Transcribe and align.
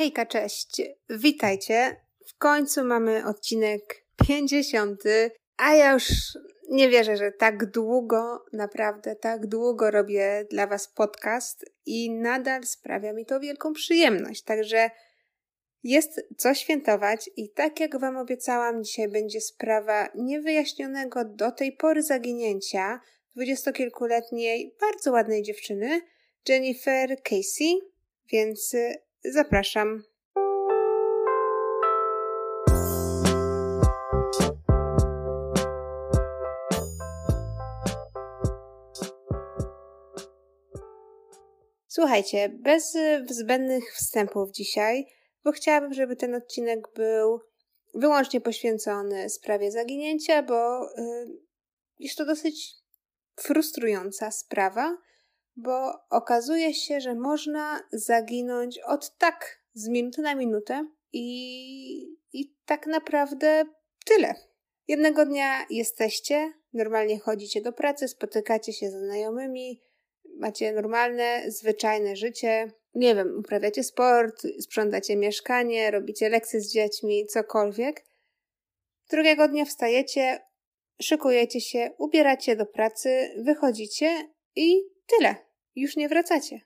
Hejka, 0.00 0.26
cześć! 0.26 0.82
Witajcie! 1.10 1.96
W 2.26 2.38
końcu 2.38 2.84
mamy 2.84 3.26
odcinek 3.26 4.04
50, 4.28 5.02
a 5.56 5.74
ja 5.74 5.92
już 5.92 6.04
nie 6.70 6.88
wierzę, 6.88 7.16
że 7.16 7.32
tak 7.32 7.70
długo, 7.70 8.44
naprawdę 8.52 9.16
tak 9.16 9.46
długo 9.46 9.90
robię 9.90 10.46
dla 10.50 10.66
Was 10.66 10.88
podcast 10.88 11.64
i 11.86 12.10
nadal 12.10 12.64
sprawia 12.64 13.12
mi 13.12 13.26
to 13.26 13.40
wielką 13.40 13.72
przyjemność. 13.72 14.42
Także 14.42 14.90
jest 15.82 16.20
co 16.36 16.54
świętować 16.54 17.30
i 17.36 17.50
tak 17.50 17.80
jak 17.80 18.00
Wam 18.00 18.16
obiecałam, 18.16 18.84
dzisiaj 18.84 19.08
będzie 19.08 19.40
sprawa 19.40 20.08
niewyjaśnionego 20.14 21.24
do 21.24 21.52
tej 21.52 21.72
pory 21.72 22.02
zaginięcia 22.02 23.00
dwudziestokilkuletniej, 23.36 24.76
bardzo 24.80 25.12
ładnej 25.12 25.42
dziewczyny, 25.42 26.00
Jennifer 26.48 27.22
Casey, 27.22 27.78
więc 28.32 28.74
zapraszam. 29.24 30.02
Słuchajcie, 41.86 42.48
bez 42.48 42.96
zbędnych 43.30 43.94
wstępów 43.94 44.50
dzisiaj, 44.50 45.06
bo 45.44 45.52
chciałabym, 45.52 45.94
żeby 45.94 46.16
ten 46.16 46.34
odcinek 46.34 46.80
był 46.94 47.40
wyłącznie 47.94 48.40
poświęcony 48.40 49.30
sprawie 49.30 49.70
zaginięcia, 49.70 50.42
bo 50.42 50.84
y, 50.84 51.26
jest 51.98 52.18
to 52.18 52.24
dosyć 52.24 52.74
frustrująca 53.36 54.30
sprawa, 54.30 54.96
bo 55.56 55.92
okazuje 56.10 56.74
się, 56.74 57.00
że 57.00 57.14
można 57.14 57.80
zaginąć 57.92 58.78
od 58.78 59.16
tak 59.18 59.60
z 59.74 59.88
minuty 59.88 60.22
na 60.22 60.34
minutę 60.34 60.88
i, 61.12 62.16
i 62.32 62.54
tak 62.64 62.86
naprawdę 62.86 63.64
tyle. 64.04 64.34
Jednego 64.88 65.26
dnia 65.26 65.66
jesteście, 65.70 66.52
normalnie 66.72 67.18
chodzicie 67.18 67.60
do 67.60 67.72
pracy, 67.72 68.08
spotykacie 68.08 68.72
się 68.72 68.90
ze 68.90 69.00
znajomymi, 69.00 69.82
macie 70.38 70.72
normalne, 70.72 71.42
zwyczajne 71.46 72.16
życie, 72.16 72.72
nie 72.94 73.14
wiem, 73.14 73.38
uprawiacie 73.38 73.84
sport, 73.84 74.42
sprzątacie 74.60 75.16
mieszkanie, 75.16 75.90
robicie 75.90 76.28
lekcje 76.28 76.60
z 76.60 76.72
dziećmi, 76.72 77.26
cokolwiek. 77.26 78.04
Drugiego 79.10 79.48
dnia 79.48 79.64
wstajecie, 79.64 80.40
szykujecie 81.02 81.60
się, 81.60 81.90
ubieracie 81.98 82.56
do 82.56 82.66
pracy, 82.66 83.34
wychodzicie 83.38 84.30
i 84.56 84.82
tyle. 85.06 85.49
Już 85.74 85.96
nie 85.96 86.08
wracacie. 86.08 86.60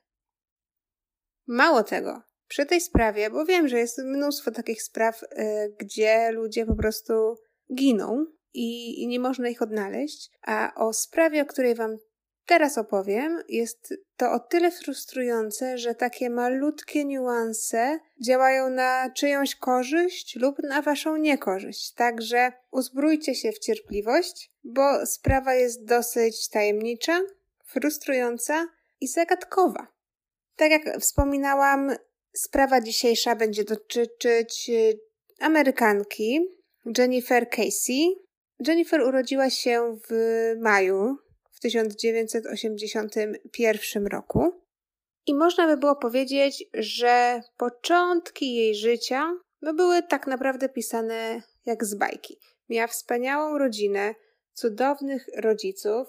Mało 1.47 1.83
tego, 1.83 2.21
przy 2.47 2.65
tej 2.65 2.81
sprawie, 2.81 3.29
bo 3.29 3.45
wiem, 3.45 3.67
że 3.67 3.79
jest 3.79 3.97
mnóstwo 3.97 4.51
takich 4.51 4.83
spraw, 4.83 5.23
y, 5.23 5.27
gdzie 5.79 6.31
ludzie 6.31 6.65
po 6.65 6.75
prostu 6.75 7.13
giną 7.75 8.25
i, 8.53 9.01
i 9.03 9.07
nie 9.07 9.19
można 9.19 9.49
ich 9.49 9.61
odnaleźć, 9.61 10.31
a 10.41 10.73
o 10.75 10.93
sprawie, 10.93 11.41
o 11.41 11.45
której 11.45 11.75
Wam 11.75 11.97
teraz 12.45 12.77
opowiem, 12.77 13.43
jest 13.49 13.93
to 14.17 14.31
o 14.31 14.39
tyle 14.39 14.71
frustrujące, 14.71 15.77
że 15.77 15.95
takie 15.95 16.29
malutkie 16.29 17.05
niuanse 17.05 17.99
działają 18.25 18.69
na 18.69 19.09
czyjąś 19.09 19.55
korzyść 19.55 20.35
lub 20.35 20.59
na 20.63 20.81
waszą 20.81 21.17
niekorzyść. 21.17 21.93
Także 21.93 22.51
uzbrójcie 22.71 23.35
się 23.35 23.51
w 23.51 23.59
cierpliwość, 23.59 24.51
bo 24.63 25.05
sprawa 25.05 25.53
jest 25.53 25.85
dosyć 25.85 26.49
tajemnicza, 26.49 27.21
frustrująca 27.65 28.67
i 29.01 29.07
zagadkowa. 29.07 29.87
Tak 30.55 30.71
jak 30.71 30.99
wspominałam, 30.99 31.95
sprawa 32.35 32.81
dzisiejsza 32.81 33.35
będzie 33.35 33.63
dotyczyć 33.63 34.69
y, 34.69 34.99
Amerykanki 35.39 36.39
Jennifer 36.97 37.49
Casey. 37.49 38.15
Jennifer 38.67 39.01
urodziła 39.01 39.49
się 39.49 39.97
w 40.09 40.13
maju 40.61 41.17
w 41.51 41.59
1981 41.59 44.07
roku. 44.07 44.61
I 45.25 45.35
można 45.35 45.67
by 45.67 45.77
było 45.77 45.95
powiedzieć, 45.95 46.63
że 46.73 47.41
początki 47.57 48.55
jej 48.55 48.75
życia 48.75 49.31
no 49.61 49.73
były 49.73 50.03
tak 50.03 50.27
naprawdę 50.27 50.69
pisane 50.69 51.41
jak 51.65 51.85
z 51.85 51.95
bajki. 51.95 52.39
Miała 52.69 52.87
wspaniałą 52.87 53.57
rodzinę, 53.57 54.15
cudownych 54.53 55.25
rodziców, 55.37 56.07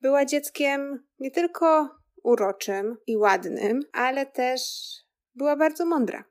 była 0.00 0.24
dzieckiem 0.24 1.06
nie 1.18 1.30
tylko 1.30 1.97
uroczym 2.28 2.96
i 3.06 3.16
ładnym, 3.16 3.80
ale 3.92 4.26
też 4.26 4.60
była 5.34 5.56
bardzo 5.56 5.86
mądra. 5.86 6.24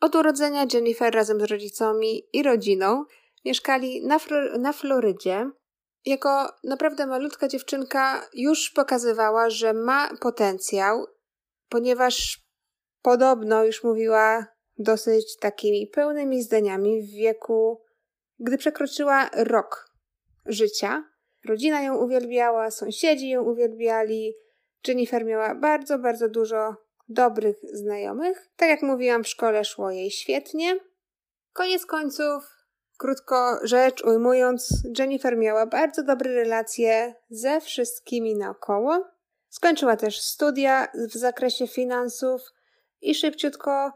Od 0.00 0.14
urodzenia 0.14 0.66
Jennifer 0.72 1.14
razem 1.14 1.40
z 1.40 1.44
rodzicami 1.44 2.22
i 2.32 2.42
rodziną 2.42 3.04
mieszkali 3.44 4.06
na, 4.06 4.18
Flor 4.18 4.58
na 4.58 4.72
Florydzie, 4.72 5.50
jako 6.06 6.48
naprawdę 6.64 7.06
malutka 7.06 7.48
dziewczynka 7.48 8.28
już 8.34 8.70
pokazywała, 8.70 9.50
że 9.50 9.72
ma 9.72 10.10
potencjał, 10.20 11.06
ponieważ 11.68 12.44
podobno 13.02 13.64
już 13.64 13.84
mówiła 13.84 14.46
dosyć 14.78 15.36
takimi 15.36 15.86
pełnymi 15.86 16.42
zdaniami 16.42 17.02
w 17.02 17.10
wieku, 17.10 17.82
gdy 18.38 18.58
przekroczyła 18.58 19.30
rok 19.32 19.94
życia. 20.46 21.04
Rodzina 21.48 21.82
ją 21.82 21.96
uwielbiała, 21.96 22.70
sąsiedzi 22.70 23.28
ją 23.28 23.42
uwielbiali. 23.42 24.34
Jennifer 24.88 25.24
miała 25.24 25.54
bardzo, 25.54 25.98
bardzo 25.98 26.28
dużo 26.28 26.76
dobrych 27.08 27.56
znajomych. 27.72 28.48
Tak 28.56 28.68
jak 28.68 28.82
mówiłam, 28.82 29.24
w 29.24 29.28
szkole 29.28 29.64
szło 29.64 29.90
jej 29.90 30.10
świetnie. 30.10 30.76
Koniec 31.52 31.86
końców 31.86 32.54
Krótko 32.98 33.58
rzecz 33.62 34.04
ujmując, 34.04 34.82
Jennifer 34.98 35.36
miała 35.36 35.66
bardzo 35.66 36.02
dobre 36.02 36.34
relacje 36.34 37.14
ze 37.30 37.60
wszystkimi 37.60 38.36
naokoło. 38.36 39.04
Skończyła 39.48 39.96
też 39.96 40.20
studia 40.20 40.88
w 40.94 41.16
zakresie 41.16 41.66
finansów 41.66 42.40
i 43.00 43.14
szybciutko 43.14 43.92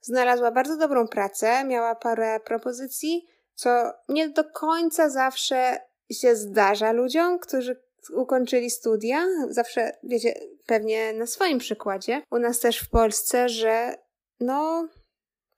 znalazła 0.00 0.50
bardzo 0.50 0.76
dobrą 0.76 1.08
pracę, 1.08 1.64
miała 1.64 1.94
parę 1.94 2.40
propozycji, 2.40 3.26
co 3.54 3.92
nie 4.08 4.28
do 4.28 4.44
końca 4.44 5.10
zawsze 5.10 5.78
się 6.12 6.36
zdarza 6.36 6.92
ludziom, 6.92 7.38
którzy 7.38 7.82
ukończyli 8.14 8.70
studia. 8.70 9.26
Zawsze, 9.48 9.92
wiecie, 10.02 10.34
pewnie 10.66 11.12
na 11.12 11.26
swoim 11.26 11.58
przykładzie, 11.58 12.22
u 12.30 12.38
nas 12.38 12.60
też 12.60 12.78
w 12.78 12.90
Polsce, 12.90 13.48
że 13.48 13.94
no, 14.40 14.88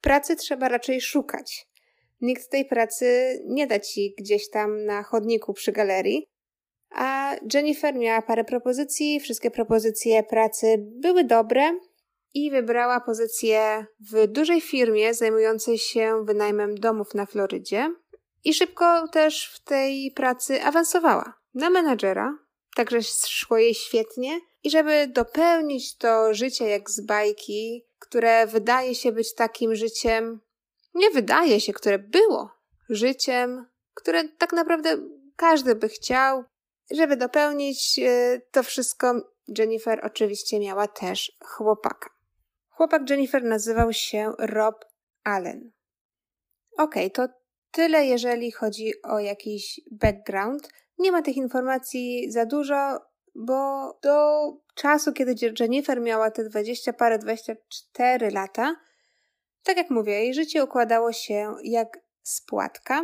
pracy 0.01 0.35
trzeba 0.35 0.69
raczej 0.69 1.01
szukać. 1.01 1.67
Nikt 2.21 2.49
tej 2.49 2.65
pracy 2.65 3.39
nie 3.45 3.67
da 3.67 3.79
ci 3.79 4.15
gdzieś 4.17 4.49
tam 4.49 4.85
na 4.85 5.03
chodniku 5.03 5.53
przy 5.53 5.71
galerii. 5.71 6.27
A 6.89 7.35
Jennifer 7.53 7.95
miała 7.95 8.21
parę 8.21 8.43
propozycji, 8.43 9.19
wszystkie 9.19 9.51
propozycje 9.51 10.23
pracy 10.23 10.75
były 10.79 11.23
dobre 11.23 11.71
i 12.33 12.51
wybrała 12.51 12.99
pozycję 12.99 13.85
w 14.11 14.27
dużej 14.27 14.61
firmie 14.61 15.13
zajmującej 15.13 15.77
się 15.77 16.25
wynajmem 16.25 16.75
domów 16.75 17.13
na 17.13 17.25
Florydzie. 17.25 17.93
I 18.43 18.53
szybko 18.53 19.07
też 19.07 19.51
w 19.53 19.63
tej 19.63 20.11
pracy 20.11 20.61
awansowała 20.61 21.42
na 21.53 21.69
menadżera, 21.69 22.37
także 22.75 23.03
szło 23.27 23.57
jej 23.57 23.75
świetnie. 23.75 24.39
I 24.63 24.69
żeby 24.69 25.07
dopełnić 25.07 25.97
to 25.97 26.33
życie 26.33 26.69
jak 26.69 26.89
z 26.89 27.01
bajki, 27.01 27.85
które 27.99 28.47
wydaje 28.47 28.95
się 28.95 29.11
być 29.11 29.35
takim 29.35 29.75
życiem 29.75 30.39
nie 30.93 31.09
wydaje 31.09 31.61
się, 31.61 31.73
które 31.73 31.99
było 31.99 32.51
życiem, 32.89 33.65
które 33.93 34.29
tak 34.29 34.53
naprawdę 34.53 34.97
każdy 35.35 35.75
by 35.75 35.89
chciał. 35.89 36.43
Żeby 36.91 37.17
dopełnić 37.17 37.99
e, 37.99 38.41
to 38.51 38.63
wszystko, 38.63 39.13
Jennifer 39.57 39.99
oczywiście 40.03 40.59
miała 40.59 40.87
też 40.87 41.37
chłopaka. 41.45 42.09
Chłopak 42.69 43.09
Jennifer 43.09 43.43
nazywał 43.43 43.93
się 43.93 44.33
Rob 44.39 44.85
Allen. 45.23 45.71
Okej, 46.77 47.11
okay, 47.11 47.27
to 47.27 47.33
tyle, 47.71 48.05
jeżeli 48.05 48.51
chodzi 48.51 49.01
o 49.03 49.19
jakiś 49.19 49.81
background. 49.91 50.69
Nie 51.03 51.11
ma 51.11 51.21
tych 51.21 51.37
informacji 51.37 52.31
za 52.31 52.45
dużo, 52.45 52.99
bo 53.35 53.91
do 54.03 54.47
czasu, 54.75 55.13
kiedy 55.13 55.35
Jennifer 55.59 56.01
miała 56.01 56.31
te 56.31 56.43
20 56.43 56.93
parę, 56.93 57.19
24 57.19 58.31
lata, 58.31 58.75
tak 59.63 59.77
jak 59.77 59.89
mówię, 59.89 60.13
jej 60.13 60.33
życie 60.33 60.63
układało 60.63 61.13
się 61.13 61.55
jak 61.63 61.99
spłatka. 62.21 63.01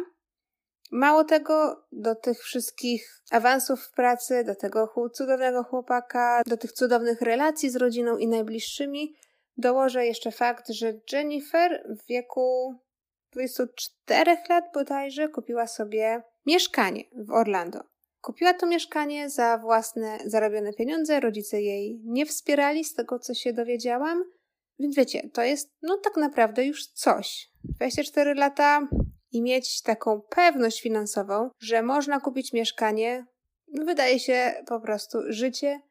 Mało 0.92 1.24
tego, 1.24 1.86
do 1.92 2.16
tych 2.16 2.44
wszystkich 2.44 3.22
awansów 3.32 3.82
w 3.82 3.92
pracy, 3.92 4.44
do 4.44 4.56
tego 4.56 4.94
cudownego 5.14 5.64
chłopaka, 5.64 6.42
do 6.46 6.58
tych 6.58 6.72
cudownych 6.72 7.22
relacji 7.22 7.70
z 7.70 7.76
rodziną 7.76 8.18
i 8.18 8.28
najbliższymi, 8.28 9.16
dołożę 9.58 10.06
jeszcze 10.06 10.32
fakt, 10.32 10.70
że 10.70 10.94
Jennifer 11.12 11.84
w 11.90 12.08
wieku 12.08 12.76
24 13.34 14.38
lat 14.50 14.66
bodajże 14.74 15.28
kupiła 15.28 15.68
sobie 15.68 16.24
mieszkanie 16.46 17.04
w 17.16 17.32
Orlando. 17.32 17.80
Kupiła 18.22 18.54
to 18.54 18.66
mieszkanie 18.66 19.30
za 19.30 19.58
własne 19.58 20.18
zarobione 20.26 20.74
pieniądze, 20.74 21.20
rodzice 21.20 21.62
jej 21.62 22.02
nie 22.06 22.26
wspierali, 22.26 22.84
z 22.84 22.94
tego 22.94 23.20
co 23.20 23.34
się 23.34 23.54
dowiedziałam. 23.54 24.24
Więc 24.80 24.96
wiecie, 24.96 25.30
to 25.34 25.44
jest 25.44 25.70
no 25.82 25.98
tak 25.98 26.18
naprawdę 26.18 26.66
już 26.66 26.88
coś. 26.88 27.50
24 27.64 28.34
lata 28.34 28.88
i 29.32 29.42
mieć 29.42 29.82
taką 29.82 30.22
pewność 30.22 30.82
finansową, 30.82 31.50
że 31.60 31.82
można 31.82 32.20
kupić 32.20 32.54
mieszkanie, 32.54 33.26
no 33.68 33.86
wydaje 33.86 34.20
się 34.20 34.64
po 34.68 34.80
prostu 34.80 35.18
życie 35.28 35.82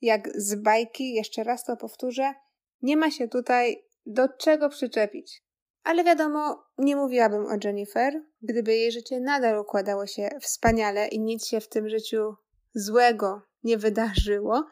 jak 0.00 0.28
z 0.34 0.54
bajki, 0.54 1.14
jeszcze 1.14 1.44
raz 1.44 1.64
to 1.64 1.76
powtórzę, 1.76 2.34
nie 2.82 2.96
ma 2.96 3.10
się 3.10 3.28
tutaj 3.28 3.84
do 4.06 4.28
czego 4.28 4.68
przyczepić. 4.68 5.42
Ale 5.84 6.04
wiadomo, 6.04 6.64
nie 6.78 6.96
mówiłabym 6.96 7.46
o 7.46 7.56
Jennifer, 7.64 8.22
gdyby 8.42 8.76
jej 8.76 8.92
życie 8.92 9.20
nadal 9.20 9.58
układało 9.58 10.06
się 10.06 10.28
wspaniale 10.40 11.08
i 11.08 11.20
nic 11.20 11.46
się 11.46 11.60
w 11.60 11.68
tym 11.68 11.88
życiu 11.88 12.34
złego 12.74 13.42
nie 13.64 13.78
wydarzyło. 13.78 14.66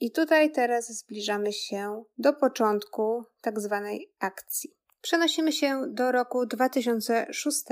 I 0.00 0.12
tutaj 0.12 0.52
teraz 0.52 0.98
zbliżamy 0.98 1.52
się 1.52 2.04
do 2.18 2.32
początku 2.32 3.24
tak 3.40 3.60
zwanej 3.60 4.12
akcji. 4.18 4.70
Przenosimy 5.00 5.52
się 5.52 5.82
do 5.88 6.12
roku 6.12 6.46
2006. 6.46 7.64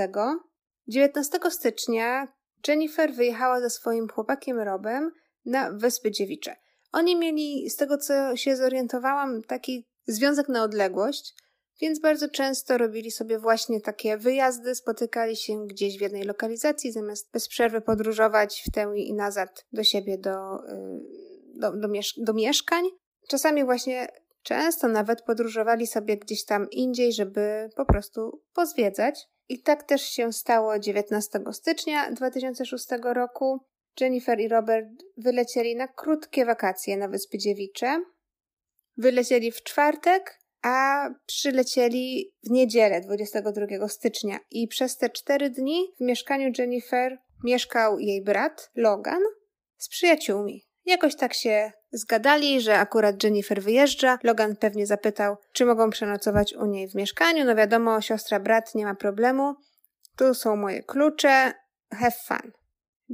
19 0.87 1.39
stycznia 1.49 2.27
Jennifer 2.67 3.13
wyjechała 3.13 3.61
ze 3.61 3.69
swoim 3.69 4.07
chłopakiem 4.07 4.59
Robem 4.59 5.11
na 5.45 5.71
Wyspy 5.71 6.11
Dziewicze. 6.11 6.55
Oni 6.91 7.15
mieli, 7.15 7.69
z 7.69 7.75
tego 7.75 7.97
co 7.97 8.35
się 8.35 8.55
zorientowałam, 8.55 9.41
taki 9.43 9.85
związek 10.07 10.49
na 10.49 10.63
odległość, 10.63 11.35
więc 11.81 11.99
bardzo 11.99 12.29
często 12.29 12.77
robili 12.77 13.11
sobie 13.11 13.39
właśnie 13.39 13.81
takie 13.81 14.17
wyjazdy, 14.17 14.75
spotykali 14.75 15.35
się 15.35 15.67
gdzieś 15.67 15.97
w 15.97 16.01
jednej 16.01 16.23
lokalizacji, 16.23 16.91
zamiast 16.91 17.31
bez 17.31 17.47
przerwy 17.47 17.81
podróżować 17.81 18.63
w 18.67 18.71
tę 18.71 18.91
i 18.95 19.13
nazad 19.13 19.65
do 19.71 19.83
siebie, 19.83 20.17
do, 20.17 20.63
y, 20.63 21.01
do, 21.55 21.71
do, 21.71 21.87
miesz 21.87 22.13
do 22.17 22.33
mieszkań. 22.33 22.83
Czasami 23.27 23.65
właśnie 23.65 24.07
często 24.43 24.87
nawet 24.87 25.21
podróżowali 25.21 25.87
sobie 25.87 26.17
gdzieś 26.17 26.45
tam 26.45 26.69
indziej, 26.71 27.13
żeby 27.13 27.69
po 27.75 27.85
prostu 27.85 28.41
pozwiedzać. 28.53 29.27
I 29.49 29.61
tak 29.61 29.83
też 29.83 30.01
się 30.01 30.33
stało 30.33 30.79
19 30.79 31.39
stycznia 31.51 32.11
2006 32.11 32.87
roku. 33.03 33.59
Jennifer 33.99 34.39
i 34.39 34.47
Robert 34.47 34.87
wylecieli 35.17 35.75
na 35.75 35.87
krótkie 35.87 36.45
wakacje 36.45 36.97
na 36.97 37.07
Wyspy 37.07 37.37
Dziewicze. 37.37 38.01
Wylecieli 38.97 39.51
w 39.51 39.63
czwartek, 39.63 40.39
a 40.61 41.09
przylecieli 41.25 42.33
w 42.43 42.49
niedzielę 42.49 43.01
22 43.01 43.87
stycznia 43.87 44.39
i 44.51 44.67
przez 44.67 44.97
te 44.97 45.09
cztery 45.09 45.49
dni 45.49 45.93
w 45.99 46.03
mieszkaniu 46.03 46.51
Jennifer 46.57 47.17
mieszkał 47.43 47.99
jej 47.99 48.23
brat 48.23 48.71
Logan 48.75 49.21
z 49.77 49.89
przyjaciółmi. 49.89 50.65
Jakoś 50.85 51.15
tak 51.15 51.33
się 51.33 51.71
zgadali, 51.91 52.61
że 52.61 52.79
akurat 52.79 53.23
Jennifer 53.23 53.61
wyjeżdża. 53.61 54.19
Logan 54.23 54.55
pewnie 54.55 54.85
zapytał, 54.85 55.37
czy 55.53 55.65
mogą 55.65 55.89
przenocować 55.89 56.53
u 56.53 56.65
niej 56.65 56.89
w 56.89 56.95
mieszkaniu. 56.95 57.45
No 57.45 57.55
wiadomo, 57.55 58.01
siostra, 58.01 58.39
brat, 58.39 58.75
nie 58.75 58.85
ma 58.85 58.95
problemu. 58.95 59.55
Tu 60.15 60.33
są 60.33 60.55
moje 60.55 60.83
klucze. 60.83 61.53
Have 61.93 62.11
fun. 62.27 62.58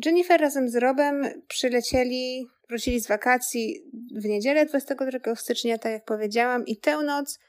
Jennifer 0.05 0.41
razem 0.41 0.69
z 0.69 0.75
Robem 0.75 1.43
przylecieli, 1.47 2.47
wrócili 2.69 2.99
z 2.99 3.07
wakacji 3.07 3.91
w 4.15 4.25
niedzielę 4.25 4.65
22 4.65 5.35
stycznia, 5.35 5.77
tak 5.77 5.91
jak 5.91 6.05
powiedziałam, 6.05 6.65
i 6.65 6.77
tę 6.77 6.97
noc 6.97 7.39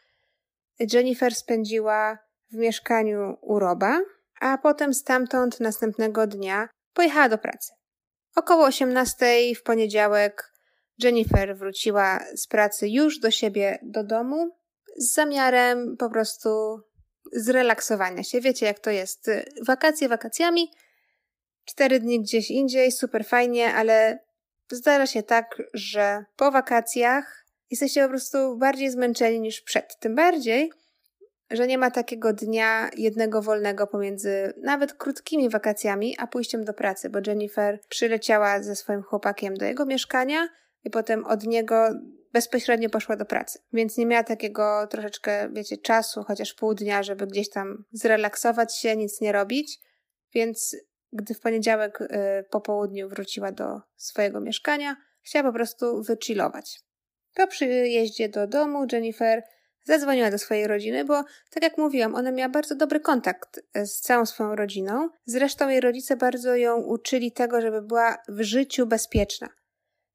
Jennifer 0.93 1.34
spędziła 1.34 2.19
w 2.52 2.54
mieszkaniu 2.54 3.37
u 3.40 3.58
Roba, 3.58 4.00
a 4.40 4.58
potem 4.58 4.94
stamtąd 4.94 5.60
następnego 5.60 6.26
dnia 6.26 6.69
pojechała 6.94 7.28
do 7.28 7.38
pracy. 7.38 7.72
Około 8.37 8.64
18 8.64 9.26
w 9.56 9.62
poniedziałek 9.62 10.52
Jennifer 10.99 11.56
wróciła 11.56 12.20
z 12.34 12.46
pracy 12.46 12.88
już 12.88 13.19
do 13.19 13.31
siebie 13.31 13.78
do 13.82 14.04
domu 14.04 14.50
z 14.96 15.14
zamiarem 15.14 15.96
po 15.96 16.10
prostu 16.10 16.81
zrelaksowania 17.32 18.22
się. 18.22 18.40
Wiecie, 18.40 18.66
jak 18.66 18.78
to 18.78 18.90
jest. 18.90 19.31
Wakacje 19.66 20.08
wakacjami, 20.08 20.70
cztery 21.66 22.00
dni 22.00 22.20
gdzieś 22.20 22.50
indziej, 22.50 22.92
super 22.92 23.24
fajnie, 23.24 23.74
ale 23.74 24.18
zdarza 24.72 25.06
się 25.06 25.22
tak, 25.22 25.62
że 25.74 26.24
po 26.36 26.50
wakacjach 26.50 27.46
jesteście 27.70 28.02
po 28.02 28.08
prostu 28.08 28.56
bardziej 28.56 28.90
zmęczeni 28.90 29.40
niż 29.40 29.60
przed. 29.60 29.98
Tym 29.98 30.14
bardziej, 30.14 30.70
że 31.50 31.66
nie 31.66 31.78
ma 31.78 31.90
takiego 31.90 32.32
dnia 32.32 32.90
jednego 32.96 33.42
wolnego 33.42 33.86
pomiędzy 33.86 34.52
nawet 34.62 34.94
krótkimi 34.94 35.48
wakacjami 35.48 36.16
a 36.18 36.26
pójściem 36.26 36.64
do 36.64 36.72
pracy, 36.72 37.10
bo 37.10 37.18
Jennifer 37.26 37.80
przyleciała 37.88 38.62
ze 38.62 38.76
swoim 38.76 39.02
chłopakiem 39.02 39.54
do 39.54 39.64
jego 39.64 39.86
mieszkania 39.86 40.48
i 40.84 40.90
potem 40.90 41.24
od 41.24 41.44
niego 41.46 41.88
bezpośrednio 42.32 42.90
poszła 42.90 43.16
do 43.16 43.24
pracy. 43.24 43.58
Więc 43.72 43.96
nie 43.96 44.06
miała 44.06 44.24
takiego 44.24 44.86
troszeczkę, 44.86 45.48
wiecie, 45.52 45.76
czasu, 45.76 46.24
chociaż 46.24 46.54
pół 46.54 46.74
dnia, 46.74 47.02
żeby 47.02 47.26
gdzieś 47.26 47.50
tam 47.50 47.84
zrelaksować 47.92 48.78
się, 48.78 48.96
nic 48.96 49.20
nie 49.20 49.32
robić. 49.32 49.78
Więc 50.34 50.76
gdy 51.12 51.34
w 51.34 51.40
poniedziałek 51.40 52.00
y, 52.00 52.08
po 52.50 52.60
południu 52.60 53.08
wróciła 53.08 53.52
do 53.52 53.80
swojego 53.96 54.40
mieszkania, 54.40 54.96
chciała 55.22 55.50
po 55.50 55.52
prostu 55.52 56.02
wychillować. 56.02 56.80
Po 57.34 57.46
przyjeździe 57.46 58.28
do 58.28 58.46
domu 58.46 58.86
Jennifer 58.92 59.42
zadzwoniła 59.84 60.30
do 60.30 60.38
swojej 60.38 60.66
rodziny, 60.66 61.04
bo 61.04 61.24
tak 61.50 61.62
jak 61.62 61.78
mówiłam, 61.78 62.14
ona 62.14 62.32
miała 62.32 62.48
bardzo 62.48 62.74
dobry 62.74 63.00
kontakt 63.00 63.60
y, 63.76 63.86
z 63.86 64.00
całą 64.00 64.26
swoją 64.26 64.56
rodziną. 64.56 65.08
Zresztą 65.24 65.68
jej 65.68 65.80
rodzice 65.80 66.16
bardzo 66.16 66.56
ją 66.56 66.76
uczyli 66.76 67.32
tego, 67.32 67.60
żeby 67.60 67.82
była 67.82 68.18
w 68.28 68.42
życiu 68.42 68.86
bezpieczna. 68.86 69.48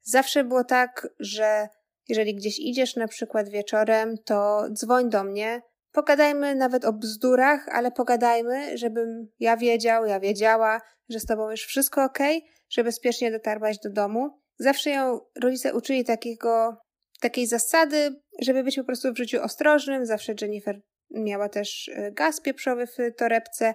Zawsze 0.03 0.43
było 0.43 0.63
tak, 0.63 1.07
że 1.19 1.67
jeżeli 2.07 2.35
gdzieś 2.35 2.59
idziesz 2.59 2.95
na 2.95 3.07
przykład 3.07 3.49
wieczorem, 3.49 4.17
to 4.17 4.67
dzwoń 4.73 5.09
do 5.09 5.23
mnie, 5.23 5.61
Pogadajmy 5.91 6.55
nawet 6.55 6.85
o 6.85 6.93
bzdurach, 6.93 7.69
ale 7.69 7.91
pogadajmy, 7.91 8.77
żebym 8.77 9.27
ja 9.39 9.57
wiedział, 9.57 10.05
ja 10.05 10.19
wiedziała, 10.19 10.81
że 11.09 11.19
z 11.19 11.25
tobą 11.25 11.51
już 11.51 11.61
wszystko 11.65 12.03
ok, 12.03 12.19
że 12.69 12.83
bezpiecznie 12.83 13.31
dotarłaś 13.31 13.77
do 13.79 13.89
domu. 13.89 14.41
Zawsze 14.59 14.89
ją 14.89 15.19
rodzice 15.41 15.73
uczyli 15.73 16.05
takiego, 16.05 16.77
takiej 17.19 17.47
zasady, 17.47 18.21
żeby 18.41 18.63
być 18.63 18.75
po 18.75 18.83
prostu 18.83 19.13
w 19.13 19.17
życiu 19.17 19.43
ostrożnym. 19.43 20.05
Zawsze 20.05 20.33
Jennifer 20.41 20.81
miała 21.11 21.49
też 21.49 21.87
y, 21.87 22.11
gaz 22.11 22.41
pieprzowy 22.41 22.87
w 22.87 22.97
torebce, 23.17 23.73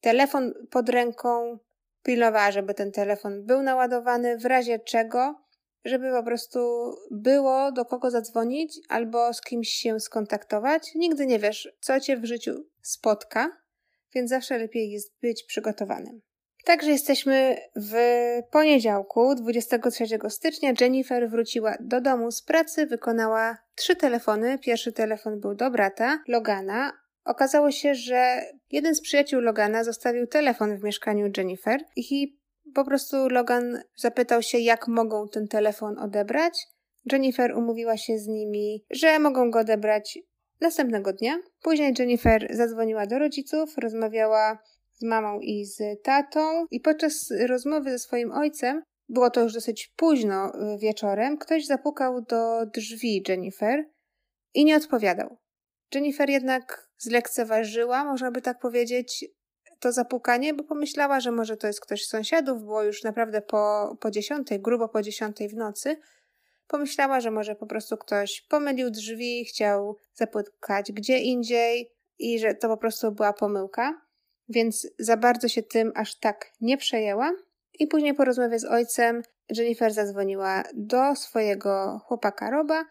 telefon 0.00 0.52
pod 0.70 0.88
ręką, 0.88 1.58
pilnowała, 2.02 2.50
żeby 2.50 2.74
ten 2.74 2.92
telefon 2.92 3.46
był 3.46 3.62
naładowany, 3.62 4.38
w 4.38 4.44
razie 4.44 4.78
czego 4.78 5.41
żeby 5.84 6.10
po 6.10 6.22
prostu 6.22 6.92
było 7.10 7.72
do 7.72 7.84
kogo 7.84 8.10
zadzwonić 8.10 8.80
albo 8.88 9.34
z 9.34 9.40
kimś 9.40 9.68
się 9.68 10.00
skontaktować. 10.00 10.94
Nigdy 10.94 11.26
nie 11.26 11.38
wiesz, 11.38 11.72
co 11.80 12.00
cię 12.00 12.16
w 12.16 12.24
życiu 12.24 12.64
spotka, 12.82 13.50
więc 14.14 14.30
zawsze 14.30 14.58
lepiej 14.58 14.90
jest 14.90 15.20
być 15.20 15.44
przygotowanym. 15.44 16.20
Także 16.64 16.90
jesteśmy 16.90 17.56
w 17.76 17.94
poniedziałku, 18.50 19.34
23 19.34 20.04
stycznia. 20.28 20.72
Jennifer 20.80 21.30
wróciła 21.30 21.76
do 21.80 22.00
domu 22.00 22.30
z 22.30 22.42
pracy, 22.42 22.86
wykonała 22.86 23.58
trzy 23.74 23.96
telefony. 23.96 24.58
Pierwszy 24.58 24.92
telefon 24.92 25.40
był 25.40 25.54
do 25.54 25.70
brata, 25.70 26.22
Logana. 26.28 26.92
Okazało 27.24 27.70
się, 27.70 27.94
że 27.94 28.40
jeden 28.70 28.94
z 28.94 29.00
przyjaciół 29.00 29.40
Logana 29.40 29.84
zostawił 29.84 30.26
telefon 30.26 30.76
w 30.76 30.84
mieszkaniu 30.84 31.30
Jennifer 31.36 31.80
i 31.96 32.38
po 32.74 32.84
prostu 32.84 33.28
Logan 33.28 33.82
zapytał 33.96 34.42
się, 34.42 34.58
jak 34.58 34.88
mogą 34.88 35.28
ten 35.28 35.48
telefon 35.48 35.98
odebrać. 35.98 36.66
Jennifer 37.12 37.56
umówiła 37.56 37.96
się 37.96 38.18
z 38.18 38.26
nimi, 38.26 38.84
że 38.90 39.18
mogą 39.18 39.50
go 39.50 39.58
odebrać 39.58 40.18
następnego 40.60 41.12
dnia. 41.12 41.38
Później 41.62 41.94
Jennifer 41.98 42.48
zadzwoniła 42.50 43.06
do 43.06 43.18
rodziców, 43.18 43.78
rozmawiała 43.78 44.58
z 44.92 45.04
mamą 45.04 45.40
i 45.40 45.64
z 45.64 46.02
tatą, 46.02 46.66
i 46.70 46.80
podczas 46.80 47.32
rozmowy 47.46 47.90
ze 47.90 47.98
swoim 47.98 48.32
ojcem, 48.32 48.82
było 49.08 49.30
to 49.30 49.40
już 49.40 49.52
dosyć 49.52 49.92
późno 49.96 50.52
wieczorem, 50.78 51.38
ktoś 51.38 51.66
zapukał 51.66 52.20
do 52.20 52.66
drzwi 52.66 53.24
Jennifer 53.28 53.84
i 54.54 54.64
nie 54.64 54.76
odpowiadał. 54.76 55.38
Jennifer 55.94 56.30
jednak 56.30 56.88
zlekceważyła, 56.98 58.04
można 58.04 58.30
by 58.30 58.42
tak 58.42 58.58
powiedzieć, 58.58 59.24
to 59.82 59.92
zapukanie, 59.92 60.54
bo 60.54 60.64
pomyślała, 60.64 61.20
że 61.20 61.32
może 61.32 61.56
to 61.56 61.66
jest 61.66 61.80
ktoś 61.80 62.04
z 62.04 62.08
sąsiadów, 62.08 62.62
było 62.62 62.82
już 62.82 63.02
naprawdę 63.02 63.42
po, 63.42 63.96
po 64.00 64.10
dziesiątej, 64.10 64.60
grubo 64.60 64.88
po 64.88 65.02
dziesiątej 65.02 65.48
w 65.48 65.54
nocy. 65.54 65.96
Pomyślała, 66.66 67.20
że 67.20 67.30
może 67.30 67.54
po 67.54 67.66
prostu 67.66 67.96
ktoś 67.96 68.40
pomylił 68.40 68.90
drzwi, 68.90 69.44
chciał 69.44 69.96
zapukać 70.14 70.92
gdzie 70.92 71.18
indziej 71.18 71.90
i 72.18 72.38
że 72.38 72.54
to 72.54 72.68
po 72.68 72.76
prostu 72.76 73.12
była 73.12 73.32
pomyłka, 73.32 74.00
więc 74.48 74.88
za 74.98 75.16
bardzo 75.16 75.48
się 75.48 75.62
tym 75.62 75.92
aż 75.94 76.18
tak 76.18 76.52
nie 76.60 76.76
przejęła. 76.76 77.32
I 77.78 77.86
później 77.86 78.14
po 78.14 78.24
rozmowie 78.24 78.58
z 78.58 78.64
ojcem 78.64 79.22
Jennifer 79.56 79.92
zadzwoniła 79.92 80.62
do 80.74 81.16
swojego 81.16 82.00
chłopaka 82.04 82.50
Roba. 82.50 82.84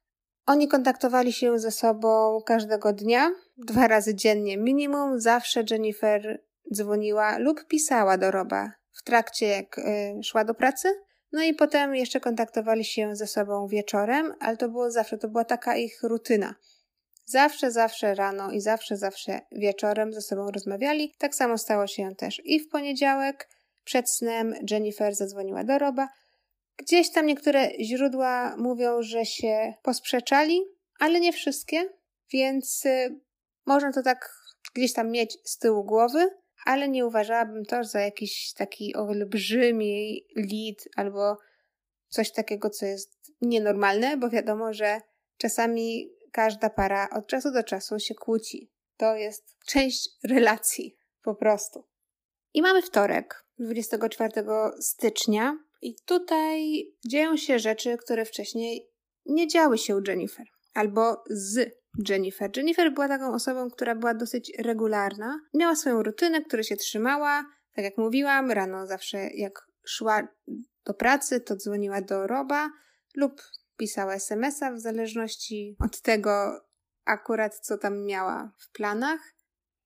Oni 0.45 0.67
kontaktowali 0.67 1.33
się 1.33 1.59
ze 1.59 1.71
sobą 1.71 2.39
każdego 2.45 2.93
dnia, 2.93 3.31
dwa 3.57 3.87
razy 3.87 4.15
dziennie 4.15 4.57
minimum. 4.57 5.19
Zawsze 5.19 5.63
Jennifer 5.69 6.41
dzwoniła 6.73 7.37
lub 7.37 7.67
pisała 7.67 8.17
do 8.17 8.31
Roba 8.31 8.71
w 8.91 9.03
trakcie, 9.03 9.47
jak 9.47 9.77
y, 9.77 9.83
szła 10.23 10.45
do 10.45 10.53
pracy. 10.53 10.93
No 11.31 11.43
i 11.43 11.53
potem 11.53 11.95
jeszcze 11.95 12.19
kontaktowali 12.19 12.85
się 12.85 13.15
ze 13.15 13.27
sobą 13.27 13.67
wieczorem, 13.67 14.33
ale 14.39 14.57
to 14.57 14.69
było 14.69 14.91
zawsze, 14.91 15.17
to 15.17 15.27
była 15.27 15.45
taka 15.45 15.75
ich 15.75 16.03
rutyna. 16.03 16.55
Zawsze, 17.25 17.71
zawsze 17.71 18.15
rano 18.15 18.51
i 18.51 18.61
zawsze, 18.61 18.97
zawsze 18.97 19.41
wieczorem 19.51 20.13
ze 20.13 20.21
sobą 20.21 20.51
rozmawiali. 20.51 21.13
Tak 21.17 21.35
samo 21.35 21.57
stało 21.57 21.87
się 21.87 22.15
też 22.15 22.41
i 22.45 22.59
w 22.59 22.69
poniedziałek. 22.69 23.49
Przed 23.83 24.09
snem 24.09 24.55
Jennifer 24.71 25.15
zadzwoniła 25.15 25.63
do 25.63 25.79
Roba. 25.79 26.07
Gdzieś 26.77 27.11
tam 27.11 27.25
niektóre 27.25 27.69
źródła 27.79 28.55
mówią, 28.57 29.01
że 29.01 29.25
się 29.25 29.73
posprzeczali, 29.81 30.61
ale 30.99 31.19
nie 31.19 31.33
wszystkie, 31.33 31.89
więc 32.33 32.85
y, 32.85 33.19
można 33.65 33.91
to 33.91 34.03
tak 34.03 34.29
gdzieś 34.75 34.93
tam 34.93 35.11
mieć 35.11 35.37
z 35.43 35.57
tyłu 35.57 35.83
głowy, 35.83 36.29
ale 36.65 36.89
nie 36.89 37.05
uważałabym 37.05 37.65
to 37.65 37.83
za 37.83 38.01
jakiś 38.01 38.53
taki 38.53 38.95
olbrzymi 38.95 40.25
lead 40.35 40.77
albo 40.95 41.37
coś 42.07 42.31
takiego, 42.31 42.69
co 42.69 42.85
jest 42.85 43.31
nienormalne, 43.41 44.17
bo 44.17 44.29
wiadomo, 44.29 44.73
że 44.73 45.01
czasami 45.37 46.09
każda 46.31 46.69
para 46.69 47.09
od 47.09 47.27
czasu 47.27 47.51
do 47.51 47.63
czasu 47.63 47.99
się 47.99 48.15
kłóci. 48.15 48.71
To 48.97 49.15
jest 49.15 49.57
część 49.67 50.09
relacji, 50.23 50.97
po 51.23 51.35
prostu. 51.35 51.87
I 52.53 52.61
mamy 52.61 52.81
wtorek, 52.81 53.45
24 53.59 54.31
stycznia, 54.79 55.57
i 55.81 55.95
tutaj 56.05 56.85
dzieją 57.07 57.37
się 57.37 57.59
rzeczy, 57.59 57.97
które 57.97 58.25
wcześniej 58.25 58.89
nie 59.25 59.47
działy 59.47 59.77
się 59.77 59.95
u 59.95 60.01
Jennifer, 60.07 60.45
albo 60.73 61.23
z 61.29 61.80
Jennifer. 62.09 62.51
Jennifer 62.57 62.93
była 62.93 63.07
taką 63.07 63.33
osobą, 63.33 63.69
która 63.69 63.95
była 63.95 64.13
dosyć 64.13 64.51
regularna. 64.59 65.39
Miała 65.53 65.75
swoją 65.75 66.03
rutynę, 66.03 66.41
której 66.41 66.63
się 66.63 66.75
trzymała. 66.75 67.45
Tak 67.73 67.85
jak 67.85 67.97
mówiłam, 67.97 68.51
rano 68.51 68.87
zawsze 68.87 69.17
jak 69.17 69.67
szła 69.85 70.27
do 70.85 70.93
pracy, 70.93 71.39
to 71.39 71.55
dzwoniła 71.55 72.01
do 72.01 72.27
Roba 72.27 72.69
lub 73.15 73.41
pisała 73.77 74.13
SMS-a 74.13 74.71
w 74.71 74.79
zależności 74.79 75.75
od 75.79 76.01
tego 76.01 76.61
akurat, 77.05 77.59
co 77.59 77.77
tam 77.77 78.05
miała 78.05 78.51
w 78.57 78.71
planach. 78.71 79.19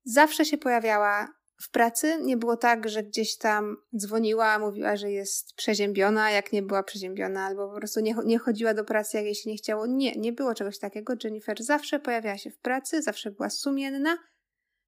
Zawsze 0.04 0.46
się 0.46 0.58
pojawiała 0.58 1.28
w 1.62 1.72
pracy. 1.72 2.18
Nie 2.22 2.38
było 2.38 2.58
tak, 2.58 2.90
że 2.90 3.04
gdzieś 3.04 3.38
tam 3.38 3.78
dzwoniła, 3.98 4.60
mówiła, 4.60 4.96
że 4.96 5.12
jest 5.12 5.54
przeziębiona, 5.54 6.32
jak 6.32 6.52
nie 6.54 6.62
była 6.62 6.84
przeziębiona, 6.84 7.46
albo 7.46 7.70
po 7.70 7.76
prostu 7.76 8.00
nie, 8.00 8.16
nie 8.26 8.40
chodziła 8.40 8.74
do 8.74 8.84
pracy, 8.84 9.18
jak 9.18 9.26
jej 9.26 9.36
się 9.36 9.50
nie 9.50 9.58
chciało. 9.58 9.86
Nie, 9.88 10.12
nie 10.12 10.34
było 10.34 10.56
czegoś 10.56 10.80
takiego. 10.80 11.14
Jennifer 11.24 11.64
zawsze 11.64 12.00
pojawiała 12.00 12.38
się 12.38 12.52
w 12.52 12.58
pracy, 12.58 13.02
zawsze 13.02 13.32
była 13.32 13.50
sumienna, 13.50 14.18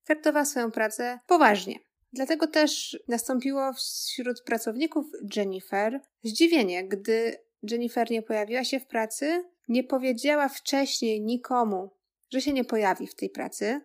traktowała 0.04 0.46
swoją 0.46 0.72
pracę 0.72 1.20
poważnie. 1.28 1.80
Dlatego 2.14 2.48
też 2.48 3.00
nastąpiło 3.08 3.74
wśród 3.74 4.44
pracowników 4.44 5.06
Jennifer 5.36 6.02
zdziwienie, 6.24 6.88
gdy 6.88 7.38
Jennifer 7.64 8.12
nie 8.12 8.22
pojawiła 8.22 8.64
się 8.64 8.80
w 8.80 8.88
pracy, 8.88 9.44
nie 9.68 9.84
powiedziała 9.84 10.50
wcześniej 10.50 11.22
nikomu, 11.22 11.90
że 12.30 12.42
się 12.42 12.54
nie 12.54 12.66
pojawi 12.66 13.08
w 13.08 13.16
tej 13.16 13.30
pracy, 13.30 13.82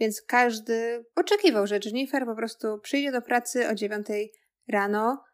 więc 0.00 0.22
każdy 0.22 1.04
oczekiwał, 1.16 1.66
że 1.66 1.80
Jennifer 1.84 2.26
po 2.26 2.34
prostu 2.34 2.78
przyjdzie 2.78 3.12
do 3.12 3.22
pracy 3.22 3.68
o 3.68 3.74
dziewiątej 3.74 4.32
rano, 4.68 5.24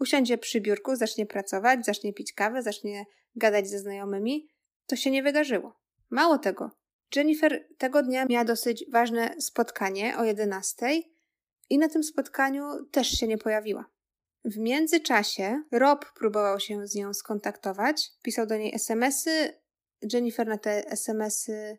usiądzie 0.00 0.38
przy 0.38 0.60
biurku, 0.60 0.96
zacznie 0.96 1.26
pracować, 1.26 1.84
zacznie 1.84 2.12
pić 2.12 2.32
kawę, 2.32 2.62
zacznie 2.62 3.04
gadać 3.36 3.68
ze 3.68 3.78
znajomymi. 3.78 4.48
To 4.86 4.96
się 4.96 5.10
nie 5.10 5.22
wydarzyło. 5.22 5.80
Mało 6.10 6.38
tego, 6.38 6.70
Jennifer 7.16 7.68
tego 7.78 8.02
dnia 8.02 8.24
miała 8.24 8.44
dosyć 8.44 8.84
ważne 8.92 9.34
spotkanie 9.40 10.18
o 10.18 10.24
11 10.24 10.86
i 11.70 11.78
na 11.78 11.88
tym 11.88 12.02
spotkaniu 12.02 12.64
też 12.90 13.08
się 13.08 13.26
nie 13.26 13.38
pojawiła. 13.38 13.84
W 14.44 14.58
międzyczasie 14.58 15.62
Rob 15.72 16.12
próbował 16.12 16.60
się 16.60 16.86
z 16.86 16.94
nią 16.94 17.14
skontaktować, 17.14 18.10
pisał 18.22 18.46
do 18.46 18.56
niej 18.56 18.74
SMSy. 18.74 19.62
Jennifer 20.12 20.46
na 20.46 20.58
te 20.58 20.90
SMSy 20.90 21.78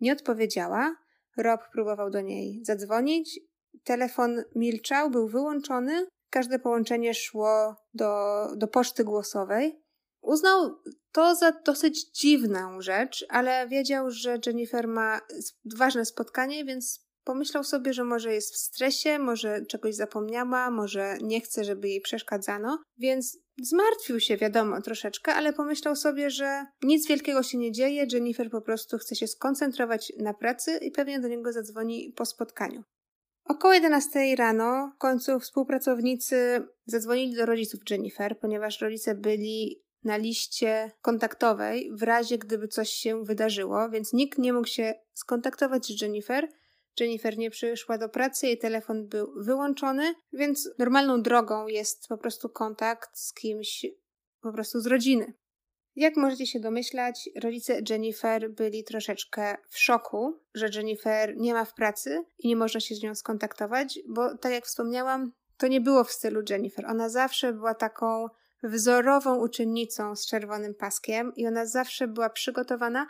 nie 0.00 0.12
odpowiedziała. 0.12 0.96
Rob 1.40 1.60
próbował 1.72 2.10
do 2.10 2.20
niej 2.20 2.60
zadzwonić. 2.64 3.40
Telefon 3.84 4.42
milczał, 4.54 5.10
był 5.10 5.28
wyłączony. 5.28 6.06
Każde 6.30 6.58
połączenie 6.58 7.14
szło 7.14 7.76
do, 7.94 8.46
do 8.56 8.68
poczty 8.68 9.04
głosowej. 9.04 9.82
Uznał 10.22 10.76
to 11.12 11.34
za 11.34 11.52
dosyć 11.52 12.10
dziwną 12.10 12.80
rzecz, 12.80 13.26
ale 13.28 13.68
wiedział, 13.68 14.10
że 14.10 14.38
Jennifer 14.46 14.88
ma 14.88 15.20
ważne 15.64 16.04
spotkanie, 16.04 16.64
więc 16.64 17.10
Pomyślał 17.24 17.64
sobie, 17.64 17.92
że 17.92 18.04
może 18.04 18.34
jest 18.34 18.54
w 18.54 18.58
stresie, 18.58 19.18
może 19.18 19.66
czegoś 19.66 19.94
zapomniała, 19.94 20.70
może 20.70 21.18
nie 21.22 21.40
chce, 21.40 21.64
żeby 21.64 21.88
jej 21.88 22.00
przeszkadzano, 22.00 22.78
więc 22.98 23.38
zmartwił 23.62 24.20
się, 24.20 24.36
wiadomo, 24.36 24.80
troszeczkę, 24.80 25.34
ale 25.34 25.52
pomyślał 25.52 25.96
sobie, 25.96 26.30
że 26.30 26.66
nic 26.82 27.08
wielkiego 27.08 27.42
się 27.42 27.58
nie 27.58 27.72
dzieje, 27.72 28.06
Jennifer 28.12 28.50
po 28.50 28.60
prostu 28.60 28.98
chce 28.98 29.16
się 29.16 29.26
skoncentrować 29.26 30.12
na 30.18 30.34
pracy 30.34 30.78
i 30.82 30.90
pewnie 30.90 31.20
do 31.20 31.28
niego 31.28 31.52
zadzwoni 31.52 32.12
po 32.16 32.26
spotkaniu. 32.26 32.82
Około 33.44 33.74
11 33.74 34.36
rano 34.36 34.92
w 34.94 34.98
końcu 34.98 35.40
współpracownicy 35.40 36.66
zadzwonili 36.86 37.36
do 37.36 37.46
rodziców 37.46 37.80
Jennifer, 37.90 38.38
ponieważ 38.38 38.80
rodzice 38.80 39.14
byli 39.14 39.82
na 40.04 40.16
liście 40.16 40.90
kontaktowej 41.02 41.90
w 41.94 42.02
razie 42.02 42.38
gdyby 42.38 42.68
coś 42.68 42.90
się 42.90 43.24
wydarzyło, 43.24 43.90
więc 43.90 44.12
nikt 44.12 44.38
nie 44.38 44.52
mógł 44.52 44.68
się 44.68 44.94
skontaktować 45.14 45.86
z 45.86 46.02
Jennifer, 46.02 46.48
Jennifer 47.00 47.38
nie 47.38 47.50
przyszła 47.50 47.98
do 47.98 48.08
pracy, 48.08 48.46
jej 48.46 48.58
telefon 48.58 49.08
był 49.08 49.32
wyłączony, 49.36 50.14
więc 50.32 50.70
normalną 50.78 51.22
drogą 51.22 51.66
jest 51.66 52.08
po 52.08 52.18
prostu 52.18 52.48
kontakt 52.48 53.18
z 53.18 53.34
kimś 53.34 53.86
po 54.40 54.52
prostu 54.52 54.80
z 54.80 54.86
rodziny. 54.86 55.34
Jak 55.96 56.16
możecie 56.16 56.46
się 56.46 56.60
domyślać, 56.60 57.28
rodzice 57.42 57.80
Jennifer 57.90 58.50
byli 58.50 58.84
troszeczkę 58.84 59.56
w 59.68 59.78
szoku, 59.78 60.40
że 60.54 60.68
Jennifer 60.74 61.36
nie 61.36 61.54
ma 61.54 61.64
w 61.64 61.74
pracy 61.74 62.24
i 62.38 62.48
nie 62.48 62.56
można 62.56 62.80
się 62.80 62.94
z 62.94 63.02
nią 63.02 63.14
skontaktować, 63.14 63.98
bo 64.08 64.38
tak 64.38 64.52
jak 64.52 64.66
wspomniałam, 64.66 65.32
to 65.56 65.68
nie 65.68 65.80
było 65.80 66.04
w 66.04 66.12
stylu 66.12 66.40
Jennifer. 66.50 66.86
Ona 66.86 67.08
zawsze 67.08 67.52
była 67.52 67.74
taką 67.74 68.26
wzorową 68.62 69.36
uczennicą 69.36 70.16
z 70.16 70.26
czerwonym 70.26 70.74
paskiem 70.74 71.32
i 71.36 71.46
ona 71.46 71.66
zawsze 71.66 72.08
była 72.08 72.30
przygotowana, 72.30 73.06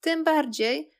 tym 0.00 0.24
bardziej, 0.24 0.90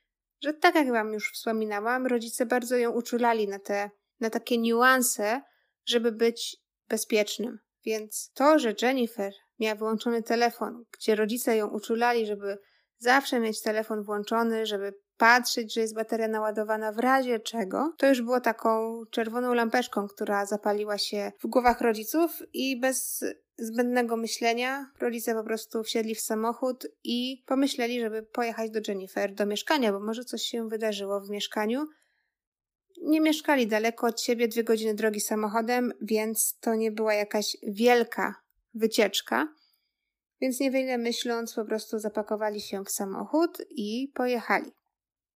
że 0.41 0.53
tak 0.53 0.75
jak 0.75 0.91
Wam 0.91 1.13
już 1.13 1.31
wspominałam, 1.33 2.07
rodzice 2.07 2.45
bardzo 2.45 2.77
ją 2.77 2.91
uczulali 2.91 3.47
na 3.47 3.59
te, 3.59 3.89
na 4.19 4.29
takie 4.29 4.57
niuanse, 4.57 5.41
żeby 5.85 6.11
być 6.11 6.57
bezpiecznym. 6.89 7.59
Więc 7.85 8.31
to, 8.33 8.59
że 8.59 8.73
Jennifer 8.81 9.33
miała 9.59 9.75
wyłączony 9.75 10.23
telefon, 10.23 10.83
gdzie 10.91 11.15
rodzice 11.15 11.57
ją 11.57 11.67
uczulali, 11.67 12.25
żeby 12.25 12.57
zawsze 12.97 13.39
mieć 13.39 13.61
telefon 13.61 14.03
włączony, 14.03 14.65
żeby 14.65 14.93
patrzeć, 15.17 15.73
że 15.73 15.81
jest 15.81 15.95
bateria 15.95 16.27
naładowana 16.27 16.91
w 16.91 16.99
razie 16.99 17.39
czego, 17.39 17.93
to 17.97 18.07
już 18.07 18.21
było 18.21 18.41
taką 18.41 19.01
czerwoną 19.11 19.53
lampeczką, 19.53 20.07
która 20.07 20.45
zapaliła 20.45 20.97
się 20.97 21.31
w 21.39 21.47
głowach 21.47 21.81
rodziców 21.81 22.41
i 22.53 22.79
bez 22.79 23.23
zbędnego 23.61 24.17
myślenia 24.17 24.91
rodzice 24.99 25.33
po 25.33 25.43
prostu 25.43 25.83
wsiedli 25.83 26.15
w 26.15 26.21
samochód 26.21 26.87
i 27.03 27.43
pomyśleli, 27.47 28.01
żeby 28.01 28.23
pojechać 28.23 28.71
do 28.71 28.79
Jennifer, 28.87 29.33
do 29.33 29.45
mieszkania, 29.45 29.91
bo 29.91 29.99
może 29.99 30.25
coś 30.25 30.41
się 30.41 30.69
wydarzyło 30.69 31.21
w 31.21 31.29
mieszkaniu. 31.29 31.87
Nie 33.01 33.21
mieszkali 33.21 33.67
daleko 33.67 34.07
od 34.07 34.21
siebie, 34.21 34.47
dwie 34.47 34.63
godziny 34.63 34.95
drogi 34.95 35.21
samochodem, 35.21 35.93
więc 36.01 36.57
to 36.59 36.75
nie 36.75 36.91
była 36.91 37.13
jakaś 37.13 37.57
wielka 37.63 38.35
wycieczka. 38.73 39.47
Więc 40.41 40.59
niewiele 40.59 40.97
myśląc, 40.97 41.53
po 41.53 41.65
prostu 41.65 41.99
zapakowali 41.99 42.61
się 42.61 42.83
w 42.83 42.91
samochód 42.91 43.61
i 43.69 44.11
pojechali. 44.15 44.71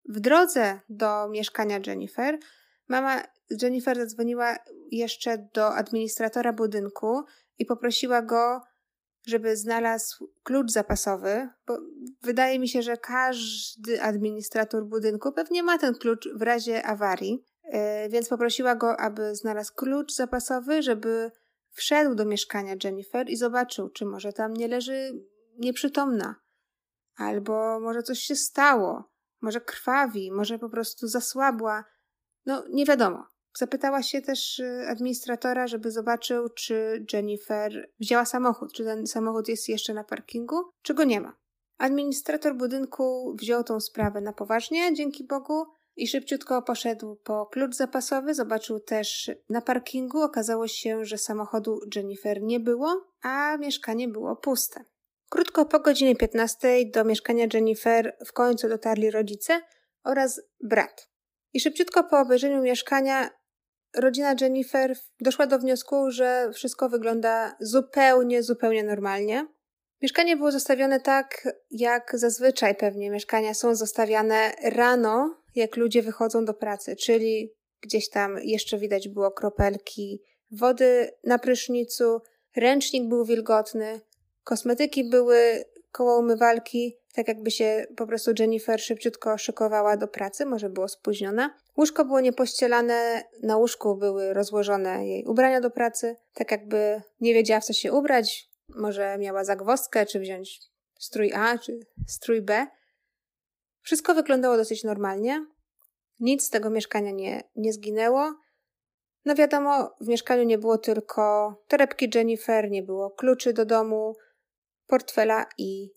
W 0.09 0.19
drodze 0.19 0.79
do 0.89 1.29
mieszkania 1.29 1.79
Jennifer, 1.87 2.39
mama 2.87 3.21
Jennifer 3.61 3.97
zadzwoniła 3.97 4.57
jeszcze 4.91 5.49
do 5.53 5.75
administratora 5.75 6.53
budynku 6.53 7.23
i 7.57 7.65
poprosiła 7.65 8.21
go, 8.21 8.61
żeby 9.27 9.57
znalazł 9.57 10.33
klucz 10.43 10.71
zapasowy, 10.71 11.49
bo 11.67 11.77
wydaje 12.21 12.59
mi 12.59 12.69
się, 12.69 12.81
że 12.81 12.97
każdy 12.97 14.01
administrator 14.01 14.85
budynku 14.85 15.31
pewnie 15.31 15.63
ma 15.63 15.77
ten 15.77 15.93
klucz 15.93 16.29
w 16.35 16.41
razie 16.41 16.85
awarii, 16.85 17.45
e, 17.63 18.09
więc 18.09 18.29
poprosiła 18.29 18.75
go, 18.75 18.99
aby 18.99 19.35
znalazł 19.35 19.73
klucz 19.73 20.13
zapasowy, 20.13 20.81
żeby 20.81 21.31
wszedł 21.71 22.15
do 22.15 22.25
mieszkania 22.25 22.75
Jennifer 22.83 23.29
i 23.29 23.35
zobaczył, 23.35 23.89
czy 23.89 24.05
może 24.05 24.33
tam 24.33 24.53
nie 24.53 24.67
leży 24.67 25.11
nieprzytomna, 25.57 26.35
albo 27.15 27.79
może 27.79 28.03
coś 28.03 28.19
się 28.19 28.35
stało, 28.35 29.11
może 29.41 29.61
krwawi, 29.61 30.31
może 30.31 30.59
po 30.59 30.69
prostu 30.69 31.07
zasłabła. 31.07 31.83
No, 32.45 32.63
nie 32.69 32.85
wiadomo. 32.85 33.34
Zapytała 33.57 34.03
się 34.03 34.21
też 34.21 34.59
y, 34.59 34.85
administratora, 34.87 35.67
żeby 35.67 35.91
zobaczył, 35.91 36.49
czy 36.49 37.05
Jennifer 37.13 37.89
wzięła 37.99 38.25
samochód, 38.25 38.73
czy 38.73 38.83
ten 38.83 39.07
samochód 39.07 39.47
jest 39.47 39.69
jeszcze 39.69 39.93
na 39.93 40.03
parkingu, 40.03 40.55
czy 40.81 40.93
go 40.93 41.03
nie 41.03 41.21
ma. 41.21 41.37
Administrator 41.77 42.55
budynku 42.55 43.35
wziął 43.39 43.63
tą 43.63 43.79
sprawę 43.79 44.21
na 44.21 44.33
poważnie, 44.33 44.93
dzięki 44.93 45.23
Bogu, 45.23 45.65
i 45.95 46.07
szybciutko 46.07 46.61
poszedł 46.61 47.15
po 47.15 47.45
klucz 47.45 47.75
zapasowy. 47.75 48.33
Zobaczył 48.33 48.79
też 48.79 49.31
na 49.49 49.61
parkingu. 49.61 50.21
Okazało 50.21 50.67
się, 50.67 51.05
że 51.05 51.17
samochodu 51.17 51.79
Jennifer 51.95 52.41
nie 52.41 52.59
było, 52.59 53.05
a 53.21 53.57
mieszkanie 53.57 54.07
było 54.07 54.35
puste. 54.35 54.85
Krótko 55.29 55.65
po 55.65 55.79
godzinie 55.79 56.15
15 56.15 56.85
do 56.93 57.05
mieszkania 57.05 57.47
Jennifer 57.53 58.17
w 58.25 58.33
końcu 58.33 58.69
dotarli 58.69 59.11
rodzice 59.11 59.61
oraz 60.03 60.41
brat. 60.63 61.09
I 61.53 61.59
szybciutko 61.59 62.03
po 62.03 62.19
obejrzeniu 62.19 62.61
mieszkania 62.61 63.29
rodzina 63.95 64.35
Jennifer 64.41 64.95
doszła 65.21 65.47
do 65.47 65.59
wniosku, 65.59 66.11
że 66.11 66.51
wszystko 66.53 66.89
wygląda 66.89 67.55
zupełnie, 67.59 68.43
zupełnie 68.43 68.83
normalnie. 68.83 69.47
Mieszkanie 70.01 70.37
było 70.37 70.51
zostawione 70.51 70.99
tak, 70.99 71.47
jak 71.71 72.11
zazwyczaj 72.13 72.75
pewnie 72.75 73.09
mieszkania 73.09 73.53
są 73.53 73.75
zostawiane 73.75 74.51
rano, 74.63 75.41
jak 75.55 75.77
ludzie 75.77 76.01
wychodzą 76.01 76.45
do 76.45 76.53
pracy, 76.53 76.95
czyli 76.95 77.53
gdzieś 77.81 78.09
tam 78.09 78.37
jeszcze 78.43 78.77
widać 78.77 79.09
było 79.09 79.31
kropelki 79.31 80.21
wody 80.51 81.11
na 81.23 81.39
prysznicu, 81.39 82.21
ręcznik 82.55 83.09
był 83.09 83.25
wilgotny, 83.25 84.01
kosmetyki 84.43 85.09
były 85.09 85.63
koło 85.91 86.19
umywalki, 86.19 86.97
tak 87.15 87.27
jakby 87.27 87.51
się 87.51 87.85
po 87.97 88.07
prostu 88.07 88.31
Jennifer 88.39 88.81
szybciutko 88.81 89.37
szykowała 89.37 89.97
do 89.97 90.07
pracy, 90.07 90.45
może 90.45 90.69
było 90.69 90.87
spóźniona. 90.87 91.57
Łóżko 91.77 92.05
było 92.05 92.19
niepościelane, 92.19 93.23
na 93.43 93.57
łóżku 93.57 93.95
były 93.97 94.33
rozłożone 94.33 95.07
jej 95.07 95.25
ubrania 95.25 95.61
do 95.61 95.71
pracy, 95.71 96.15
tak 96.33 96.51
jakby 96.51 97.01
nie 97.21 97.33
wiedziała 97.33 97.59
w 97.59 97.65
co 97.65 97.73
się 97.73 97.93
ubrać, 97.93 98.49
może 98.69 99.17
miała 99.17 99.43
zagwozdkę, 99.43 100.05
czy 100.05 100.19
wziąć 100.19 100.59
strój 100.99 101.33
A, 101.33 101.57
czy 101.57 101.79
strój 102.07 102.41
B. 102.41 102.67
Wszystko 103.81 104.13
wyglądało 104.13 104.57
dosyć 104.57 104.83
normalnie. 104.83 105.45
Nic 106.19 106.43
z 106.43 106.49
tego 106.49 106.69
mieszkania 106.69 107.11
nie, 107.11 107.43
nie 107.55 107.73
zginęło. 107.73 108.33
No 109.25 109.35
wiadomo, 109.35 109.95
w 110.01 110.07
mieszkaniu 110.07 110.43
nie 110.43 110.57
było 110.57 110.77
tylko 110.77 111.55
torebki 111.67 112.09
Jennifer, 112.15 112.71
nie 112.71 112.83
było 112.83 113.11
kluczy 113.11 113.53
do 113.53 113.65
domu, 113.65 114.15
portfela 114.87 115.45
i 115.57 115.89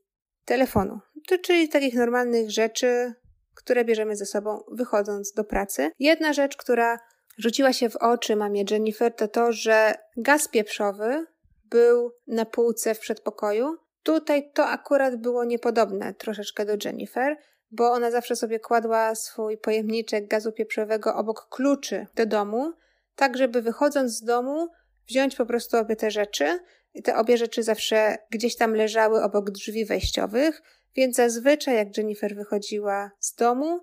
telefonu. 0.48 1.00
Czyli 1.42 1.68
takich 1.68 1.94
normalnych 1.94 2.50
rzeczy, 2.50 3.14
które 3.54 3.84
bierzemy 3.84 4.16
ze 4.16 4.26
sobą 4.26 4.64
wychodząc 4.72 5.32
do 5.32 5.44
pracy. 5.44 5.90
Jedna 5.98 6.32
rzecz, 6.32 6.56
która 6.56 6.98
rzuciła 7.38 7.72
się 7.72 7.90
w 7.90 7.96
oczy 7.96 8.36
mamie 8.36 8.64
Jennifer, 8.70 9.14
to 9.14 9.28
to, 9.28 9.52
że 9.52 9.94
gaz 10.16 10.48
pieprzowy 10.48 11.26
był 11.64 12.12
na 12.26 12.44
półce 12.44 12.94
w 12.94 12.98
przedpokoju. 12.98 13.76
Tutaj 14.02 14.52
to 14.52 14.66
akurat 14.66 15.16
było 15.16 15.44
niepodobne 15.44 16.14
troszeczkę 16.14 16.64
do 16.64 16.76
Jennifer, 16.84 17.36
bo 17.70 17.92
ona 17.92 18.10
zawsze 18.10 18.36
sobie 18.36 18.60
kładła 18.60 19.14
swój 19.14 19.58
pojemniczek 19.58 20.28
gazu 20.28 20.52
pieprzowego 20.52 21.14
obok 21.14 21.48
kluczy 21.48 22.06
do 22.14 22.26
domu, 22.26 22.72
tak 23.16 23.36
żeby 23.36 23.62
wychodząc 23.62 24.12
z 24.12 24.24
domu 24.24 24.68
wziąć 25.08 25.36
po 25.36 25.46
prostu 25.46 25.76
obie 25.76 25.96
te 25.96 26.10
rzeczy. 26.10 26.58
Te 27.02 27.16
obie 27.16 27.36
rzeczy 27.36 27.62
zawsze 27.62 28.18
gdzieś 28.30 28.56
tam 28.56 28.74
leżały 28.74 29.22
obok 29.22 29.50
drzwi 29.50 29.84
wejściowych, 29.84 30.62
więc 30.96 31.16
zazwyczaj 31.16 31.76
jak 31.76 31.96
Jennifer 31.96 32.36
wychodziła 32.36 33.10
z 33.18 33.34
domu, 33.34 33.80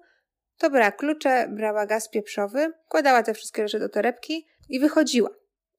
to 0.58 0.70
brała 0.70 0.92
klucze, 0.92 1.48
brała 1.48 1.86
gaz 1.86 2.10
pieprzowy, 2.10 2.72
kładała 2.90 3.24
te 3.24 3.34
wszystkie 3.34 3.68
rzeczy 3.68 3.80
do 3.80 3.90
torebki 3.90 4.48
i 4.70 4.80
wychodziła. 4.80 5.30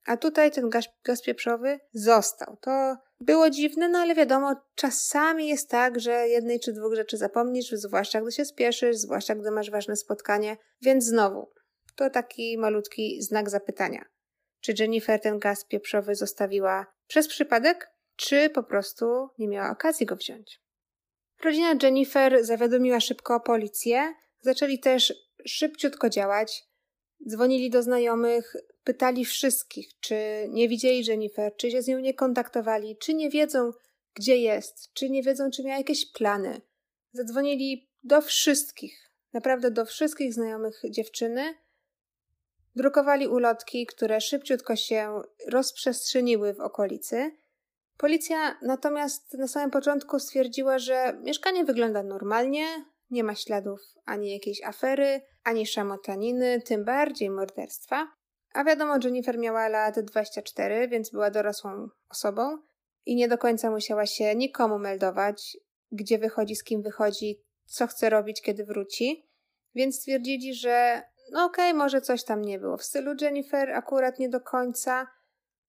A 0.06 0.16
tutaj 0.16 0.50
ten 0.50 0.70
gaz, 0.70 0.84
gaz 1.04 1.22
pieprzowy 1.22 1.80
został. 1.92 2.56
To 2.60 2.96
było 3.20 3.50
dziwne, 3.50 3.88
no 3.88 3.98
ale 3.98 4.14
wiadomo, 4.14 4.56
czasami 4.74 5.48
jest 5.48 5.70
tak, 5.70 6.00
że 6.00 6.28
jednej 6.28 6.60
czy 6.60 6.72
dwóch 6.72 6.94
rzeczy 6.94 7.16
zapomnisz, 7.16 7.70
zwłaszcza 7.70 8.20
gdy 8.20 8.32
się 8.32 8.44
spieszysz, 8.44 8.96
zwłaszcza 8.96 9.34
gdy 9.34 9.50
masz 9.50 9.70
ważne 9.70 9.96
spotkanie, 9.96 10.56
więc 10.82 11.04
znowu, 11.04 11.50
to 11.96 12.10
taki 12.10 12.58
malutki 12.58 13.22
znak 13.22 13.50
zapytania. 13.50 14.04
Czy 14.66 14.74
Jennifer 14.78 15.20
ten 15.20 15.38
gaz 15.38 15.64
pieprzowy 15.64 16.14
zostawiła 16.14 16.86
przez 17.06 17.28
przypadek, 17.28 17.90
czy 18.16 18.50
po 18.50 18.62
prostu 18.62 19.28
nie 19.38 19.48
miała 19.48 19.70
okazji 19.70 20.06
go 20.06 20.16
wziąć? 20.16 20.60
Rodzina 21.44 21.74
Jennifer 21.82 22.44
zawiadomiła 22.44 23.00
szybko 23.00 23.40
policję, 23.40 24.14
zaczęli 24.40 24.78
też 24.78 25.14
szybciutko 25.44 26.10
działać. 26.10 26.64
Dzwonili 27.28 27.70
do 27.70 27.82
znajomych, 27.82 28.56
pytali 28.84 29.24
wszystkich, 29.24 29.88
czy 30.00 30.16
nie 30.48 30.68
widzieli 30.68 31.06
Jennifer, 31.06 31.56
czy 31.56 31.70
się 31.70 31.82
z 31.82 31.88
nią 31.88 31.98
nie 31.98 32.14
kontaktowali, 32.14 32.96
czy 32.96 33.14
nie 33.14 33.30
wiedzą, 33.30 33.70
gdzie 34.14 34.36
jest, 34.36 34.92
czy 34.92 35.10
nie 35.10 35.22
wiedzą, 35.22 35.50
czy 35.50 35.64
miała 35.64 35.78
jakieś 35.78 36.12
plany. 36.12 36.60
Zadzwonili 37.12 37.90
do 38.04 38.20
wszystkich, 38.20 39.10
naprawdę 39.32 39.70
do 39.70 39.84
wszystkich 39.84 40.34
znajomych 40.34 40.82
dziewczyny. 40.90 41.54
Drukowali 42.76 43.28
ulotki, 43.28 43.86
które 43.86 44.20
szybciutko 44.20 44.76
się 44.76 45.20
rozprzestrzeniły 45.48 46.54
w 46.54 46.60
okolicy. 46.60 47.30
Policja 47.96 48.58
natomiast 48.62 49.34
na 49.34 49.48
samym 49.48 49.70
początku 49.70 50.18
stwierdziła, 50.18 50.78
że 50.78 51.18
mieszkanie 51.22 51.64
wygląda 51.64 52.02
normalnie, 52.02 52.66
nie 53.10 53.24
ma 53.24 53.34
śladów 53.34 53.80
ani 54.04 54.32
jakiejś 54.32 54.62
afery, 54.64 55.20
ani 55.44 55.66
szamotaniny, 55.66 56.62
tym 56.62 56.84
bardziej 56.84 57.30
morderstwa. 57.30 58.08
A 58.54 58.64
wiadomo, 58.64 58.94
Jennifer 59.04 59.38
miała 59.38 59.68
lat 59.68 60.00
24, 60.00 60.88
więc 60.88 61.10
była 61.10 61.30
dorosłą 61.30 61.88
osobą 62.08 62.58
i 63.06 63.16
nie 63.16 63.28
do 63.28 63.38
końca 63.38 63.70
musiała 63.70 64.06
się 64.06 64.34
nikomu 64.34 64.78
meldować, 64.78 65.56
gdzie 65.92 66.18
wychodzi, 66.18 66.56
z 66.56 66.64
kim 66.64 66.82
wychodzi, 66.82 67.40
co 67.66 67.86
chce 67.86 68.10
robić, 68.10 68.42
kiedy 68.42 68.64
wróci. 68.64 69.28
Więc 69.74 69.96
stwierdzili, 69.96 70.54
że 70.54 71.02
no 71.32 71.44
okej, 71.44 71.70
okay, 71.70 71.78
może 71.78 72.00
coś 72.00 72.24
tam 72.24 72.42
nie 72.42 72.58
było 72.58 72.76
w 72.76 72.84
stylu 72.84 73.14
Jennifer, 73.20 73.70
akurat 73.70 74.18
nie 74.18 74.28
do 74.28 74.40
końca, 74.40 75.06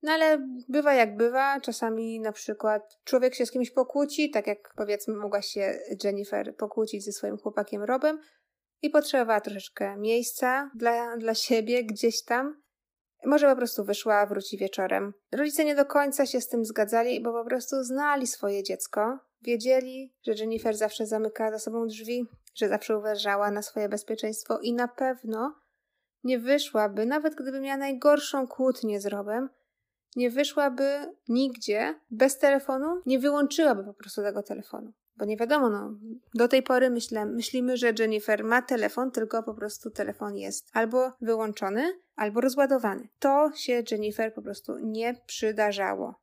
no 0.02 0.12
ale 0.12 0.48
bywa 0.70 0.94
jak 0.94 1.18
bywa. 1.18 1.60
Czasami 1.60 2.20
na 2.20 2.32
przykład 2.32 3.00
człowiek 3.04 3.36
się 3.36 3.46
z 3.46 3.52
kimś 3.52 3.72
pokłóci, 3.72 4.30
tak 4.30 4.48
jak 4.48 4.74
powiedzmy 4.76 5.16
mogła 5.16 5.42
się 5.42 5.80
Jennifer 6.04 6.56
pokłócić 6.56 7.06
ze 7.06 7.12
swoim 7.12 7.38
chłopakiem 7.38 7.84
Robem 7.84 8.20
i 8.82 8.90
potrzebowała 8.90 9.42
troszeczkę 9.42 9.98
miejsca 9.98 10.72
dla, 10.76 11.18
dla 11.18 11.34
siebie 11.34 11.84
gdzieś 11.84 12.24
tam. 12.24 12.62
Może 13.26 13.50
po 13.50 13.56
prostu 13.56 13.84
wyszła, 13.84 14.26
wróci 14.26 14.58
wieczorem. 14.58 15.14
Rodzice 15.32 15.66
nie 15.66 15.76
do 15.76 15.86
końca 15.86 16.26
się 16.26 16.42
z 16.42 16.48
tym 16.48 16.66
zgadzali, 16.66 17.22
bo 17.22 17.34
po 17.34 17.46
prostu 17.46 17.84
znali 17.84 18.28
swoje 18.28 18.64
dziecko. 18.64 19.20
Wiedzieli, 19.42 20.14
że 20.28 20.34
Jennifer 20.34 20.78
zawsze 20.78 21.06
zamyka 21.06 21.52
za 21.52 21.60
sobą 21.60 21.88
drzwi, 21.88 22.26
że 22.58 22.70
zawsze 22.70 22.98
uważała 22.98 23.52
na 23.52 23.62
swoje 23.62 23.90
bezpieczeństwo 23.90 24.60
i 24.60 24.74
na 24.74 24.88
pewno 24.88 25.56
nie 26.24 26.40
wyszłaby, 26.40 27.06
nawet 27.06 27.36
gdyby 27.36 27.60
miała 27.60 27.78
najgorszą 27.78 28.48
kłótnię 28.48 29.02
z 29.02 29.06
Robem, 29.06 29.50
nie 30.16 30.30
wyszłaby 30.30 31.16
nigdzie 31.28 31.96
bez 32.12 32.38
telefonu, 32.38 33.02
nie 33.06 33.20
wyłączyłaby 33.20 33.84
po 33.84 33.94
prostu 33.94 34.22
tego 34.22 34.44
telefonu. 34.44 34.94
Bo 35.18 35.26
nie 35.26 35.38
wiadomo, 35.38 35.70
no, 35.70 35.92
do 36.34 36.48
tej 36.48 36.64
pory 36.64 36.90
myślę, 36.90 37.26
myślimy, 37.26 37.78
że 37.78 37.94
Jennifer 38.00 38.44
ma 38.44 38.62
telefon, 38.62 39.12
tylko 39.12 39.44
po 39.44 39.54
prostu 39.54 39.92
telefon 39.92 40.38
jest 40.38 40.70
albo 40.74 41.12
wyłączony, 41.22 42.00
albo 42.16 42.42
rozładowany. 42.42 43.08
To 43.20 43.52
się 43.56 43.84
Jennifer 43.92 44.34
po 44.34 44.42
prostu 44.42 44.78
nie 44.80 45.16
przydarzało. 45.26 46.16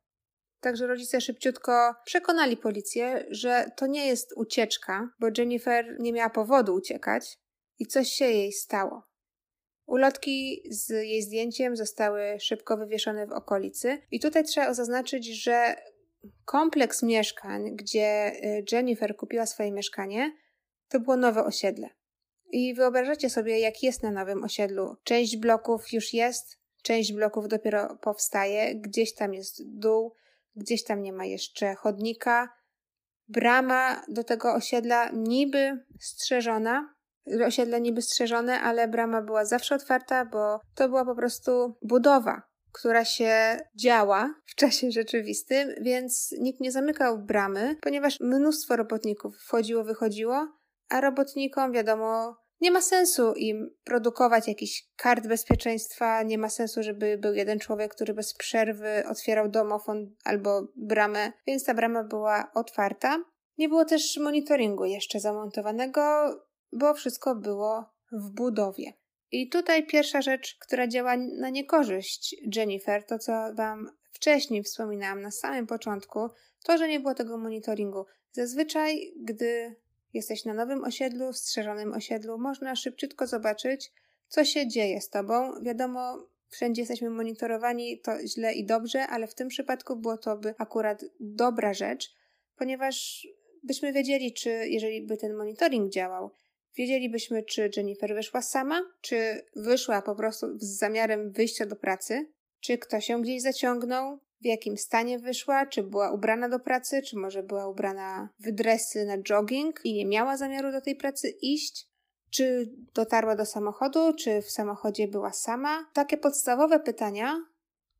Także 0.65 0.87
rodzice 0.87 1.21
szybciutko 1.21 1.95
przekonali 2.05 2.57
policję, 2.57 3.25
że 3.29 3.71
to 3.75 3.87
nie 3.87 4.07
jest 4.07 4.33
ucieczka, 4.37 5.09
bo 5.19 5.27
Jennifer 5.37 5.95
nie 5.99 6.13
miała 6.13 6.29
powodu 6.29 6.75
uciekać 6.75 7.37
i 7.79 7.87
coś 7.87 8.09
się 8.09 8.25
jej 8.25 8.51
stało. 8.51 9.03
Ulotki 9.85 10.63
z 10.69 10.89
jej 10.89 11.21
zdjęciem 11.21 11.75
zostały 11.75 12.39
szybko 12.39 12.77
wywieszone 12.77 13.27
w 13.27 13.31
okolicy, 13.31 13.97
i 14.11 14.19
tutaj 14.19 14.43
trzeba 14.43 14.73
zaznaczyć, 14.73 15.43
że 15.43 15.75
kompleks 16.45 17.03
mieszkań, 17.03 17.75
gdzie 17.75 18.31
y, 18.43 18.65
Jennifer 18.71 19.15
kupiła 19.15 19.45
swoje 19.45 19.71
mieszkanie, 19.71 20.31
to 20.89 20.99
było 20.99 21.17
nowe 21.17 21.43
osiedle. 21.43 21.89
I 22.51 22.73
wyobrażacie 22.73 23.29
sobie, 23.29 23.59
jak 23.59 23.83
jest 23.83 24.03
na 24.03 24.11
nowym 24.11 24.43
osiedlu. 24.43 24.95
Część 25.03 25.37
bloków 25.37 25.93
już 25.93 26.13
jest, 26.13 26.57
część 26.83 27.13
bloków 27.13 27.47
dopiero 27.47 27.97
powstaje, 28.01 28.75
gdzieś 28.75 29.13
tam 29.13 29.33
jest 29.33 29.79
dół, 29.79 30.15
gdzieś 30.55 30.83
tam 30.83 31.01
nie 31.01 31.13
ma 31.13 31.25
jeszcze 31.25 31.75
chodnika. 31.75 32.49
Brama 33.27 34.01
do 34.07 34.23
tego 34.23 34.53
osiedla 34.53 35.09
niby 35.13 35.85
strzeżona, 35.99 36.95
osiedle 37.45 37.81
niby 37.81 38.01
strzeżone, 38.01 38.61
ale 38.61 38.87
brama 38.87 39.21
była 39.21 39.45
zawsze 39.45 39.75
otwarta, 39.75 40.25
bo 40.25 40.59
to 40.75 40.89
była 40.89 41.05
po 41.05 41.15
prostu 41.15 41.77
budowa, 41.81 42.41
która 42.71 43.05
się 43.05 43.57
działa 43.75 44.33
w 44.45 44.55
czasie 44.55 44.91
rzeczywistym, 44.91 45.69
więc 45.81 46.35
nikt 46.39 46.59
nie 46.59 46.71
zamykał 46.71 47.17
bramy, 47.17 47.75
ponieważ 47.81 48.19
mnóstwo 48.19 48.75
robotników 48.75 49.37
wchodziło, 49.37 49.83
wychodziło, 49.83 50.47
a 50.89 51.01
robotnikom, 51.01 51.71
wiadomo, 51.71 52.35
nie 52.61 52.71
ma 52.71 52.81
sensu 52.81 53.33
im 53.33 53.75
produkować 53.83 54.47
jakichś 54.47 54.87
kart 54.95 55.27
bezpieczeństwa, 55.27 56.23
nie 56.23 56.37
ma 56.37 56.49
sensu, 56.49 56.83
żeby 56.83 57.17
był 57.17 57.33
jeden 57.33 57.59
człowiek, 57.59 57.95
który 57.95 58.13
bez 58.13 58.33
przerwy 58.33 59.03
otwierał 59.09 59.49
domofon 59.49 60.15
albo 60.23 60.67
bramę, 60.75 61.31
więc 61.47 61.63
ta 61.63 61.73
brama 61.73 62.03
była 62.03 62.51
otwarta. 62.53 63.23
Nie 63.57 63.69
było 63.69 63.85
też 63.85 64.17
monitoringu 64.17 64.85
jeszcze 64.85 65.19
zamontowanego, 65.19 66.01
bo 66.71 66.93
wszystko 66.93 67.35
było 67.35 67.85
w 68.11 68.29
budowie. 68.29 68.93
I 69.31 69.49
tutaj 69.49 69.87
pierwsza 69.87 70.21
rzecz, 70.21 70.57
która 70.59 70.87
działa 70.87 71.17
na 71.17 71.49
niekorzyść 71.49 72.35
Jennifer, 72.55 73.05
to 73.05 73.19
co 73.19 73.53
Wam 73.53 73.91
wcześniej 74.11 74.63
wspominałam 74.63 75.21
na 75.21 75.31
samym 75.31 75.67
początku, 75.67 76.29
to, 76.63 76.77
że 76.77 76.87
nie 76.87 76.99
było 76.99 77.13
tego 77.13 77.37
monitoringu. 77.37 78.05
Zazwyczaj, 78.31 79.13
gdy 79.23 79.75
jesteś 80.15 80.45
na 80.45 80.53
nowym 80.53 80.83
osiedlu, 80.83 81.33
strzeżonym 81.33 81.93
osiedlu, 81.93 82.37
można 82.37 82.75
szybciutko 82.75 83.27
zobaczyć, 83.27 83.91
co 84.27 84.45
się 84.45 84.67
dzieje 84.67 85.01
z 85.01 85.09
tobą. 85.09 85.63
Wiadomo, 85.63 86.27
wszędzie 86.49 86.81
jesteśmy 86.81 87.09
monitorowani, 87.09 87.99
to 87.99 88.27
źle 88.27 88.53
i 88.53 88.65
dobrze, 88.65 89.07
ale 89.07 89.27
w 89.27 89.35
tym 89.35 89.47
przypadku 89.47 89.95
było 89.95 90.17
to 90.17 90.37
by 90.37 90.53
akurat 90.57 91.05
dobra 91.19 91.73
rzecz, 91.73 92.15
ponieważ 92.55 93.27
byśmy 93.63 93.93
wiedzieli, 93.93 94.33
czy 94.33 94.49
jeżeli 94.49 95.01
by 95.01 95.17
ten 95.17 95.33
monitoring 95.33 95.91
działał, 95.91 96.31
wiedzielibyśmy, 96.75 97.43
czy 97.43 97.69
Jennifer 97.77 98.15
wyszła 98.15 98.41
sama, 98.41 98.81
czy 99.01 99.45
wyszła 99.55 100.01
po 100.01 100.15
prostu 100.15 100.47
z 100.59 100.77
zamiarem 100.77 101.31
wyjścia 101.31 101.65
do 101.65 101.75
pracy, 101.75 102.31
czy 102.59 102.77
ktoś 102.77 103.09
ją 103.09 103.21
gdzieś 103.21 103.41
zaciągnął, 103.41 104.19
w 104.41 104.45
jakim 104.45 104.77
stanie 104.77 105.19
wyszła, 105.19 105.65
czy 105.65 105.83
była 105.83 106.11
ubrana 106.11 106.49
do 106.49 106.59
pracy, 106.59 107.01
czy 107.01 107.17
może 107.17 107.43
była 107.43 107.67
ubrana 107.67 108.29
w 108.39 108.51
dresy 108.51 109.05
na 109.05 109.17
jogging 109.17 109.81
i 109.83 109.93
nie 109.93 110.05
miała 110.05 110.37
zamiaru 110.37 110.71
do 110.71 110.81
tej 110.81 110.95
pracy 110.95 111.29
iść, 111.29 111.87
czy 112.29 112.73
dotarła 112.93 113.35
do 113.35 113.45
samochodu, 113.45 114.13
czy 114.13 114.41
w 114.41 114.51
samochodzie 114.51 115.07
była 115.07 115.33
sama. 115.33 115.85
Takie 115.93 116.17
podstawowe 116.17 116.79
pytania 116.79 117.45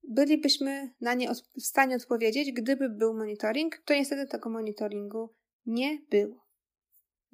bylibyśmy 0.03 0.93
na 1.01 1.13
nie 1.13 1.29
w 1.33 1.65
stanie 1.65 1.95
odpowiedzieć, 1.95 2.51
gdyby 2.51 2.89
był 2.89 3.13
monitoring, 3.13 3.77
to 3.85 3.93
niestety 3.93 4.27
tego 4.27 4.49
monitoringu 4.49 5.29
nie 5.65 5.99
było. 6.09 6.44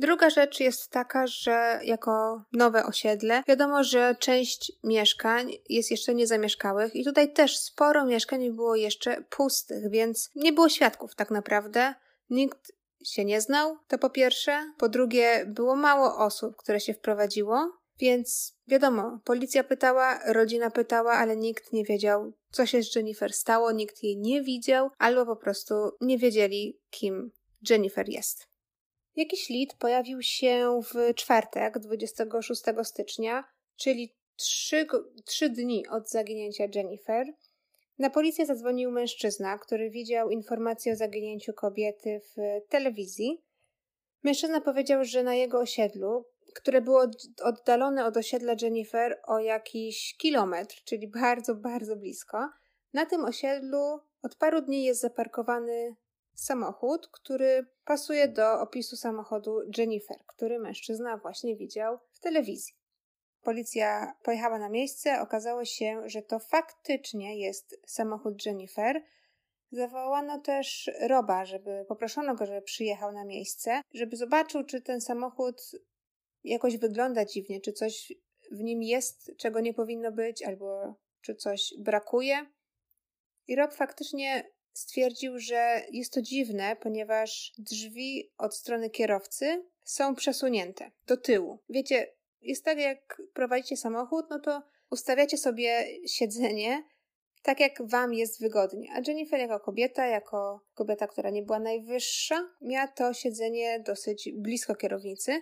Druga 0.02 0.30
rzecz 0.30 0.60
jest 0.60 0.90
taka, 0.90 1.28
że 1.28 1.80
jako 1.84 2.44
nowe 2.54 2.86
osiedle, 2.86 3.44
wiadomo, 3.48 3.84
że 3.84 4.16
część 4.20 4.72
mieszkań 4.84 5.52
jest 5.70 5.92
jeszcze 5.92 6.16
niezamieszkałych 6.16 6.96
i 6.96 7.06
tutaj 7.06 7.34
też 7.34 7.58
sporo 7.58 8.06
mieszkań 8.06 8.52
było 8.52 8.76
jeszcze 8.76 9.22
pustych, 9.22 9.90
więc 9.90 10.30
nie 10.36 10.54
było 10.54 10.70
świadków 10.70 11.16
tak 11.16 11.32
naprawdę. 11.32 11.94
Nikt 12.30 12.72
się 13.06 13.26
nie 13.26 13.42
znał, 13.42 13.78
to 13.88 13.98
po 13.98 14.10
pierwsze. 14.10 14.74
Po 14.78 14.90
drugie, 14.90 15.46
było 15.48 15.76
mało 15.76 16.18
osób, 16.18 16.56
które 16.56 16.80
się 16.80 16.94
wprowadziło, 16.94 17.72
więc 18.00 18.56
wiadomo, 18.68 19.20
policja 19.24 19.64
pytała, 19.64 20.20
rodzina 20.26 20.70
pytała, 20.70 21.14
ale 21.14 21.38
nikt 21.38 21.74
nie 21.74 21.84
wiedział, 21.84 22.34
co 22.52 22.66
się 22.66 22.84
z 22.84 22.96
Jennifer 22.96 23.34
stało, 23.34 23.72
nikt 23.72 24.04
jej 24.04 24.18
nie 24.18 24.42
widział, 24.42 24.90
albo 24.98 25.26
po 25.26 25.36
prostu 25.36 25.74
nie 26.02 26.18
wiedzieli, 26.18 26.80
kim 26.90 27.32
Jennifer 27.70 28.10
jest. 28.10 28.51
Jakiś 29.16 29.50
lead 29.50 29.74
pojawił 29.80 30.22
się 30.22 30.80
w 30.94 31.16
czwartek, 31.16 31.80
26 31.80 32.62
stycznia, 32.84 33.44
czyli 33.76 34.16
trzy, 34.36 34.88
trzy 35.26 35.50
dni 35.50 35.88
od 35.88 36.10
zaginięcia 36.10 36.64
Jennifer. 36.76 37.28
Na 38.00 38.10
policję 38.10 38.46
zadzwonił 38.46 38.92
mężczyzna, 38.92 39.58
który 39.58 39.90
widział 39.90 40.30
informację 40.30 40.94
o 40.94 40.96
zaginięciu 40.96 41.54
kobiety 41.54 42.22
w 42.36 42.36
telewizji. 42.70 43.44
Mężczyzna 44.24 44.62
powiedział, 44.62 45.04
że 45.04 45.24
na 45.24 45.36
jego 45.36 45.60
osiedlu, 45.60 46.26
które 46.56 46.82
było 46.82 47.06
oddalone 47.44 48.06
od 48.06 48.18
osiedla 48.18 48.56
Jennifer 48.62 49.20
o 49.28 49.40
jakiś 49.40 50.16
kilometr, 50.18 50.84
czyli 50.84 51.08
bardzo, 51.08 51.56
bardzo 51.56 51.96
blisko, 51.96 52.50
na 52.94 53.06
tym 53.06 53.26
osiedlu 53.26 54.00
od 54.22 54.36
paru 54.36 54.62
dni 54.62 54.84
jest 54.84 55.02
zaparkowany 55.02 55.96
samochód, 56.44 57.08
który 57.08 57.66
pasuje 57.86 58.28
do 58.28 58.62
opisu 58.62 58.96
samochodu 58.96 59.60
Jennifer, 59.78 60.18
który 60.28 60.60
mężczyzna 60.60 61.18
właśnie 61.18 61.56
widział 61.56 62.00
w 62.12 62.20
telewizji. 62.20 62.74
Policja 63.42 64.14
pojechała 64.24 64.60
na 64.60 64.70
miejsce, 64.70 65.22
okazało 65.22 65.66
się, 65.66 66.02
że 66.06 66.22
to 66.22 66.40
faktycznie 66.40 67.40
jest 67.40 67.82
samochód 67.86 68.46
Jennifer. 68.46 69.04
Zawołano 69.72 70.40
też 70.40 70.92
Roba, 71.08 71.46
żeby 71.46 71.86
poproszono 71.88 72.36
go, 72.36 72.46
żeby 72.46 72.62
przyjechał 72.62 73.12
na 73.12 73.26
miejsce, 73.26 73.82
żeby 73.94 74.18
zobaczył, 74.18 74.64
czy 74.64 74.82
ten 74.82 75.02
samochód 75.02 75.72
jakoś 76.44 76.78
wygląda 76.78 77.26
dziwnie, 77.26 77.62
czy 77.62 77.74
coś 77.74 78.14
w 78.52 78.60
nim 78.60 78.84
jest, 78.84 79.32
czego 79.38 79.60
nie 79.60 79.74
powinno 79.74 80.12
być, 80.12 80.44
albo 80.44 80.96
czy 81.22 81.36
coś 81.36 81.74
brakuje. 81.80 82.46
I 83.48 83.56
Rob 83.56 83.74
faktycznie 83.74 84.52
stwierdził, 84.74 85.40
że 85.40 85.82
jest 85.92 86.14
to 86.14 86.22
dziwne, 86.22 86.76
ponieważ 86.76 87.54
drzwi 87.58 88.32
od 88.38 88.56
strony 88.56 88.90
kierowcy 88.90 89.66
są 89.84 90.16
przesunięte 90.16 90.92
do 91.08 91.18
tyłu. 91.18 91.60
Wiecie, 91.70 92.08
jest 92.42 92.66
tak, 92.66 92.78
jak 92.78 93.22
prowadzicie 93.34 93.78
samochód, 93.78 94.26
no 94.30 94.40
to 94.40 94.62
ustawiacie 94.90 95.38
sobie 95.38 95.88
siedzenie 96.08 96.84
tak, 97.44 97.60
jak 97.60 97.90
wam 97.90 98.14
jest 98.14 98.42
wygodnie. 98.42 98.88
A 98.94 99.02
Jennifer, 99.08 99.40
jako 99.40 99.60
kobieta, 99.60 100.06
jako 100.06 100.62
kobieta, 100.74 101.08
która 101.08 101.30
nie 101.30 101.44
była 101.44 101.60
najwyższa, 101.60 102.50
miała 102.62 102.88
to 102.88 103.14
siedzenie 103.14 103.80
dosyć 103.80 104.30
blisko 104.34 104.76
kierownicy. 104.76 105.42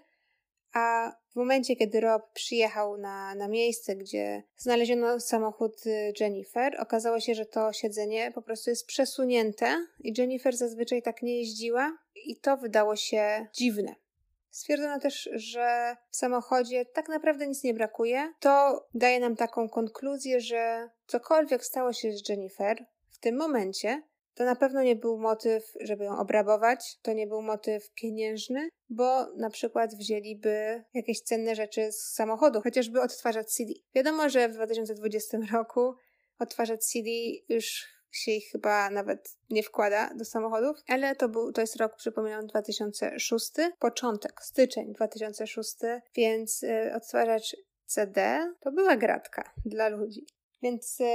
A 0.74 1.12
w 1.32 1.36
momencie, 1.36 1.76
kiedy 1.76 2.00
Rob 2.00 2.34
przyjechał 2.34 2.98
na, 2.98 3.36
na 3.36 3.48
miejsce, 3.48 3.96
gdzie 3.96 4.44
znaleziono 4.58 5.20
samochód 5.20 5.86
y, 5.86 6.14
Jennifer, 6.20 6.76
okazało 6.80 7.20
się, 7.20 7.36
że 7.36 7.46
to 7.46 7.74
siedzenie 7.74 8.32
po 8.32 8.42
prostu 8.42 8.70
jest 8.70 8.88
przesunięte 8.88 9.88
i 10.00 10.14
Jennifer 10.18 10.58
zazwyczaj 10.58 11.02
tak 11.02 11.22
nie 11.22 11.38
jeździła 11.38 11.98
i 12.16 12.36
to 12.36 12.58
wydało 12.58 12.96
się 12.96 13.48
dziwne. 13.54 13.96
Stwierdzono 14.52 15.00
też, 15.00 15.30
że 15.34 15.96
w 16.10 16.16
samochodzie 16.16 16.86
tak 16.86 17.10
naprawdę 17.10 17.48
nic 17.48 17.64
nie 17.64 17.74
brakuje. 17.74 18.34
To 18.40 18.86
daje 18.94 19.20
nam 19.20 19.36
taką 19.36 19.70
konkluzję, 19.70 20.42
że 20.42 20.90
cokolwiek 21.08 21.66
stało 21.66 21.94
się 21.94 22.12
z 22.12 22.30
Jennifer 22.30 22.86
w 23.10 23.18
tym 23.18 23.38
momencie, 23.38 24.04
to 24.40 24.46
na 24.46 24.56
pewno 24.56 24.84
nie 24.84 24.96
był 24.96 25.18
motyw, 25.18 25.74
żeby 25.82 26.04
ją 26.04 26.18
obrabować, 26.18 27.00
to 27.02 27.14
nie 27.14 27.28
był 27.28 27.42
motyw 27.42 27.92
pieniężny, 27.94 28.70
bo 28.90 29.34
na 29.36 29.50
przykład 29.50 29.96
wzięliby 29.96 30.84
jakieś 30.94 31.22
cenne 31.22 31.56
rzeczy 31.56 31.92
z 31.92 32.14
samochodu, 32.14 32.62
chociażby 32.62 33.02
odtwarzać 33.02 33.48
CD. 33.52 33.74
Wiadomo, 33.96 34.30
że 34.30 34.50
w 34.50 34.54
2020 34.54 35.38
roku 35.52 35.96
odtwarzać 36.40 36.86
CD 36.86 37.10
już 37.50 37.88
się 38.12 38.32
ich 38.32 38.52
chyba 38.52 38.90
nawet 38.90 39.38
nie 39.50 39.64
wkłada 39.64 40.14
do 40.16 40.26
samochodów, 40.26 40.78
ale 40.88 41.16
to, 41.16 41.30
był, 41.30 41.52
to 41.52 41.62
jest 41.62 41.76
rok, 41.76 41.96
przypominam, 41.96 42.48
2006, 42.48 43.52
początek, 43.80 44.42
styczeń 44.44 44.94
2006, 44.94 45.76
więc 46.16 46.64
y, 46.64 46.94
odtwarzacz 46.96 47.56
CD 47.86 48.52
to 48.60 48.72
była 48.72 48.98
gratka 48.98 49.54
dla 49.66 49.90
ludzi. 49.90 50.26
Więc 50.62 51.00
y, 51.00 51.06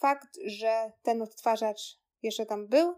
fakt, 0.00 0.38
że 0.46 0.92
ten 1.02 1.22
odtwarzacz 1.22 2.07
jeszcze 2.22 2.46
tam 2.46 2.66
był, 2.66 2.94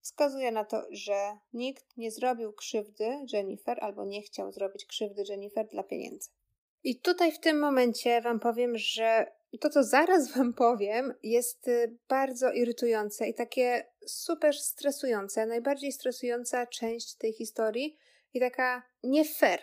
wskazuje 0.00 0.52
na 0.52 0.64
to, 0.64 0.86
że 0.90 1.38
nikt 1.52 1.96
nie 1.96 2.10
zrobił 2.10 2.52
krzywdy 2.52 3.18
Jennifer 3.32 3.78
albo 3.80 4.04
nie 4.04 4.22
chciał 4.22 4.52
zrobić 4.52 4.86
krzywdy 4.86 5.24
Jennifer 5.28 5.66
dla 5.66 5.82
pieniędzy. 5.82 6.30
I 6.84 7.00
tutaj 7.00 7.32
w 7.32 7.40
tym 7.40 7.58
momencie 7.58 8.20
Wam 8.20 8.40
powiem, 8.40 8.78
że 8.78 9.32
to, 9.60 9.70
co 9.70 9.84
zaraz 9.84 10.30
Wam 10.36 10.54
powiem, 10.54 11.14
jest 11.22 11.68
y, 11.68 11.98
bardzo 12.08 12.52
irytujące 12.52 13.28
i 13.28 13.34
takie 13.34 13.86
super 14.06 14.54
stresujące. 14.54 15.46
Najbardziej 15.46 15.92
stresująca 15.92 16.66
część 16.66 17.14
tej 17.14 17.32
historii 17.32 17.96
i 18.34 18.40
taka 18.40 18.82
nie 19.02 19.24
fair. 19.24 19.60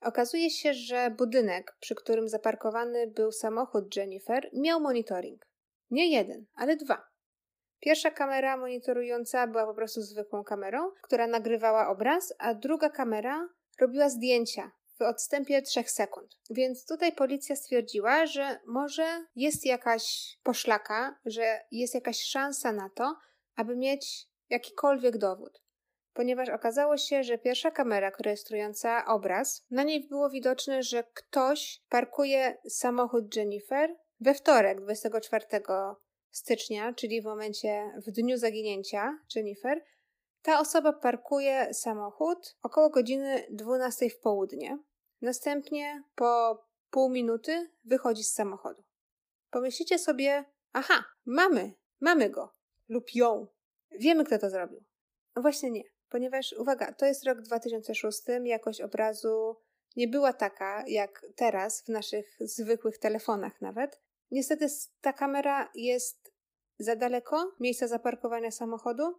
Okazuje 0.00 0.50
się, 0.50 0.74
że 0.74 1.14
budynek, 1.18 1.76
przy 1.80 1.94
którym 1.94 2.28
zaparkowany 2.28 3.06
był 3.06 3.32
samochód 3.32 3.96
Jennifer, 3.96 4.50
miał 4.52 4.80
monitoring. 4.80 5.46
Nie 5.90 6.10
jeden, 6.10 6.46
ale 6.54 6.76
dwa. 6.76 7.08
Pierwsza 7.80 8.10
kamera 8.10 8.56
monitorująca 8.56 9.46
była 9.46 9.66
po 9.66 9.74
prostu 9.74 10.02
zwykłą 10.02 10.44
kamerą, 10.44 10.90
która 11.02 11.26
nagrywała 11.26 11.88
obraz, 11.88 12.34
a 12.38 12.54
druga 12.54 12.90
kamera 12.90 13.48
robiła 13.80 14.08
zdjęcia 14.08 14.70
w 14.98 15.02
odstępie 15.02 15.62
3 15.62 15.82
sekund. 15.86 16.36
Więc 16.50 16.86
tutaj 16.86 17.12
policja 17.12 17.56
stwierdziła, 17.56 18.26
że 18.26 18.60
może 18.66 19.26
jest 19.36 19.66
jakaś 19.66 20.36
poszlaka, 20.42 21.18
że 21.24 21.60
jest 21.70 21.94
jakaś 21.94 22.22
szansa 22.22 22.72
na 22.72 22.90
to, 22.94 23.16
aby 23.56 23.76
mieć 23.76 24.28
jakikolwiek 24.50 25.18
dowód. 25.18 25.62
Ponieważ 26.12 26.48
okazało 26.48 26.96
się, 26.96 27.22
że 27.22 27.38
pierwsza 27.38 27.70
kamera 27.70 28.12
rejestrująca 28.20 29.04
obraz, 29.06 29.64
na 29.70 29.82
niej 29.82 30.08
było 30.08 30.30
widoczne, 30.30 30.82
że 30.82 31.04
ktoś 31.14 31.82
parkuje 31.88 32.58
samochód 32.68 33.36
Jennifer 33.36 33.96
we 34.20 34.34
wtorek 34.34 34.80
24 34.80 35.46
stycznia, 36.30 36.92
czyli 36.92 37.22
w 37.22 37.24
momencie, 37.24 37.92
w 38.06 38.10
dniu 38.10 38.36
zaginięcia 38.36 39.18
Jennifer, 39.34 39.84
ta 40.42 40.60
osoba 40.60 40.92
parkuje 40.92 41.74
samochód 41.74 42.56
około 42.62 42.90
godziny 42.90 43.46
12 43.50 44.10
w 44.10 44.20
południe. 44.20 44.78
Następnie 45.20 46.02
po 46.14 46.62
pół 46.90 47.10
minuty 47.10 47.70
wychodzi 47.84 48.24
z 48.24 48.32
samochodu. 48.32 48.82
Pomyślicie 49.50 49.98
sobie, 49.98 50.44
aha, 50.72 51.04
mamy, 51.24 51.72
mamy 52.00 52.30
go 52.30 52.54
lub 52.88 53.14
ją. 53.14 53.46
Wiemy, 53.90 54.24
kto 54.24 54.38
to 54.38 54.50
zrobił. 54.50 54.84
No 55.36 55.42
właśnie 55.42 55.70
nie, 55.70 55.82
ponieważ 56.08 56.52
uwaga, 56.52 56.92
to 56.92 57.06
jest 57.06 57.24
rok 57.24 57.40
2006, 57.40 58.22
jakość 58.44 58.80
obrazu 58.80 59.56
nie 59.96 60.08
była 60.08 60.32
taka 60.32 60.84
jak 60.86 61.26
teraz 61.36 61.82
w 61.82 61.88
naszych 61.88 62.36
zwykłych 62.40 62.98
telefonach 62.98 63.60
nawet. 63.60 64.00
Niestety 64.30 64.66
ta 65.00 65.12
kamera 65.12 65.70
jest 65.74 66.32
za 66.78 66.96
daleko 66.96 67.52
miejsca 67.60 67.88
zaparkowania 67.88 68.50
samochodu 68.50 69.18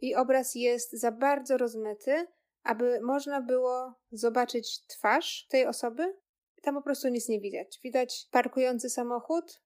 i 0.00 0.14
obraz 0.14 0.54
jest 0.54 0.92
za 0.92 1.12
bardzo 1.12 1.58
rozmyty, 1.58 2.26
aby 2.62 3.00
można 3.00 3.40
było 3.40 3.94
zobaczyć 4.12 4.86
twarz 4.86 5.46
tej 5.48 5.66
osoby. 5.66 6.16
Tam 6.62 6.74
po 6.74 6.82
prostu 6.82 7.08
nic 7.08 7.28
nie 7.28 7.40
widać. 7.40 7.80
Widać 7.82 8.28
parkujący 8.30 8.90
samochód 8.90 9.60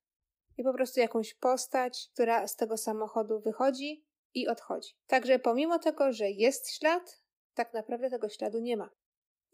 i 0.57 0.63
po 0.63 0.73
prostu 0.73 0.99
jakąś 0.99 1.33
postać, 1.33 2.09
która 2.13 2.47
z 2.47 2.55
tego 2.55 2.77
samochodu 2.77 3.39
wychodzi 3.39 4.05
i 4.33 4.47
odchodzi. 4.47 4.93
Także 5.07 5.39
pomimo 5.39 5.79
tego, 5.79 6.13
że 6.13 6.29
jest 6.29 6.71
ślad, 6.71 7.23
tak 7.53 7.73
naprawdę 7.73 8.09
tego 8.09 8.29
śladu 8.29 8.59
nie 8.59 8.77
ma. 8.77 8.89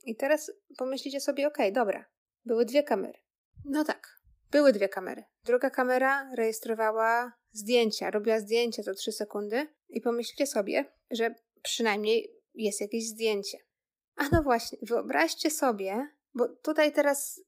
I 0.06 0.16
teraz 0.16 0.52
pomyślicie 0.78 1.22
sobie, 1.22 1.48
okay, 1.48 1.72
dobra, 1.72 2.06
były 2.46 2.66
dwie 2.66 2.84
kamery. 2.84 3.20
No 3.66 3.84
tak, 3.84 4.22
były 4.56 4.74
dwie 4.74 4.90
kamery. 4.90 5.24
Druga 5.44 5.70
kamera 5.70 6.32
rejestrowała 6.36 7.34
zdjęcia, 7.52 8.12
robiła 8.12 8.40
zdjęcia 8.40 8.84
co 8.84 8.94
3 8.94 9.12
sekundy 9.12 9.68
i 9.90 10.02
pomyślcie 10.02 10.48
sobie, 10.48 10.86
że 11.12 11.36
przynajmniej 11.62 12.32
jest 12.54 12.82
jakieś 12.82 13.08
zdjęcie. 13.08 13.58
A 14.16 14.24
no 14.32 14.44
właśnie, 14.44 14.78
wyobraźcie 14.82 15.52
sobie, 15.52 16.08
bo 16.34 16.48
tutaj 16.48 16.94
teraz 16.94 17.42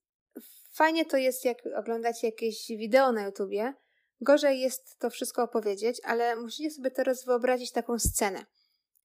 fajnie 0.73 1.05
to 1.05 1.17
jest, 1.17 1.45
jak 1.45 1.57
oglądacie 1.75 2.27
jakieś 2.27 2.67
wideo 2.67 3.11
na 3.11 3.25
YouTubie, 3.25 3.73
gorzej 4.21 4.59
jest 4.59 4.99
to 4.99 5.09
wszystko 5.09 5.43
opowiedzieć, 5.43 6.01
ale 6.03 6.35
musicie 6.35 6.71
sobie 6.71 6.91
teraz 6.91 7.25
wyobrazić 7.25 7.71
taką 7.71 7.99
scenę. 7.99 8.45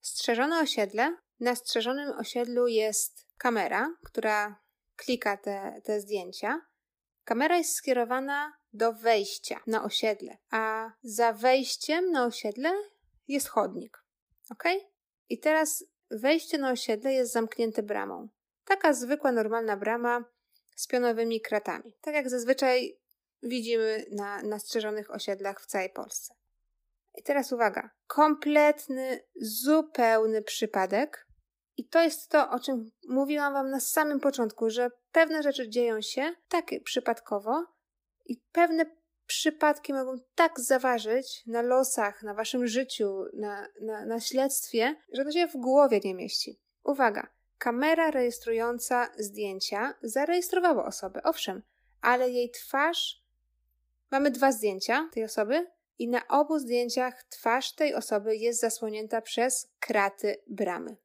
Strzeżone 0.01 0.61
osiedle, 0.61 1.17
na 1.41 1.57
strzeżonym 1.57 2.11
osiedlu 2.19 2.67
jest 2.67 3.27
kamera, 3.39 3.97
która 4.05 4.63
klika 4.97 5.37
te, 5.37 5.81
te 5.85 6.01
zdjęcia. 6.01 6.72
Kamera 7.25 7.57
jest 7.59 7.75
skierowana 7.75 8.53
do 8.73 8.93
wejścia 8.93 9.61
na 9.67 9.85
osiedle, 9.85 10.37
a 10.51 10.91
za 11.03 11.33
wejściem 11.33 12.13
na 12.13 12.25
osiedle 12.25 12.73
jest 13.29 13.49
chodnik. 13.49 14.05
Ok? 14.51 14.65
I 15.29 15.39
teraz 15.39 15.85
wejście 16.11 16.59
na 16.59 16.71
osiedle 16.71 17.13
jest 17.13 17.33
zamknięte 17.33 17.83
bramą. 17.83 18.29
Taka 18.65 18.93
zwykła, 18.93 19.33
normalna 19.33 19.77
brama 19.77 20.25
z 20.77 20.87
pionowymi 20.87 21.41
kratami. 21.41 21.97
Tak 22.01 22.15
jak 22.15 22.31
zazwyczaj 22.31 22.99
widzimy 23.43 24.07
na 24.11 24.43
nastrzeżonych 24.43 25.11
osiedlach 25.11 25.61
w 25.61 25.67
całej 25.67 25.91
Polsce. 25.91 26.35
I 27.15 27.23
teraz 27.23 27.53
uwaga, 27.53 27.91
kompletny, 28.07 29.21
zupełny 29.37 30.43
przypadek. 30.43 31.27
I 31.77 31.89
to 31.89 32.03
jest 32.03 32.29
to, 32.29 32.51
o 32.51 32.61
czym 32.61 32.91
mówiłam 33.09 33.53
Wam 33.53 33.71
na 33.71 33.81
samym 33.81 34.21
początku, 34.21 34.71
że 34.71 34.91
pewne 35.13 35.43
rzeczy 35.43 35.69
dzieją 35.69 36.01
się 36.01 36.35
tak 36.49 36.71
przypadkowo 36.85 37.65
i 38.27 38.37
pewne 38.53 38.87
przypadki 39.27 39.93
mogą 39.93 40.17
tak 40.35 40.61
zaważyć 40.61 41.47
na 41.47 41.63
losach, 41.63 42.23
na 42.23 42.35
Waszym 42.35 42.67
życiu, 42.67 43.25
na, 43.35 43.69
na, 43.81 44.07
na 44.07 44.21
śledztwie, 44.21 44.97
że 45.13 45.25
to 45.25 45.33
się 45.33 45.47
w 45.47 45.57
głowie 45.57 46.01
nie 46.05 46.15
mieści. 46.15 46.61
Uwaga, 46.85 47.27
kamera 47.59 48.11
rejestrująca 48.11 49.09
zdjęcia 49.19 49.95
zarejestrowała 50.03 50.85
osobę, 50.85 51.23
owszem, 51.23 51.63
ale 52.01 52.31
jej 52.31 52.51
twarz. 52.51 53.23
Mamy 54.11 54.31
dwa 54.31 54.53
zdjęcia 54.53 55.09
tej 55.13 55.25
osoby, 55.25 55.67
i 55.99 56.09
na 56.09 56.29
obu 56.29 56.59
zdjęciach 56.59 57.25
twarz 57.25 57.75
tej 57.75 57.95
osoby 57.95 58.37
jest 58.37 58.61
zasłonięta 58.61 59.21
przez 59.21 59.69
kraty 59.81 60.43
bramy. 60.47 60.97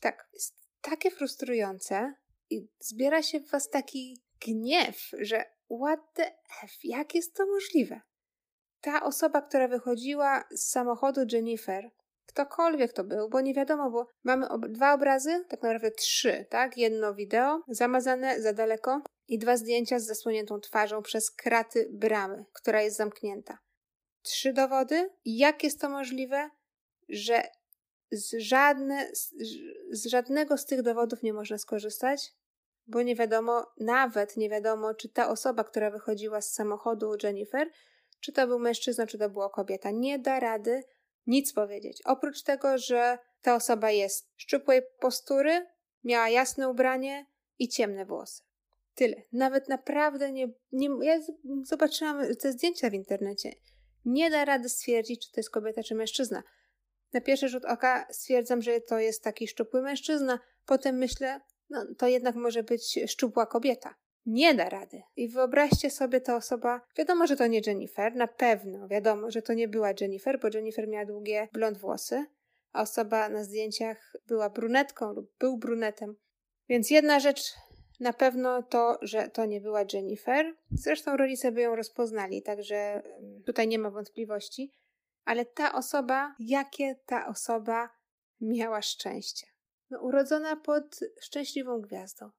Tak, 0.00 0.28
jest 0.32 0.54
takie 0.80 1.10
frustrujące 1.10 2.14
i 2.50 2.68
zbiera 2.78 3.22
się 3.22 3.40
w 3.40 3.50
was 3.50 3.70
taki 3.70 4.22
gniew, 4.46 5.10
że 5.20 5.44
what 5.80 6.00
the 6.14 6.26
f, 6.62 6.70
jak 6.84 7.14
jest 7.14 7.34
to 7.34 7.46
możliwe? 7.46 8.00
Ta 8.80 9.02
osoba, 9.02 9.42
która 9.42 9.68
wychodziła 9.68 10.44
z 10.50 10.70
samochodu 10.70 11.20
Jennifer, 11.32 11.90
ktokolwiek 12.26 12.92
to 12.92 13.04
był, 13.04 13.28
bo 13.28 13.40
nie 13.40 13.54
wiadomo, 13.54 13.90
bo 13.90 14.06
mamy 14.24 14.48
ob 14.48 14.66
dwa 14.66 14.94
obrazy, 14.94 15.44
tak 15.48 15.62
naprawdę 15.62 15.90
trzy, 15.90 16.46
tak? 16.50 16.76
Jedno 16.76 17.14
wideo 17.14 17.62
zamazane 17.68 18.42
za 18.42 18.52
daleko 18.52 19.02
i 19.28 19.38
dwa 19.38 19.56
zdjęcia 19.56 19.98
z 19.98 20.06
zasłoniętą 20.06 20.60
twarzą 20.60 21.02
przez 21.02 21.30
kraty 21.30 21.88
bramy, 21.92 22.44
która 22.52 22.82
jest 22.82 22.96
zamknięta 22.96 23.58
trzy 24.22 24.52
dowody. 24.52 25.10
Jak 25.24 25.64
jest 25.64 25.80
to 25.80 25.88
możliwe, 25.88 26.50
że 27.08 27.42
z, 28.12 28.34
żadne, 28.38 29.10
z, 29.90 30.06
żadnego 30.06 30.58
z 30.58 30.66
tych 30.66 30.82
dowodów 30.82 31.22
nie 31.22 31.32
można 31.32 31.58
skorzystać? 31.58 32.32
Bo 32.86 33.02
nie 33.02 33.16
wiadomo, 33.16 33.66
nawet 33.80 34.36
nie 34.36 34.48
wiadomo, 34.48 34.94
czy 34.94 35.08
ta 35.08 35.28
osoba, 35.28 35.64
która 35.64 35.90
wychodziła 35.90 36.40
z 36.40 36.52
samochodu 36.52 37.12
Jennifer, 37.22 37.70
czy 38.20 38.32
to 38.32 38.46
był 38.46 38.58
mężczyzna, 38.58 39.06
czy 39.06 39.18
to 39.18 39.30
była 39.30 39.50
kobieta. 39.50 39.90
Nie 39.90 40.18
da 40.18 40.40
rady 40.40 40.82
nic 41.26 41.52
powiedzieć. 41.52 42.02
Oprócz 42.04 42.42
tego, 42.42 42.78
że 42.78 43.18
ta 43.42 43.54
osoba 43.54 43.90
jest 43.90 44.30
szczupłej 44.36 44.82
postury, 45.00 45.66
miała 46.04 46.28
jasne 46.28 46.68
ubranie 46.68 47.26
i 47.58 47.68
ciemne 47.68 48.06
włosy. 48.06 48.42
Tyle. 48.94 49.16
Nawet 49.32 49.68
naprawdę 49.68 50.32
nie. 50.32 50.48
nie 50.72 50.88
ja 51.02 51.18
zobaczyłam 51.64 52.36
te 52.36 52.52
zdjęcia 52.52 52.90
w 52.90 52.94
internecie 52.94 53.52
nie 54.04 54.30
da 54.30 54.44
rady 54.44 54.68
stwierdzić, 54.68 55.26
czy 55.26 55.32
to 55.32 55.40
jest 55.40 55.50
kobieta, 55.50 55.82
czy 55.82 55.94
mężczyzna. 55.94 56.42
Na 57.12 57.20
pierwszy 57.20 57.48
rzut 57.48 57.64
oka 57.64 58.06
stwierdzam, 58.10 58.62
że 58.62 58.80
to 58.80 58.98
jest 58.98 59.24
taki 59.24 59.48
szczupły 59.48 59.82
mężczyzna, 59.82 60.38
potem 60.66 60.96
myślę, 60.96 61.40
no 61.70 61.86
to 61.98 62.08
jednak 62.08 62.34
może 62.34 62.62
być 62.62 62.98
szczupła 63.06 63.46
kobieta. 63.46 63.94
Nie 64.26 64.54
da 64.54 64.68
rady. 64.68 65.02
I 65.16 65.28
wyobraźcie 65.28 65.90
sobie, 65.90 66.20
ta 66.20 66.36
osoba, 66.36 66.80
wiadomo, 66.96 67.26
że 67.26 67.36
to 67.36 67.46
nie 67.46 67.60
Jennifer, 67.66 68.14
na 68.14 68.26
pewno 68.26 68.88
wiadomo, 68.88 69.30
że 69.30 69.42
to 69.42 69.52
nie 69.54 69.68
była 69.68 69.90
Jennifer, 70.00 70.40
bo 70.40 70.48
Jennifer 70.54 70.88
miała 70.88 71.04
długie 71.04 71.48
blond 71.52 71.78
włosy, 71.78 72.24
a 72.72 72.82
osoba 72.82 73.28
na 73.28 73.44
zdjęciach 73.44 74.12
była 74.26 74.50
brunetką 74.50 75.12
lub 75.12 75.38
był 75.38 75.56
brunetem. 75.56 76.16
Więc 76.68 76.90
jedna 76.90 77.20
rzecz 77.20 77.54
na 78.00 78.12
pewno 78.12 78.62
to, 78.62 78.98
że 79.02 79.28
to 79.28 79.44
nie 79.44 79.60
była 79.60 79.84
Jennifer. 79.92 80.54
Zresztą 80.70 81.16
rodzice 81.16 81.52
by 81.52 81.60
ją 81.60 81.76
rozpoznali, 81.76 82.42
także 82.42 83.02
tutaj 83.46 83.68
nie 83.68 83.78
ma 83.78 83.90
wątpliwości. 83.90 84.72
Ale 85.24 85.44
ta 85.44 85.72
osoba, 85.72 86.34
jakie 86.38 86.96
ta 87.06 87.26
osoba 87.26 87.88
miała 88.40 88.82
szczęście. 88.82 89.46
No, 89.90 90.00
urodzona 90.00 90.56
pod 90.56 91.00
szczęśliwą 91.20 91.80
gwiazdą. 91.80 92.30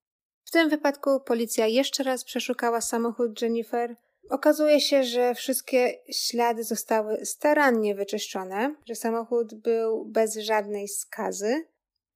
W 0.44 0.52
tym 0.52 0.70
wypadku 0.70 1.20
policja 1.20 1.68
jeszcze 1.68 2.04
raz 2.04 2.24
przeszukała 2.24 2.82
samochód 2.82 3.42
Jennifer. 3.42 3.96
Okazuje 4.30 4.82
się, 4.82 5.04
że 5.04 5.36
wszystkie 5.36 6.00
ślady 6.12 6.64
zostały 6.64 7.26
starannie 7.26 7.96
wyczyszczone, 7.96 8.76
że 8.86 8.96
samochód 8.96 9.54
był 9.54 10.06
bez 10.06 10.36
żadnej 10.36 10.88
skazy. 10.88 11.66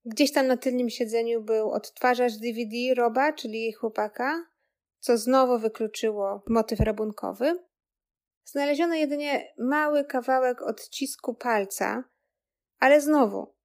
Gdzieś 0.05 0.31
tam 0.31 0.47
na 0.47 0.57
tylnym 0.57 0.89
siedzeniu 0.89 1.41
był 1.41 1.71
odtwarzacz 1.71 2.33
DVD 2.33 2.75
Roba, 2.95 3.33
czyli 3.33 3.61
jej 3.61 3.73
chłopaka, 3.73 4.45
co 4.99 5.17
znowu 5.17 5.59
wykluczyło 5.59 6.43
motyw 6.47 6.79
rabunkowy. 6.79 7.59
Znaleziono 8.45 8.95
jedynie 8.95 9.53
mały 9.57 10.05
kawałek 10.05 10.61
odcisku 10.61 11.33
palca, 11.33 12.03
ale 12.79 13.01
znowu 13.01 13.55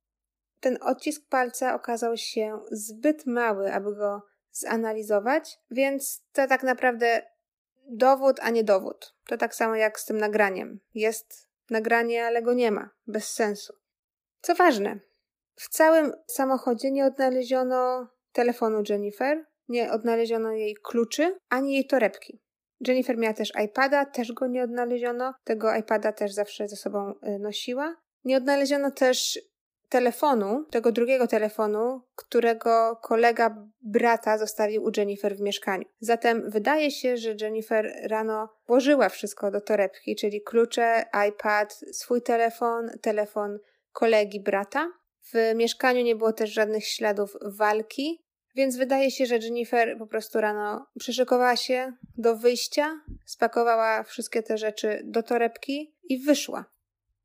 ten 0.61 0.79
odcisk 0.83 1.29
palca 1.29 1.75
okazał 1.75 2.17
się 2.17 2.61
zbyt 2.71 3.27
mały, 3.27 3.73
aby 3.73 3.95
go 3.95 4.23
zanalizować, 4.53 5.59
więc 5.71 6.23
to 6.33 6.47
tak 6.47 6.63
naprawdę 6.63 7.23
dowód, 7.89 8.41
a 8.41 8.51
nie 8.51 8.65
dowód. 8.65 9.15
To 9.27 9.37
tak 9.37 9.55
samo 9.55 9.75
jak 9.75 10.01
z 10.01 10.05
tym 10.05 10.19
nagraniem. 10.19 10.81
Jest 10.95 11.49
nagranie, 11.71 12.27
ale 12.27 12.43
go 12.43 12.55
nie 12.55 12.71
ma. 12.71 12.91
Bez 13.07 13.33
sensu. 13.33 13.73
Co 14.41 14.55
ważne, 14.55 15.01
w 15.55 15.69
całym 15.69 16.13
samochodzie 16.27 16.91
nie 16.91 17.07
odnaleziono 17.07 18.09
telefonu 18.33 18.83
Jennifer, 18.89 19.47
nie 19.69 19.93
odnaleziono 19.93 20.53
jej 20.53 20.77
kluczy, 20.83 21.39
ani 21.49 21.73
jej 21.73 21.87
torebki. 21.87 22.41
Jennifer 22.87 23.19
miała 23.19 23.35
też 23.35 23.53
iPada, 23.65 24.05
też 24.05 24.33
go 24.33 24.47
nie 24.47 24.63
odnaleziono. 24.63 25.35
Tego 25.45 25.75
iPada 25.75 26.13
też 26.13 26.33
zawsze 26.33 26.69
ze 26.69 26.77
sobą 26.77 27.11
y, 27.11 27.39
nosiła. 27.39 27.97
Nie 28.25 28.37
odnaleziono 28.37 28.91
też 28.91 29.41
telefonu, 29.89 30.65
tego 30.71 30.93
drugiego 30.93 31.27
telefonu, 31.27 32.03
którego 32.17 32.97
kolega 33.03 33.67
brata 33.81 34.39
zostawił 34.39 34.85
u 34.85 34.91
Jennifer 34.97 35.37
w 35.37 35.41
mieszkaniu. 35.41 35.85
Zatem 36.01 36.51
wydaje 36.51 36.91
się, 36.91 37.17
że 37.17 37.35
Jennifer 37.41 37.93
rano 38.05 38.49
włożyła 38.67 39.09
wszystko 39.09 39.51
do 39.51 39.61
torebki, 39.61 40.17
czyli 40.17 40.43
klucze, 40.43 41.05
iPad, 41.29 41.81
swój 41.93 42.23
telefon, 42.23 42.91
telefon 43.03 43.59
kolegi 43.93 44.41
brata 44.41 44.89
w 45.33 45.55
mieszkaniu 45.55 46.03
nie 46.03 46.17
było 46.17 46.33
też 46.33 46.53
żadnych 46.53 46.87
śladów 46.87 47.37
walki, 47.43 48.25
więc 48.55 48.77
wydaje 48.77 49.11
się, 49.11 49.27
że 49.27 49.39
Jennifer 49.39 49.99
po 49.99 50.07
prostu 50.07 50.41
rano 50.41 50.87
przyszykowała 50.99 51.57
się 51.57 51.93
do 52.19 52.37
wyjścia, 52.37 53.01
spakowała 53.25 54.03
wszystkie 54.03 54.43
te 54.43 54.59
rzeczy 54.59 55.01
do 55.05 55.23
torebki 55.23 55.95
i 56.03 56.19
wyszła. 56.19 56.65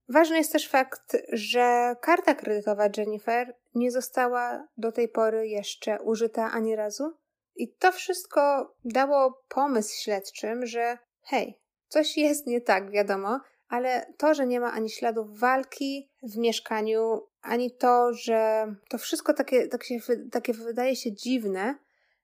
Ważny 0.09 0.37
jest 0.37 0.51
też 0.51 0.67
fakt, 0.67 1.17
że 1.31 1.95
karta 2.01 2.35
kredytowa 2.35 2.89
Jennifer 2.97 3.55
nie 3.75 3.91
została 3.91 4.67
do 4.77 4.91
tej 4.91 5.09
pory 5.09 5.47
jeszcze 5.47 6.01
użyta 6.01 6.51
ani 6.51 6.75
razu. 6.75 7.13
I 7.55 7.73
to 7.73 7.91
wszystko 7.91 8.73
dało 8.85 9.43
pomysł 9.49 10.03
śledczym, 10.03 10.65
że 10.65 10.97
hej, 11.21 11.59
coś 11.87 12.17
jest 12.17 12.47
nie 12.47 12.61
tak, 12.61 12.91
wiadomo, 12.91 13.39
ale 13.67 14.13
to, 14.17 14.33
że 14.33 14.47
nie 14.47 14.59
ma 14.59 14.71
ani 14.71 14.89
śladów 14.89 15.39
walki 15.39 16.11
w 16.23 16.37
mieszkaniu, 16.37 17.21
ani 17.41 17.71
to, 17.71 18.13
że 18.13 18.67
to 18.89 18.97
wszystko 18.97 19.33
takie, 19.33 19.67
tak 19.67 19.83
się, 19.83 19.99
takie 20.31 20.53
wydaje 20.53 20.95
się 20.95 21.13
dziwne, 21.13 21.75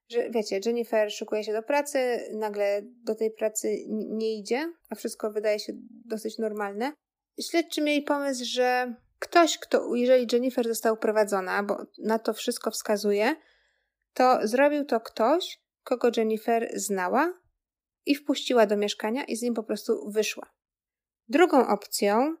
że 0.08 0.30
wiecie, 0.30 0.60
Jennifer 0.66 1.12
szykuje 1.12 1.44
się 1.44 1.52
do 1.52 1.62
pracy, 1.62 2.28
nagle 2.32 2.82
do 2.82 3.14
tej 3.14 3.30
pracy 3.30 3.84
nie 3.88 4.38
idzie, 4.38 4.72
a 4.90 4.94
wszystko 4.94 5.30
wydaje 5.30 5.58
się 5.58 5.72
dosyć 6.06 6.38
normalne. 6.38 6.92
Śledczy 7.40 7.82
mieli 7.82 8.02
pomysł, 8.02 8.44
że 8.44 8.94
ktoś, 9.18 9.58
kto, 9.58 9.94
jeżeli 9.94 10.26
Jennifer 10.32 10.68
została 10.68 10.92
uprowadzona, 10.92 11.62
bo 11.62 11.86
na 11.98 12.18
to 12.18 12.32
wszystko 12.34 12.70
wskazuje, 12.70 13.36
to 14.14 14.38
zrobił 14.42 14.84
to 14.84 15.00
ktoś, 15.00 15.60
kogo 15.84 16.10
Jennifer 16.16 16.70
znała 16.74 17.34
i 18.06 18.14
wpuściła 18.14 18.66
do 18.66 18.76
mieszkania 18.76 19.24
i 19.24 19.36
z 19.36 19.42
nim 19.42 19.54
po 19.54 19.62
prostu 19.62 20.10
wyszła. 20.10 20.61
Drugą 21.28 21.68
opcją 21.68 22.36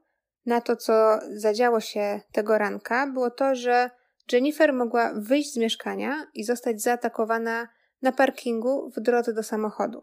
na 0.46 0.60
to, 0.60 0.76
co 0.76 1.18
zadziało 1.30 1.80
się 1.80 2.20
tego 2.32 2.58
ranka, 2.58 3.06
było 3.06 3.30
to, 3.30 3.54
że 3.54 3.90
Jennifer 4.32 4.72
mogła 4.72 5.12
wyjść 5.14 5.52
z 5.52 5.56
mieszkania 5.56 6.26
i 6.34 6.44
zostać 6.44 6.82
zaatakowana 6.82 7.68
na 8.02 8.12
parkingu 8.12 8.90
w 8.96 9.00
drodze 9.00 9.32
do 9.32 9.42
samochodu. 9.42 10.02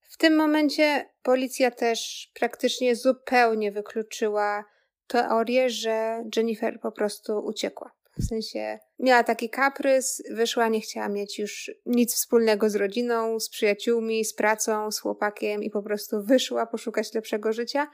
W 0.00 0.16
tym 0.16 0.36
momencie 0.36 1.10
policja 1.22 1.70
też 1.70 2.30
praktycznie 2.34 2.96
zupełnie 2.96 3.72
wykluczyła 3.72 4.64
teorię, 5.06 5.70
że 5.70 6.24
Jennifer 6.36 6.80
po 6.80 6.92
prostu 6.92 7.38
uciekła. 7.38 7.99
W 8.18 8.24
sensie 8.24 8.78
miała 8.98 9.24
taki 9.24 9.50
kaprys, 9.50 10.22
wyszła, 10.30 10.68
nie 10.68 10.80
chciała 10.80 11.08
mieć 11.08 11.38
już 11.38 11.70
nic 11.86 12.14
wspólnego 12.14 12.70
z 12.70 12.74
rodziną, 12.76 13.40
z 13.40 13.48
przyjaciółmi, 13.48 14.24
z 14.24 14.34
pracą, 14.34 14.90
z 14.90 15.00
chłopakiem 15.00 15.62
i 15.62 15.70
po 15.70 15.82
prostu 15.82 16.22
wyszła 16.22 16.66
poszukać 16.66 17.14
lepszego 17.14 17.52
życia. 17.52 17.90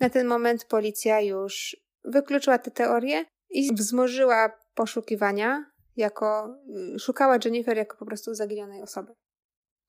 Na 0.00 0.10
ten 0.10 0.26
moment 0.26 0.64
policja 0.64 1.20
już 1.20 1.76
wykluczyła 2.04 2.58
tę 2.58 2.70
teorię 2.70 3.24
i 3.50 3.74
wzmożyła 3.74 4.58
poszukiwania 4.74 5.64
jako, 5.96 6.56
y, 6.94 6.98
szukała 6.98 7.38
Jennifer 7.44 7.76
jako 7.76 7.96
po 7.96 8.06
prostu 8.06 8.34
zaginionej 8.34 8.82
osoby. 8.82 9.12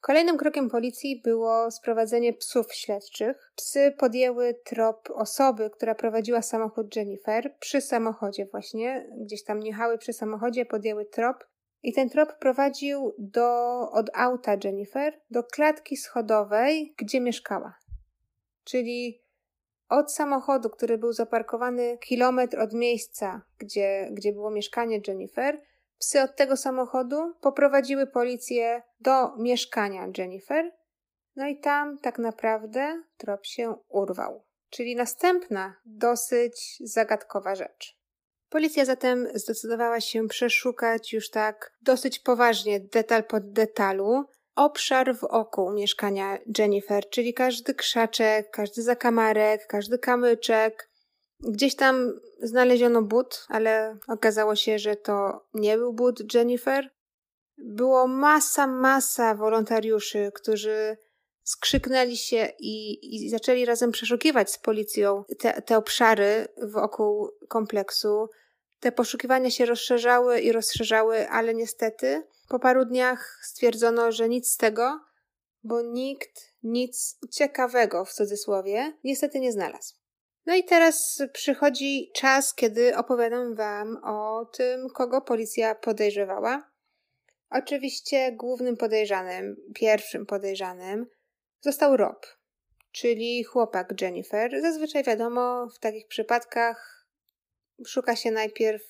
Kolejnym 0.06 0.38
krokiem 0.38 0.70
policji 0.70 1.22
było 1.24 1.72
sprowadzenie 1.72 2.34
psów 2.34 2.74
śledczych. 2.74 3.52
Psy 3.56 3.96
podjęły 3.98 4.54
trop 4.63 5.10
osoby, 5.15 5.70
która 5.70 5.96
prowadziła 5.96 6.41
samochód 6.41 6.96
Jennifer 6.96 7.56
przy 7.60 7.82
samochodzie 7.82 8.46
właśnie, 8.46 9.10
gdzieś 9.18 9.44
tam 9.44 9.62
jechały 9.62 9.98
przy 9.98 10.13
samochodzie, 10.13 10.65
podjęły 10.65 11.06
trop 11.06 11.48
i 11.84 11.94
ten 11.94 12.10
trop 12.10 12.39
prowadził 12.39 13.13
do, 13.18 13.80
od 13.91 14.10
auta 14.13 14.58
Jennifer 14.63 15.22
do 15.30 15.44
klatki 15.44 15.98
schodowej, 15.98 16.94
gdzie 16.98 17.22
mieszkała. 17.22 17.76
Czyli 18.63 19.22
od 19.89 20.13
samochodu, 20.13 20.70
który 20.70 20.98
był 20.98 21.13
zaparkowany 21.13 21.98
kilometr 21.98 22.60
od 22.60 22.74
miejsca, 22.74 23.41
gdzie, 23.58 24.10
gdzie 24.12 24.34
było 24.34 24.52
mieszkanie 24.52 25.02
Jennifer, 25.08 25.62
psy 26.00 26.22
od 26.22 26.36
tego 26.36 26.58
samochodu 26.58 27.34
poprowadziły 27.42 28.08
policję 28.08 28.82
do 29.00 29.38
mieszkania 29.38 30.08
Jennifer, 30.18 30.72
no 31.36 31.48
i 31.48 31.60
tam 31.60 31.98
tak 31.98 32.20
naprawdę 32.20 33.04
trop 33.18 33.46
się 33.46 33.76
urwał. 33.88 34.44
Czyli 34.70 34.96
następna 34.96 35.76
dosyć 35.86 36.78
zagadkowa 36.80 37.56
rzecz. 37.56 37.98
Policja 38.50 38.86
zatem 38.86 39.28
zdecydowała 39.34 40.02
się 40.02 40.28
przeszukać 40.28 41.14
już 41.14 41.30
tak 41.30 41.72
dosyć 41.82 42.20
poważnie, 42.20 42.80
detal 42.80 43.24
pod 43.24 43.52
detalu, 43.52 44.26
obszar 44.56 45.16
wokół 45.16 45.72
mieszkania 45.72 46.38
Jennifer, 46.58 47.10
czyli 47.10 47.34
każdy 47.34 47.74
krzaczek, 47.74 48.52
każdy 48.52 48.82
zakamarek, 48.82 49.68
każdy 49.68 50.00
kamyczek. 50.00 50.90
Gdzieś 51.39 51.76
tam 51.76 52.19
znaleziono 52.41 53.02
but, 53.02 53.45
ale 53.50 53.98
okazało 54.08 54.56
się, 54.56 54.80
że 54.80 54.95
to 54.95 55.45
nie 55.54 55.78
był 55.78 55.93
but 55.93 56.34
Jennifer. 56.34 56.89
Było 57.58 58.08
masa, 58.08 58.67
masa 58.67 59.36
wolontariuszy, 59.36 60.32
którzy 60.36 60.98
skrzyknęli 61.43 62.17
się 62.17 62.50
i, 62.60 63.00
i 63.15 63.30
zaczęli 63.30 63.65
razem 63.65 63.91
przeszukiwać 63.91 64.52
z 64.52 64.58
policją 64.58 65.24
te, 65.39 65.62
te 65.62 65.78
obszary 65.78 66.48
wokół 66.63 67.32
kompleksu. 67.48 68.30
Te 68.80 68.91
poszukiwania 68.91 69.52
się 69.52 69.65
rozszerzały 69.65 70.39
i 70.39 70.52
rozszerzały, 70.52 71.30
ale 71.30 71.54
niestety 71.54 72.24
po 72.50 72.60
paru 72.60 72.86
dniach 72.86 73.39
stwierdzono, 73.43 74.12
że 74.12 74.30
nic 74.30 74.52
z 74.52 74.58
tego, 74.58 75.00
bo 75.63 75.82
nikt 75.82 76.54
nic 76.63 77.19
ciekawego 77.32 78.06
w 78.06 78.13
cudzysłowie 78.13 78.98
niestety 79.04 79.39
nie 79.39 79.52
znalazł. 79.52 80.05
No 80.46 80.56
i 80.56 80.64
teraz 80.64 81.22
przychodzi 81.34 82.12
czas, 82.16 82.54
kiedy 82.54 82.98
opowiadam 82.98 83.56
Wam 83.56 83.98
o 84.04 84.46
tym, 84.46 84.90
kogo 84.90 85.22
policja 85.22 85.76
podejrzewała. 85.76 86.72
Oczywiście 87.50 88.32
głównym 88.32 88.78
podejrzanym, 88.78 89.56
pierwszym 89.76 90.26
podejrzanym 90.26 91.06
został 91.62 91.98
Rob, 91.98 92.26
czyli 92.92 93.44
chłopak 93.44 94.02
Jennifer. 94.02 94.62
Zazwyczaj 94.62 95.04
wiadomo, 95.04 95.68
w 95.76 95.80
takich 95.80 96.08
przypadkach 96.08 97.08
szuka 97.88 98.16
się 98.16 98.32
najpierw 98.32 98.84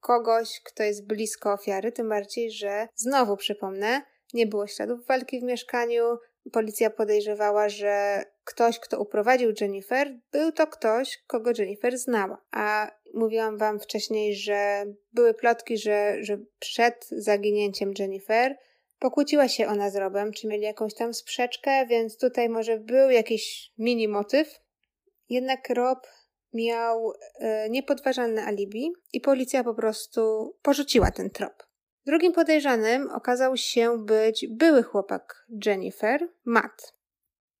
kogoś, 0.00 0.60
kto 0.64 0.82
jest 0.82 1.06
blisko 1.06 1.52
ofiary, 1.52 1.92
tym 1.92 2.08
bardziej, 2.08 2.50
że 2.50 2.88
znowu 2.94 3.36
przypomnę, 3.36 4.02
nie 4.34 4.46
było 4.46 4.66
śladów 4.66 5.06
walki 5.06 5.40
w 5.40 5.42
mieszkaniu. 5.42 6.18
Policja 6.52 6.90
podejrzewała, 6.90 7.68
że 7.68 8.22
ktoś, 8.44 8.78
kto 8.78 9.00
uprowadził 9.00 9.52
Jennifer, 9.60 10.18
był 10.32 10.52
to 10.52 10.66
ktoś, 10.66 11.18
kogo 11.26 11.50
Jennifer 11.58 11.98
znała. 11.98 12.42
A 12.50 12.90
mówiłam 13.14 13.58
wam 13.58 13.80
wcześniej, 13.80 14.34
że 14.34 14.84
były 15.12 15.34
plotki, 15.34 15.78
że, 15.78 16.16
że 16.20 16.38
przed 16.58 17.08
zaginięciem 17.10 17.92
Jennifer 17.98 18.58
pokłóciła 18.98 19.48
się 19.48 19.66
ona 19.66 19.90
z 19.90 19.96
Robem, 19.96 20.32
czy 20.32 20.46
mieli 20.46 20.62
jakąś 20.62 20.94
tam 20.94 21.14
sprzeczkę, 21.14 21.86
więc 21.86 22.18
tutaj 22.18 22.48
może 22.48 22.78
był 22.78 23.10
jakiś 23.10 23.72
mini 23.78 24.08
motyw. 24.08 24.60
Jednak 25.28 25.70
Rob 25.70 26.06
miał 26.54 27.12
e, 27.40 27.70
niepodważalne 27.70 28.44
alibi 28.44 28.92
i 29.12 29.20
policja 29.20 29.64
po 29.64 29.74
prostu 29.74 30.54
porzuciła 30.62 31.10
ten 31.10 31.30
trop. 31.30 31.67
Drugim 32.08 32.32
podejrzanym 32.32 33.10
okazał 33.10 33.56
się 33.56 34.04
być 34.04 34.46
były 34.50 34.82
chłopak 34.82 35.46
Jennifer, 35.66 36.28
Matt. 36.44 36.94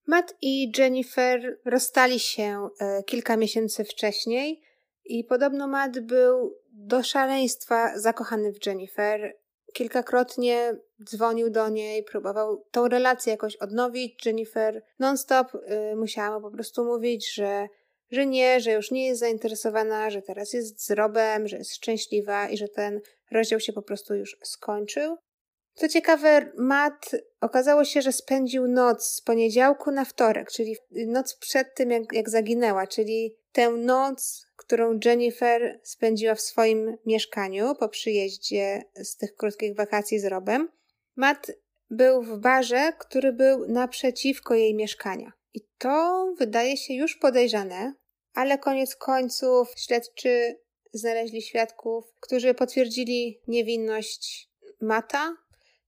Matt 0.06 0.34
i 0.42 0.72
Jennifer 0.78 1.58
rozstali 1.64 2.20
się 2.20 2.68
e, 2.80 3.02
kilka 3.02 3.36
miesięcy 3.36 3.84
wcześniej 3.84 4.62
i 5.04 5.24
podobno 5.24 5.66
Matt 5.66 6.00
był 6.00 6.56
do 6.72 7.02
szaleństwa 7.02 7.98
zakochany 7.98 8.52
w 8.52 8.66
Jennifer. 8.66 9.36
Kilkakrotnie 9.72 10.76
dzwonił 11.04 11.50
do 11.50 11.68
niej, 11.68 12.04
próbował 12.04 12.64
tą 12.70 12.88
relację 12.88 13.30
jakoś 13.30 13.56
odnowić. 13.56 14.26
Jennifer 14.26 14.82
non-stop 14.98 15.54
y, 15.54 15.96
musiała 15.96 16.40
po 16.40 16.50
prostu 16.50 16.84
mówić, 16.84 17.34
że 17.34 17.68
że 18.10 18.26
nie, 18.26 18.60
że 18.60 18.72
już 18.72 18.90
nie 18.90 19.06
jest 19.06 19.20
zainteresowana, 19.20 20.10
że 20.10 20.22
teraz 20.22 20.52
jest 20.52 20.86
z 20.86 20.90
Robem, 20.90 21.48
że 21.48 21.56
jest 21.56 21.74
szczęśliwa 21.74 22.48
i 22.48 22.56
że 22.56 22.68
ten 22.68 23.00
rozdział 23.30 23.60
się 23.60 23.72
po 23.72 23.82
prostu 23.82 24.14
już 24.14 24.36
skończył. 24.42 25.16
Co 25.74 25.88
ciekawe, 25.88 26.52
Matt 26.56 27.16
okazało 27.40 27.84
się, 27.84 28.02
że 28.02 28.12
spędził 28.12 28.68
noc 28.68 29.06
z 29.06 29.20
poniedziałku 29.20 29.90
na 29.90 30.04
wtorek, 30.04 30.50
czyli 30.52 30.76
noc 30.90 31.34
przed 31.34 31.74
tym, 31.74 31.90
jak, 31.90 32.12
jak 32.12 32.30
zaginęła, 32.30 32.86
czyli 32.86 33.36
tę 33.52 33.70
noc, 33.70 34.46
którą 34.56 34.98
Jennifer 35.04 35.80
spędziła 35.82 36.34
w 36.34 36.40
swoim 36.40 36.96
mieszkaniu 37.06 37.74
po 37.74 37.88
przyjeździe 37.88 38.82
z 38.94 39.16
tych 39.16 39.36
krótkich 39.36 39.76
wakacji 39.76 40.18
z 40.18 40.24
Robem. 40.24 40.68
Matt 41.16 41.52
był 41.90 42.22
w 42.22 42.38
barze, 42.38 42.92
który 42.98 43.32
był 43.32 43.68
naprzeciwko 43.68 44.54
jej 44.54 44.74
mieszkania. 44.74 45.32
I 45.54 45.60
to 45.78 46.26
wydaje 46.38 46.76
się 46.76 46.94
już 46.94 47.16
podejrzane, 47.16 47.94
ale 48.34 48.58
koniec 48.58 48.96
końców 48.96 49.68
śledczy 49.76 50.56
znaleźli 50.92 51.42
świadków, 51.42 52.04
którzy 52.20 52.54
potwierdzili 52.54 53.40
niewinność 53.46 54.48
Mata, 54.80 55.36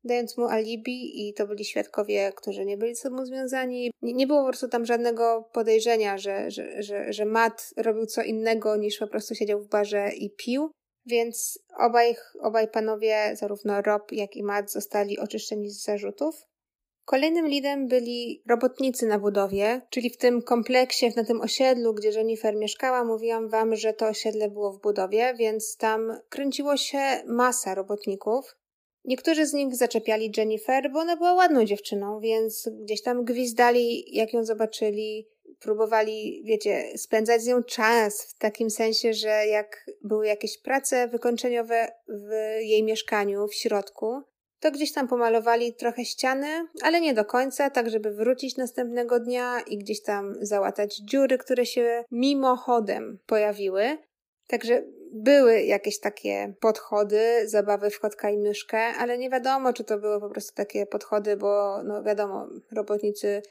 dając 0.05 0.39
mu 0.39 0.45
alibi 0.45 1.29
i 1.29 1.35
to 1.35 1.47
byli 1.47 1.65
świadkowie, 1.65 2.33
którzy 2.37 2.65
nie 2.65 2.77
byli 2.77 2.95
ze 2.95 3.03
sobą 3.03 3.27
związani. 3.27 3.91
Nie, 4.03 4.13
nie 4.13 4.27
było 4.27 4.41
po 4.41 4.49
prostu 4.49 4.69
tam 4.69 4.87
żadnego 4.87 5.51
podejrzenia, 5.53 6.19
że, 6.19 6.51
że, 6.51 6.83
że, 6.83 7.13
że 7.13 7.25
Matt 7.25 7.75
robił 7.77 8.07
co 8.07 8.23
innego 8.23 8.77
niż 8.77 8.99
po 8.99 9.07
prostu 9.07 9.35
siedział 9.35 9.61
w 9.61 9.69
barze 9.69 10.11
i 10.17 10.31
pił. 10.31 10.71
Więc 11.07 11.59
obaj, 11.79 12.17
obaj 12.41 12.69
panowie, 12.69 13.33
zarówno 13.35 13.83
Rob, 13.83 14.13
jak 14.13 14.37
i 14.37 14.43
Matt, 14.43 14.73
zostali 14.73 15.19
oczyszczeni 15.19 15.71
z 15.71 15.85
zarzutów. 15.85 16.47
Kolejnym 17.11 17.49
lidem 17.49 17.89
byli 17.89 18.43
robotnicy 18.49 19.07
na 19.07 19.19
budowie, 19.19 19.81
czyli 19.91 20.11
w 20.11 20.17
tym 20.17 20.43
kompleksie, 20.43 21.13
na 21.17 21.25
tym 21.25 21.41
osiedlu, 21.41 21.95
gdzie 21.95 22.09
Jennifer 22.09 22.57
mieszkała, 22.57 23.05
mówiłam 23.05 23.49
wam, 23.49 23.77
że 23.77 23.93
to 23.93 24.07
osiedle 24.07 24.51
było 24.51 24.73
w 24.73 24.81
budowie, 24.81 25.35
więc 25.39 25.77
tam 25.77 26.19
kręciło 26.29 26.77
się 26.77 26.99
masa 27.27 27.75
robotników. 27.75 28.57
Niektórzy 29.05 29.47
z 29.47 29.53
nich 29.53 29.77
zaczepiali 29.77 30.33
Jennifer, 30.37 30.93
bo 30.93 31.01
ona 31.01 31.17
była 31.17 31.35
ładną 31.35 31.65
dziewczyną, 31.65 32.21
więc 32.21 32.69
gdzieś 32.83 33.03
tam 33.03 33.25
gwizdali, 33.25 34.05
jak 34.17 34.33
ją 34.33 34.45
zobaczyli. 34.45 35.29
próbowali, 35.61 36.43
wiecie, 36.45 36.85
spędzać 36.97 37.43
z 37.43 37.47
nią 37.47 37.63
czas 37.63 38.23
w 38.23 38.39
takim 38.39 38.71
sensie, 38.71 39.15
że 39.15 39.47
jak 39.47 39.87
były 40.05 40.27
jakieś 40.27 40.59
prace 40.59 41.09
wykończeniowe 41.09 41.93
w 42.09 42.31
jej 42.61 42.83
mieszkaniu 42.83 43.49
w 43.49 43.55
środku, 43.55 44.23
to 44.61 44.71
gdzieś 44.71 44.93
tam 44.93 45.09
pomalowali 45.09 45.75
trochę 45.75 46.05
ściany, 46.05 46.69
ale 46.83 47.01
nie 47.01 47.15
do 47.15 47.25
końca, 47.25 47.71
tak 47.71 47.91
żeby 47.91 48.11
wrócić 48.11 48.57
następnego 48.57 49.21
dnia 49.21 49.61
i 49.61 49.79
gdzieś 49.79 50.03
tam 50.03 50.35
załatać 50.41 50.97
dziury, 50.97 51.39
które 51.39 51.67
się 51.67 52.05
mimochodem 52.11 53.19
pojawiły. 53.27 53.99
Także 54.47 54.83
były 55.13 55.63
jakieś 55.63 56.01
takie 56.01 56.55
podchody, 56.61 57.49
zabawy 57.49 57.91
w 57.91 58.01
kotka 58.01 58.31
i 58.31 58.39
myszkę, 58.39 58.79
ale 58.79 59.19
nie 59.19 59.31
wiadomo, 59.31 59.73
czy 59.73 59.85
to 59.85 59.99
były 59.99 60.21
po 60.21 60.31
prostu 60.31 60.55
takie 60.55 60.87
podchody, 60.87 61.37
bo 61.37 61.83
no 61.83 62.03
wiadomo, 62.03 62.49
robotnicy 62.73 63.43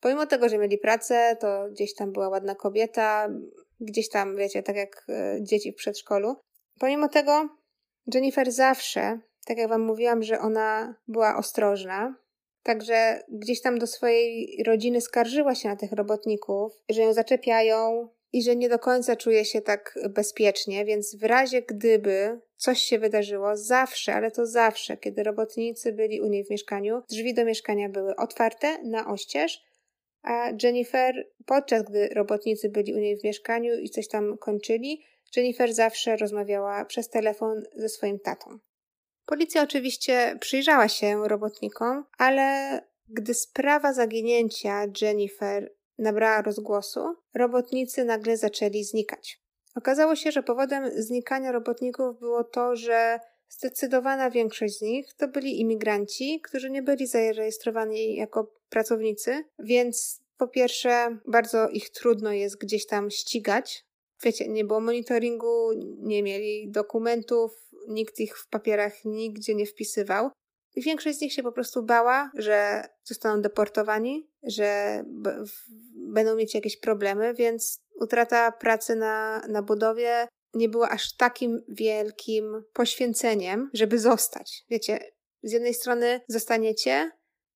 pomimo 0.00 0.26
tego, 0.26 0.48
że 0.48 0.58
mieli 0.58 0.78
pracę, 0.78 1.36
to 1.40 1.68
gdzieś 1.70 1.94
tam 1.94 2.12
była 2.12 2.28
ładna 2.28 2.54
kobieta, 2.54 3.28
gdzieś 3.80 4.08
tam, 4.08 4.36
wiecie, 4.36 4.62
tak 4.62 4.76
jak 4.76 5.04
e, 5.08 5.38
dzieci 5.42 5.72
w 5.72 5.76
przedszkolu. 5.76 6.36
Pomimo 6.78 7.08
tego 7.08 7.48
Jennifer 8.14 8.52
zawsze, 8.52 9.20
tak 9.50 9.58
jak 9.58 9.68
wam 9.68 9.82
mówiłam, 9.82 10.22
że 10.22 10.40
ona 10.40 10.94
była 11.08 11.36
ostrożna, 11.36 12.14
Także 12.62 13.22
gdzieś 13.28 13.60
tam 13.60 13.78
do 13.78 13.86
swojej 13.86 14.62
rodziny 14.66 15.00
skarżyła 15.00 15.54
się 15.54 15.68
na 15.68 15.76
tych 15.76 15.92
robotników, 15.92 16.72
że 16.88 17.02
ją 17.02 17.12
zaczepiają, 17.12 18.08
i 18.32 18.42
że 18.42 18.56
nie 18.56 18.68
do 18.68 18.78
końca 18.78 19.16
czuje 19.16 19.44
się 19.44 19.60
tak 19.60 19.98
bezpiecznie, 20.10 20.84
więc 20.84 21.16
w 21.16 21.24
razie 21.24 21.62
gdyby 21.62 22.40
coś 22.56 22.78
się 22.78 22.98
wydarzyło, 22.98 23.56
zawsze, 23.56 24.14
ale 24.14 24.30
to 24.30 24.46
zawsze, 24.46 24.96
kiedy 24.96 25.22
robotnicy 25.22 25.92
byli 25.92 26.20
u 26.20 26.26
niej 26.26 26.44
w 26.44 26.50
mieszkaniu, 26.50 27.02
drzwi 27.10 27.34
do 27.34 27.44
mieszkania 27.44 27.88
były 27.88 28.16
otwarte 28.16 28.82
na 28.82 29.06
oścież, 29.06 29.62
a 30.22 30.50
Jennifer, 30.62 31.28
podczas 31.46 31.82
gdy 31.82 32.08
robotnicy 32.08 32.68
byli 32.68 32.94
u 32.94 32.98
niej 32.98 33.18
w 33.18 33.24
mieszkaniu 33.24 33.78
i 33.78 33.90
coś 33.90 34.08
tam 34.08 34.38
kończyli, 34.38 35.04
Jennifer 35.36 35.74
zawsze 35.74 36.16
rozmawiała 36.16 36.84
przez 36.84 37.08
telefon 37.08 37.62
ze 37.76 37.88
swoim 37.88 38.18
tatą. 38.18 38.58
Policja 39.30 39.62
oczywiście 39.62 40.38
przyjrzała 40.40 40.88
się 40.88 41.28
robotnikom, 41.28 42.04
ale 42.18 42.80
gdy 43.08 43.34
sprawa 43.34 43.92
zaginięcia 43.92 44.86
Jennifer 45.02 45.72
nabrała 45.98 46.42
rozgłosu, 46.42 47.00
robotnicy 47.34 48.04
nagle 48.04 48.36
zaczęli 48.36 48.84
znikać. 48.84 49.40
Okazało 49.74 50.16
się, 50.16 50.32
że 50.32 50.42
powodem 50.42 50.90
znikania 51.02 51.52
robotników 51.52 52.18
było 52.18 52.44
to, 52.44 52.76
że 52.76 53.20
zdecydowana 53.48 54.30
większość 54.30 54.78
z 54.78 54.82
nich 54.82 55.14
to 55.14 55.28
byli 55.28 55.60
imigranci, 55.60 56.40
którzy 56.40 56.70
nie 56.70 56.82
byli 56.82 57.06
zarejestrowani 57.06 58.16
jako 58.16 58.52
pracownicy, 58.68 59.44
więc 59.58 60.20
po 60.36 60.48
pierwsze 60.48 61.18
bardzo 61.26 61.68
ich 61.68 61.90
trudno 61.90 62.32
jest 62.32 62.58
gdzieś 62.58 62.86
tam 62.86 63.10
ścigać. 63.10 63.84
Wiecie, 64.22 64.48
nie 64.48 64.64
było 64.64 64.80
monitoringu, 64.80 65.72
nie 65.98 66.22
mieli 66.22 66.70
dokumentów, 66.70 67.69
nikt 67.88 68.20
ich 68.20 68.38
w 68.38 68.48
papierach 68.48 69.04
nigdzie 69.04 69.54
nie 69.54 69.66
wpisywał. 69.66 70.30
I 70.76 70.82
większość 70.82 71.18
z 71.18 71.20
nich 71.20 71.32
się 71.32 71.42
po 71.42 71.52
prostu 71.52 71.82
bała, 71.82 72.30
że 72.34 72.84
zostaną 73.04 73.42
deportowani, 73.42 74.30
że 74.42 75.02
będą 75.94 76.36
mieć 76.36 76.54
jakieś 76.54 76.76
problemy, 76.76 77.34
więc 77.34 77.78
utrata 78.00 78.52
pracy 78.52 78.96
na, 78.96 79.42
na 79.48 79.62
budowie 79.62 80.28
nie 80.54 80.68
była 80.68 80.88
aż 80.88 81.16
takim 81.16 81.62
wielkim 81.68 82.64
poświęceniem, 82.72 83.70
żeby 83.72 83.98
zostać. 83.98 84.64
Wiecie, 84.70 84.98
z 85.42 85.52
jednej 85.52 85.74
strony 85.74 86.20
zostaniecie, 86.28 87.10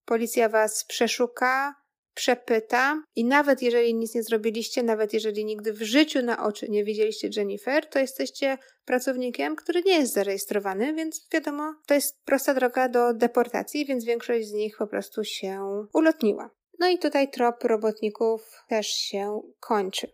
policja 0.05 0.49
was 0.49 0.85
przeszuka, 0.85 1.75
przepyta 2.15 3.03
i 3.17 3.25
nawet 3.25 3.63
jeżeli 3.63 3.95
nic 3.95 4.15
nie 4.15 4.23
zrobiliście, 4.23 4.83
nawet 4.83 5.13
jeżeli 5.13 5.45
nigdy 5.45 5.73
w 5.73 5.83
życiu 5.83 6.23
na 6.23 6.45
oczy 6.45 6.69
nie 6.69 6.85
widzieliście 6.85 7.31
Jennifer, 7.37 7.87
to 7.87 7.99
jesteście 7.99 8.59
pracownikiem, 8.85 9.57
który 9.57 9.83
nie 9.83 9.99
jest 9.99 10.13
zarejestrowany, 10.13 10.95
więc 10.95 11.29
wiadomo, 11.33 11.75
to 11.87 11.95
jest 11.95 12.25
prosta 12.25 12.55
droga 12.55 12.89
do 12.89 13.15
deportacji, 13.15 13.87
więc 13.87 14.05
większość 14.05 14.49
z 14.49 14.53
nich 14.53 14.77
po 14.79 14.87
prostu 14.87 15.25
się 15.25 15.87
ulotniła. 15.93 16.51
No 16.79 16.89
i 16.89 16.99
tutaj 16.99 17.31
trop 17.31 17.65
robotników 17.65 18.65
też 18.69 18.87
się 18.87 19.41
kończy. 19.61 20.14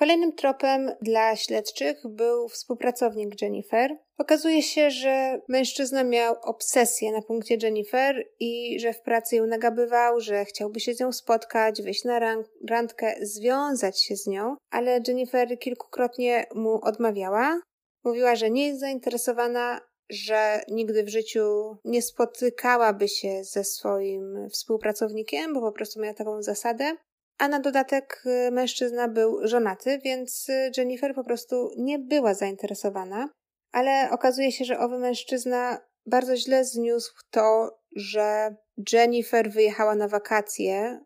Kolejnym 0.00 0.32
tropem 0.32 0.90
dla 1.02 1.36
śledczych 1.36 1.96
był 2.08 2.48
współpracownik 2.48 3.42
Jennifer. 3.42 3.96
Okazuje 4.18 4.62
się, 4.62 4.90
że 4.90 5.40
mężczyzna 5.48 6.04
miał 6.04 6.36
obsesję 6.42 7.12
na 7.12 7.22
punkcie 7.22 7.58
Jennifer 7.62 8.24
i 8.38 8.80
że 8.80 8.92
w 8.92 9.02
pracy 9.02 9.36
ją 9.36 9.46
nagabywał, 9.46 10.20
że 10.20 10.44
chciałby 10.44 10.80
się 10.80 10.94
z 10.94 11.00
nią 11.00 11.12
spotkać, 11.12 11.82
wyjść 11.82 12.04
na 12.04 12.38
randkę, 12.68 13.14
związać 13.22 14.02
się 14.02 14.16
z 14.16 14.26
nią, 14.26 14.56
ale 14.70 15.00
Jennifer 15.08 15.58
kilkukrotnie 15.58 16.46
mu 16.54 16.80
odmawiała. 16.82 17.60
Mówiła, 18.04 18.36
że 18.36 18.50
nie 18.50 18.66
jest 18.66 18.80
zainteresowana, 18.80 19.80
że 20.10 20.60
nigdy 20.68 21.04
w 21.04 21.08
życiu 21.08 21.76
nie 21.84 22.02
spotykałaby 22.02 23.08
się 23.08 23.44
ze 23.44 23.64
swoim 23.64 24.48
współpracownikiem, 24.52 25.54
bo 25.54 25.60
po 25.60 25.72
prostu 25.72 26.00
miała 26.00 26.14
taką 26.14 26.42
zasadę. 26.42 26.96
A 27.40 27.48
na 27.48 27.60
dodatek 27.60 28.22
y, 28.26 28.50
mężczyzna 28.50 29.08
był 29.08 29.48
żonaty, 29.48 29.98
więc 30.04 30.48
y, 30.48 30.70
Jennifer 30.76 31.14
po 31.14 31.24
prostu 31.24 31.70
nie 31.76 31.98
była 31.98 32.34
zainteresowana. 32.34 33.28
Ale 33.72 34.08
okazuje 34.10 34.52
się, 34.52 34.64
że 34.64 34.78
owy 34.78 34.98
mężczyzna 34.98 35.78
bardzo 36.06 36.36
źle 36.36 36.64
zniósł 36.64 37.14
to, 37.30 37.78
że 37.96 38.54
Jennifer 38.92 39.50
wyjechała 39.50 39.94
na 39.94 40.08
wakacje, 40.08 41.00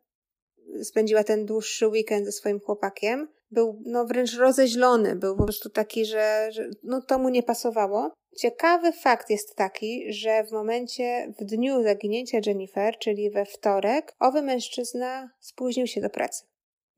spędziła 0.83 1.25
ten 1.25 1.47
dłuższy 1.47 1.89
weekend 1.89 2.27
ze 2.27 2.33
swoim 2.33 2.61
chłopakiem. 2.61 3.29
Był 3.51 3.83
no 3.87 4.07
wręcz 4.07 4.37
rozeźlony, 4.37 5.17
był 5.17 5.37
po 5.37 5.45
prostu 5.45 5.71
taki, 5.71 6.05
że, 6.05 6.49
że 6.53 6.69
no 6.83 7.03
to 7.03 7.19
mu 7.19 7.29
nie 7.29 7.43
pasowało. 7.43 8.15
Ciekawy 8.37 8.93
fakt 8.93 9.31
jest 9.31 9.57
taki, 9.57 10.13
że 10.13 10.45
w 10.45 10.53
momencie, 10.53 11.33
w 11.41 11.45
dniu 11.45 11.83
zaginięcia 11.83 12.39
Jennifer, 12.47 12.99
czyli 12.99 13.31
we 13.31 13.45
wtorek, 13.45 14.15
owy 14.21 14.43
mężczyzna 14.43 15.31
spóźnił 15.41 15.87
się 15.87 16.01
do 16.01 16.11
pracy. 16.11 16.45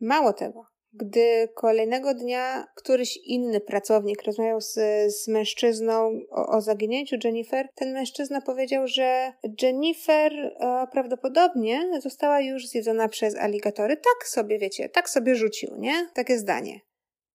Mało 0.01 0.33
tego, 0.33 0.67
gdy 0.93 1.49
kolejnego 1.55 2.15
dnia 2.15 2.67
któryś 2.75 3.17
inny 3.17 3.61
pracownik 3.61 4.23
rozmawiał 4.23 4.61
z, 4.61 4.75
z 5.15 5.29
mężczyzną 5.29 6.21
o, 6.31 6.47
o, 6.47 6.61
zaginięciu 6.61 7.17
Jennifer, 7.25 7.69
ten 7.75 7.93
mężczyzna 7.93 8.41
powiedział, 8.41 8.87
że 8.87 9.33
Jennifer 9.63 10.33
e, 10.33 10.87
prawdopodobnie 10.93 12.01
została 12.01 12.41
już 12.41 12.67
zjedzona 12.67 13.09
przez 13.09 13.37
aligatory. 13.37 13.97
Tak 13.97 14.29
sobie, 14.29 14.59
wiecie, 14.59 14.89
tak 14.89 15.11
sobie 15.11 15.35
rzucił, 15.35 15.77
nie? 15.79 16.09
Takie 16.15 16.39
zdanie. 16.39 16.81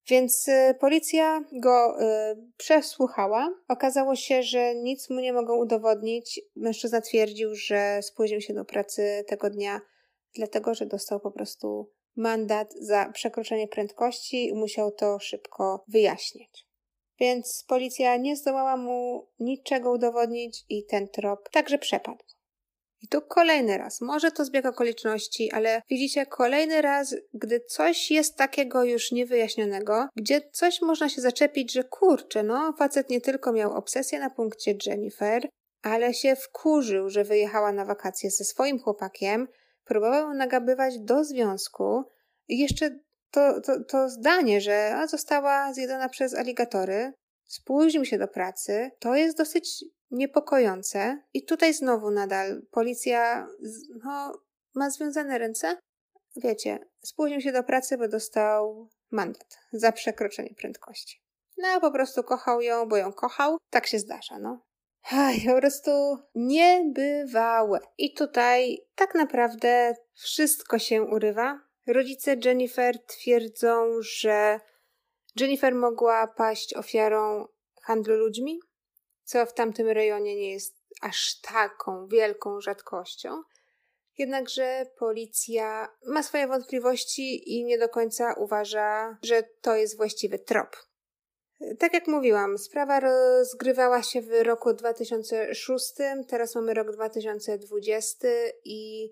Więc 0.08 0.48
y, 0.48 0.76
policja 0.80 1.44
go 1.54 2.02
y, 2.02 2.06
przesłuchała. 2.58 3.50
Okazało 3.68 4.16
się, 4.16 4.44
że 4.44 4.76
nic 4.76 5.10
mu 5.10 5.20
nie 5.20 5.34
mogą 5.34 5.58
udowodnić. 5.58 6.42
Mężczyzna 6.56 7.02
twierdził, 7.02 7.56
że 7.56 8.00
spóźnił 8.02 8.42
się 8.42 8.54
do 8.54 8.66
pracy 8.66 9.24
tego 9.28 9.50
dnia, 9.50 9.82
dlatego 10.36 10.74
że 10.74 10.86
dostał 10.86 11.20
po 11.20 11.32
prostu 11.32 11.92
mandat 12.16 12.74
za 12.74 13.10
przekroczenie 13.14 13.68
prędkości 13.68 14.48
i 14.48 14.54
musiał 14.54 14.92
to 14.92 15.20
szybko 15.20 15.84
wyjaśnić. 15.88 16.68
Więc 17.20 17.66
policja 17.68 18.18
nie 18.18 18.36
zdołała 18.36 18.78
mu 18.78 19.28
niczego 19.40 19.92
udowodnić 19.92 20.66
i 20.70 20.86
ten 20.86 21.08
trop 21.08 21.50
także 21.50 21.78
przepadł. 21.78 22.24
I 23.02 23.08
tu 23.08 23.22
kolejny 23.22 23.78
raz, 23.78 24.02
może 24.02 24.32
to 24.32 24.46
zbieg 24.46 24.66
okoliczności, 24.66 25.52
ale 25.52 25.82
widzicie, 25.90 26.26
kolejny 26.26 26.82
raz, 26.82 27.16
gdy 27.34 27.60
coś 27.60 28.12
jest 28.12 28.36
takiego 28.36 28.84
już 28.84 29.12
niewyjaśnionego, 29.12 30.08
gdzie 30.16 30.42
coś 30.52 30.82
można 30.82 31.10
się 31.10 31.22
zaczepić, 31.22 31.74
że 31.74 31.84
kurczę, 31.84 32.44
no, 32.44 32.74
facet 32.74 33.10
nie 33.10 33.22
tylko 33.22 33.52
miał 33.54 33.74
obsesję 33.74 34.20
na 34.20 34.30
punkcie 34.30 34.76
Jennifer, 34.86 35.50
ale 35.82 36.14
się 36.14 36.36
wkurzył, 36.36 37.10
że 37.10 37.24
wyjechała 37.24 37.72
na 37.72 37.86
wakacje 37.86 38.32
ze 38.32 38.44
swoim 38.44 38.80
chłopakiem, 38.80 39.48
próbował 39.84 40.34
nagabywać 40.34 41.00
do 41.00 41.24
związku. 41.24 42.04
I 42.48 42.60
jeszcze 42.60 43.00
to, 43.32 43.62
to, 43.62 43.84
to 43.84 44.10
zdanie, 44.10 44.62
że 44.62 44.98
została 45.10 45.74
zjedzona 45.74 46.10
przez 46.10 46.34
aligatory, 46.34 47.14
spóźnił 47.46 48.06
się 48.06 48.18
do 48.18 48.28
pracy, 48.28 48.92
to 49.00 49.16
jest 49.16 49.38
dosyć 49.38 49.86
niepokojące. 50.12 51.24
I 51.34 51.46
tutaj 51.46 51.74
znowu 51.74 52.12
nadal 52.12 52.62
policja 52.72 53.48
no, 54.04 54.34
ma 54.76 54.90
związane 54.90 55.38
ręce. 55.38 55.78
Wiecie, 56.36 56.80
spóźnił 57.02 57.42
się 57.42 57.52
do 57.52 57.64
pracy, 57.64 57.98
bo 57.98 58.08
dostał 58.08 58.90
mandat 59.12 59.60
za 59.74 59.92
przekroczenie 59.92 60.56
prędkości. 60.58 61.22
No, 61.58 61.82
po 61.82 61.92
prostu 61.92 62.24
kochał 62.24 62.62
ją, 62.62 62.88
bo 62.88 62.98
ją 62.98 63.14
kochał. 63.14 63.58
Tak 63.70 63.88
się 63.88 64.00
zdarza, 64.00 64.40
no. 64.40 64.60
Aj, 65.12 65.42
po 65.46 65.60
prostu 65.60 65.92
niebywałe. 66.36 67.80
I 67.98 68.14
tutaj 68.14 68.78
tak 68.96 69.16
naprawdę 69.16 69.96
wszystko 70.14 70.80
się 70.80 71.02
urywa. 71.04 71.60
Rodzice 71.88 72.36
Jennifer 72.46 73.06
twierdzą, 73.06 74.02
że 74.02 74.60
Jennifer 75.40 75.76
mogła 75.76 76.28
paść 76.28 76.74
ofiarą 76.74 77.46
handlu 77.82 78.16
ludźmi, 78.16 78.60
co 79.32 79.46
w 79.46 79.54
tamtym 79.54 79.88
rejonie 79.88 80.36
nie 80.36 80.52
jest 80.52 80.76
aż 81.02 81.42
taką 81.42 82.08
wielką 82.08 82.62
rzadkością. 82.62 83.44
Jednakże 84.18 84.86
policja 84.98 85.98
ma 86.06 86.24
swoje 86.24 86.48
wątpliwości 86.48 87.54
i 87.54 87.66
nie 87.66 87.78
do 87.78 87.90
końca 87.90 88.34
uważa, 88.34 89.18
że 89.24 89.44
to 89.62 89.76
jest 89.76 89.98
właściwy 89.98 90.40
trop. 90.40 90.78
Tak 91.80 91.94
jak 91.94 92.08
mówiłam, 92.08 92.58
sprawa 92.58 93.00
rozgrywała 93.00 94.04
się 94.04 94.22
w 94.22 94.44
roku 94.44 94.74
2006, 94.74 95.94
teraz 96.28 96.56
mamy 96.56 96.74
rok 96.74 96.92
2020 96.92 98.28
i 98.66 99.12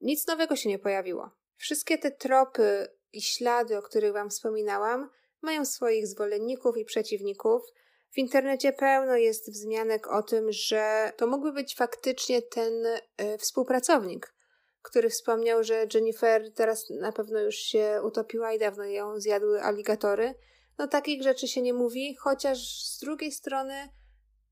nic 0.00 0.26
nowego 0.26 0.56
się 0.56 0.68
nie 0.68 0.78
pojawiło. 0.78 1.30
Wszystkie 1.56 1.98
te 1.98 2.10
tropy 2.10 2.88
i 3.12 3.22
ślady, 3.22 3.78
o 3.78 3.82
których 3.82 4.12
Wam 4.12 4.30
wspominałam, 4.30 5.10
mają 5.42 5.64
swoich 5.64 6.06
zwolenników 6.06 6.76
i 6.76 6.84
przeciwników. 6.84 7.62
W 8.10 8.18
internecie 8.18 8.72
pełno 8.72 9.16
jest 9.16 9.52
wzmianek 9.52 10.06
o 10.06 10.22
tym, 10.22 10.52
że 10.52 11.12
to 11.16 11.26
mógłby 11.26 11.52
być 11.52 11.76
faktycznie 11.76 12.42
ten 12.42 12.86
y, 12.86 13.38
współpracownik, 13.38 14.34
który 14.82 15.10
wspomniał, 15.10 15.64
że 15.64 15.86
Jennifer 15.94 16.54
teraz 16.54 16.90
na 16.90 17.12
pewno 17.12 17.40
już 17.40 17.54
się 17.54 18.00
utopiła 18.04 18.52
i 18.52 18.58
dawno 18.58 18.84
ją 18.84 19.20
zjadły 19.20 19.62
aligatory. 19.62 20.34
No 20.78 20.88
takich 20.88 21.22
rzeczy 21.22 21.48
się 21.48 21.62
nie 21.62 21.74
mówi, 21.74 22.16
chociaż 22.16 22.84
z 22.86 23.00
drugiej 23.00 23.32
strony 23.32 23.88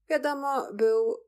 wiadomo, 0.09 0.69
był 0.73 1.28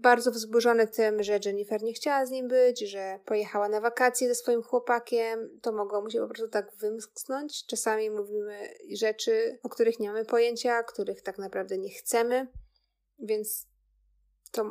bardzo 0.00 0.30
wzburzony 0.30 0.86
tym, 0.86 1.22
że 1.22 1.38
Jennifer 1.44 1.82
nie 1.82 1.92
chciała 1.92 2.26
z 2.26 2.30
nim 2.30 2.48
być, 2.48 2.80
że 2.80 3.20
pojechała 3.24 3.68
na 3.68 3.80
wakacje 3.80 4.28
ze 4.28 4.34
swoim 4.34 4.62
chłopakiem. 4.62 5.60
To 5.62 5.72
mogło 5.72 6.00
mu 6.00 6.10
się 6.10 6.20
po 6.20 6.28
prostu 6.28 6.48
tak 6.48 6.76
wymsknąć. 6.76 7.66
Czasami 7.66 8.10
mówimy 8.10 8.68
rzeczy, 8.92 9.58
o 9.62 9.68
których 9.68 10.00
nie 10.00 10.08
mamy 10.08 10.24
pojęcia, 10.24 10.82
których 10.82 11.22
tak 11.22 11.38
naprawdę 11.38 11.78
nie 11.78 11.90
chcemy, 11.90 12.46
więc 13.18 13.66
to, 14.52 14.70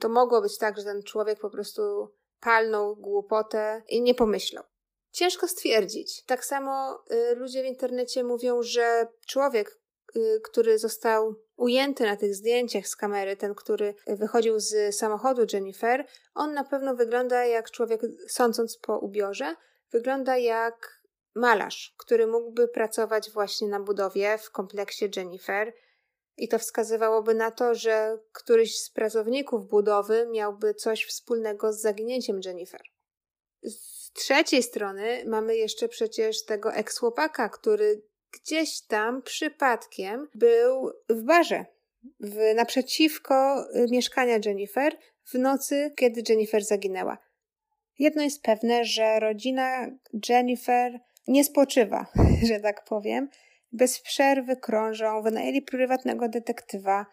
to 0.00 0.08
mogło 0.08 0.42
być 0.42 0.58
tak, 0.58 0.78
że 0.78 0.84
ten 0.84 1.02
człowiek 1.02 1.40
po 1.40 1.50
prostu 1.50 2.08
palnął 2.40 2.96
głupotę 2.96 3.82
i 3.88 4.02
nie 4.02 4.14
pomyślał. 4.14 4.64
Ciężko 5.10 5.48
stwierdzić. 5.48 6.24
Tak 6.24 6.44
samo 6.44 7.04
y, 7.12 7.34
ludzie 7.34 7.62
w 7.62 7.66
internecie 7.66 8.24
mówią, 8.24 8.62
że 8.62 9.06
człowiek, 9.26 9.80
który 10.42 10.78
został 10.78 11.34
ujęty 11.56 12.04
na 12.04 12.16
tych 12.16 12.34
zdjęciach 12.34 12.88
z 12.88 12.96
kamery, 12.96 13.36
ten, 13.36 13.54
który 13.54 13.94
wychodził 14.06 14.60
z 14.60 14.96
samochodu 14.96 15.46
Jennifer, 15.52 16.06
on 16.34 16.54
na 16.54 16.64
pewno 16.64 16.94
wygląda 16.94 17.44
jak 17.44 17.70
człowiek, 17.70 18.00
sądząc 18.28 18.78
po 18.78 18.98
ubiorze, 18.98 19.54
wygląda 19.90 20.36
jak 20.36 21.02
malarz, 21.34 21.94
który 21.98 22.26
mógłby 22.26 22.68
pracować 22.68 23.30
właśnie 23.30 23.68
na 23.68 23.80
budowie 23.80 24.38
w 24.38 24.50
kompleksie 24.50 25.10
Jennifer. 25.16 25.74
I 26.36 26.48
to 26.48 26.58
wskazywałoby 26.58 27.34
na 27.34 27.50
to, 27.50 27.74
że 27.74 28.18
któryś 28.32 28.78
z 28.78 28.90
pracowników 28.90 29.68
budowy 29.68 30.28
miałby 30.30 30.74
coś 30.74 31.06
wspólnego 31.06 31.72
z 31.72 31.80
zaginięciem 31.80 32.40
Jennifer. 32.44 32.80
Z 33.62 34.12
trzeciej 34.12 34.62
strony 34.62 35.24
mamy 35.26 35.56
jeszcze 35.56 35.88
przecież 35.88 36.44
tego 36.44 36.72
eks-chłopaka, 36.72 37.48
który 37.48 38.02
gdzieś 38.32 38.80
tam 38.80 39.22
przypadkiem 39.22 40.28
był 40.34 40.92
w 41.08 41.22
barze 41.22 41.64
w, 42.20 42.54
naprzeciwko 42.54 43.64
y, 43.76 43.86
mieszkania 43.90 44.38
Jennifer 44.44 44.96
w 45.24 45.34
nocy, 45.34 45.92
kiedy 45.96 46.22
Jennifer 46.28 46.64
zaginęła. 46.64 47.18
Jedno 47.98 48.22
jest 48.22 48.42
pewne, 48.42 48.84
że 48.84 49.20
rodzina 49.20 49.86
Jennifer 50.28 51.00
nie 51.28 51.44
spoczywa, 51.44 52.06
że 52.48 52.60
tak 52.60 52.84
powiem. 52.84 53.28
Bez 53.72 54.00
przerwy 54.00 54.56
krążą, 54.56 55.22
wynajęli 55.22 55.62
prywatnego 55.62 56.28
detektywa, 56.28 57.06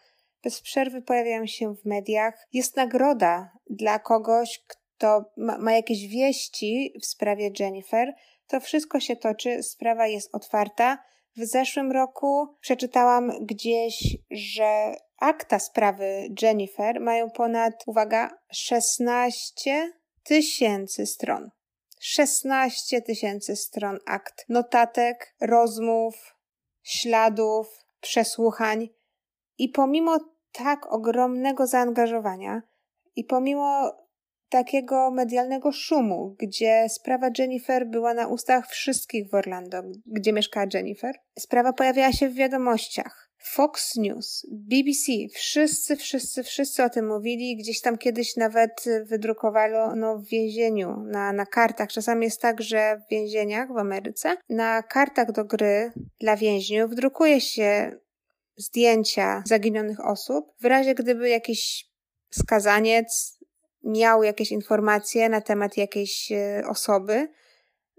bez 0.44 0.60
przerwy 0.60 1.02
pojawiają 1.02 1.46
się 1.46 1.74
w 1.74 1.84
mediach. 1.84 2.46
Jest 2.52 2.76
nagroda 2.76 3.52
dla 3.70 3.98
kogoś, 3.98 4.64
kto 4.66 5.32
ma, 5.36 5.58
ma 5.58 5.72
jakieś 5.72 6.06
wieści 6.06 6.92
w 7.02 7.06
sprawie 7.06 7.50
Jennifer, 7.58 8.14
to 8.46 8.60
wszystko 8.60 9.00
się 9.00 9.16
toczy, 9.16 9.62
sprawa 9.62 10.06
jest 10.06 10.34
otwarta. 10.34 10.98
W 11.36 11.44
zeszłym 11.44 11.92
roku 11.92 12.56
przeczytałam 12.60 13.46
gdzieś, 13.46 14.16
że 14.30 14.94
akta 15.18 15.58
sprawy 15.58 16.28
Jennifer 16.42 17.00
mają 17.00 17.30
ponad, 17.30 17.74
uwaga, 17.86 18.30
16 18.52 19.92
tysięcy 20.22 21.06
stron. 21.06 21.50
16 22.00 23.02
tysięcy 23.02 23.56
stron 23.56 23.98
akt, 24.06 24.44
notatek, 24.48 25.34
rozmów, 25.40 26.36
śladów, 26.82 27.84
przesłuchań. 28.00 28.88
I 29.58 29.68
pomimo 29.68 30.18
tak 30.52 30.92
ogromnego 30.92 31.66
zaangażowania 31.66 32.62
i 33.16 33.24
pomimo 33.24 33.92
takiego 34.48 35.10
medialnego 35.10 35.72
szumu, 35.72 36.36
gdzie 36.38 36.86
sprawa 36.88 37.30
Jennifer 37.38 37.86
była 37.86 38.14
na 38.14 38.26
ustach 38.26 38.68
wszystkich 38.68 39.30
w 39.30 39.34
Orlando, 39.34 39.82
gdzie 40.06 40.32
mieszkała 40.32 40.66
Jennifer. 40.74 41.14
Sprawa 41.38 41.72
pojawiała 41.72 42.12
się 42.12 42.28
w 42.28 42.34
wiadomościach. 42.34 43.26
Fox 43.38 43.96
News, 43.96 44.46
BBC, 44.52 45.12
wszyscy, 45.34 45.96
wszyscy, 45.96 46.42
wszyscy 46.42 46.84
o 46.84 46.90
tym 46.90 47.08
mówili. 47.08 47.56
Gdzieś 47.56 47.80
tam 47.80 47.98
kiedyś 47.98 48.36
nawet 48.36 48.84
wydrukowano 49.04 49.96
no, 49.96 50.18
w 50.18 50.28
więzieniu, 50.28 50.96
na, 51.06 51.32
na 51.32 51.46
kartach. 51.46 51.88
Czasami 51.88 52.24
jest 52.24 52.40
tak, 52.40 52.60
że 52.62 53.00
w 53.06 53.10
więzieniach 53.10 53.72
w 53.72 53.76
Ameryce 53.76 54.36
na 54.48 54.82
kartach 54.82 55.32
do 55.32 55.44
gry 55.44 55.92
dla 56.20 56.36
więźniów 56.36 56.94
drukuje 56.94 57.40
się 57.40 57.92
zdjęcia 58.56 59.42
zaginionych 59.46 60.06
osób. 60.06 60.52
W 60.60 60.64
razie 60.64 60.94
gdyby 60.94 61.28
jakiś 61.28 61.90
skazaniec 62.30 63.35
miał 63.86 64.22
jakieś 64.22 64.52
informacje 64.52 65.28
na 65.28 65.40
temat 65.40 65.76
jakiejś 65.76 66.32
e, 66.32 66.62
osoby, 66.68 67.28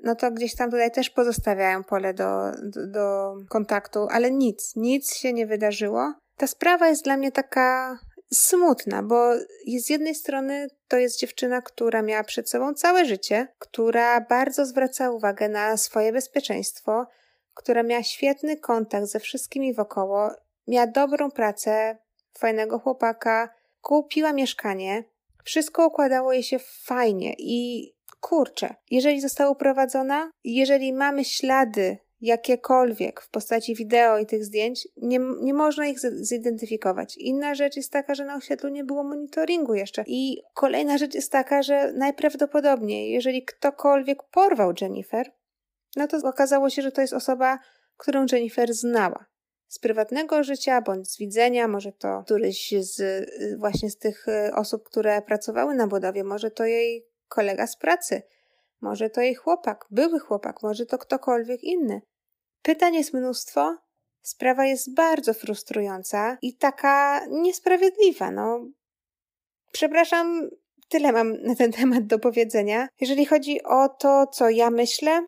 no 0.04 0.16
to 0.16 0.32
gdzieś 0.32 0.56
tam 0.56 0.72
tutaj 0.72 0.92
też 0.92 1.10
pozostawiają 1.10 1.84
pole 1.84 2.14
do, 2.14 2.52
do, 2.64 2.88
do 2.88 3.36
kontaktu, 3.50 4.08
ale 4.12 4.32
nic, 4.32 4.76
nic 4.76 5.16
się 5.16 5.34
nie 5.34 5.48
wydarzyło. 5.48 6.14
Ta 6.38 6.48
sprawa 6.48 6.88
jest 6.88 7.04
dla 7.04 7.18
mnie 7.18 7.32
taka 7.32 8.00
smutna, 8.34 9.04
bo 9.04 9.34
z 9.78 9.90
jednej 9.90 10.16
strony 10.16 10.68
to 10.88 10.98
jest 10.98 11.20
dziewczyna, 11.20 11.62
która 11.62 12.02
miała 12.02 12.24
przed 12.24 12.50
sobą 12.50 12.74
całe 12.74 13.06
życie, 13.06 13.48
która 13.60 14.22
bardzo 14.22 14.66
zwraca 14.66 15.12
uwagę 15.12 15.50
na 15.50 15.78
swoje 15.78 16.14
bezpieczeństwo, 16.14 17.08
która 17.54 17.84
miała 17.84 18.04
świetny 18.04 18.58
kontakt 18.58 19.08
ze 19.08 19.20
wszystkimi 19.20 19.74
wokoło, 19.74 20.30
miała 20.68 20.88
dobrą 20.88 21.32
pracę, 21.32 21.98
fajnego 22.38 22.80
chłopaka, 22.80 23.50
kupiła 23.82 24.34
mieszkanie, 24.34 25.04
wszystko 25.48 25.88
układało 25.88 26.34
jej 26.34 26.44
się 26.44 26.60
fajnie 26.60 27.36
i 27.38 27.92
kurczę, 28.20 28.76
jeżeli 28.92 29.22
została 29.22 29.50
uprowadzona, 29.50 30.32
jeżeli 30.44 30.94
mamy 30.94 31.26
ślady 31.26 31.98
jakiekolwiek 32.22 33.22
w 33.22 33.30
postaci 33.30 33.76
wideo 33.76 34.20
i 34.20 34.26
tych 34.26 34.46
zdjęć, 34.46 34.88
nie, 34.98 35.20
nie 35.42 35.54
można 35.54 35.88
ich 35.88 36.00
zidentyfikować. 36.00 37.18
Inna 37.18 37.56
rzecz 37.56 37.76
jest 37.76 37.92
taka, 37.92 38.16
że 38.16 38.26
na 38.26 38.36
osiedlu 38.36 38.70
nie 38.70 38.84
było 38.84 39.04
monitoringu 39.04 39.74
jeszcze. 39.74 40.04
I 40.08 40.42
kolejna 40.54 40.98
rzecz 40.98 41.14
jest 41.14 41.32
taka, 41.32 41.64
że 41.64 41.94
najprawdopodobniej, 41.94 43.12
jeżeli 43.12 43.46
ktokolwiek 43.46 44.24
porwał 44.24 44.74
Jennifer, 44.82 45.32
no 45.96 46.08
to 46.08 46.18
okazało 46.24 46.70
się, 46.70 46.82
że 46.82 46.92
to 46.92 47.02
jest 47.02 47.14
osoba, 47.14 47.60
którą 47.98 48.26
Jennifer 48.32 48.74
znała 48.74 49.26
z 49.68 49.80
prywatnego 49.80 50.44
życia 50.44 50.82
bądź 50.82 51.12
z 51.12 51.18
widzenia, 51.18 51.68
może 51.68 51.92
to 51.92 52.24
któryś 52.26 52.74
z 52.80 53.00
y, 53.00 53.58
właśnie 53.58 53.90
z 53.90 53.98
tych 53.98 54.28
y, 54.28 54.56
osób, 54.56 54.84
które 54.84 55.22
pracowały 55.22 55.76
na 55.76 55.88
budowie, 55.88 56.24
może 56.24 56.52
to 56.52 56.66
jej 56.66 57.08
kolega 57.28 57.68
z 57.68 57.78
pracy, 57.78 58.22
może 58.82 59.10
to 59.10 59.22
jej 59.22 59.36
chłopak, 59.36 59.86
były 59.92 60.20
chłopak, 60.20 60.64
może 60.64 60.86
to 60.86 60.98
ktokolwiek 60.98 61.64
inny. 61.64 62.02
Pytań 62.62 62.96
jest 62.96 63.14
mnóstwo, 63.14 63.78
sprawa 64.22 64.66
jest 64.66 64.94
bardzo 64.94 65.34
frustrująca 65.34 66.38
i 66.42 66.58
taka 66.58 67.26
niesprawiedliwa. 67.30 68.32
No, 68.32 68.68
przepraszam, 69.72 70.50
tyle 70.90 71.12
mam 71.12 71.42
na 71.42 71.56
ten 71.56 71.72
temat 71.72 72.06
do 72.06 72.20
powiedzenia. 72.20 72.88
Jeżeli 73.02 73.26
chodzi 73.26 73.64
o 73.64 73.90
to, 73.90 74.28
co 74.28 74.50
ja 74.50 74.70
myślę, 74.70 75.26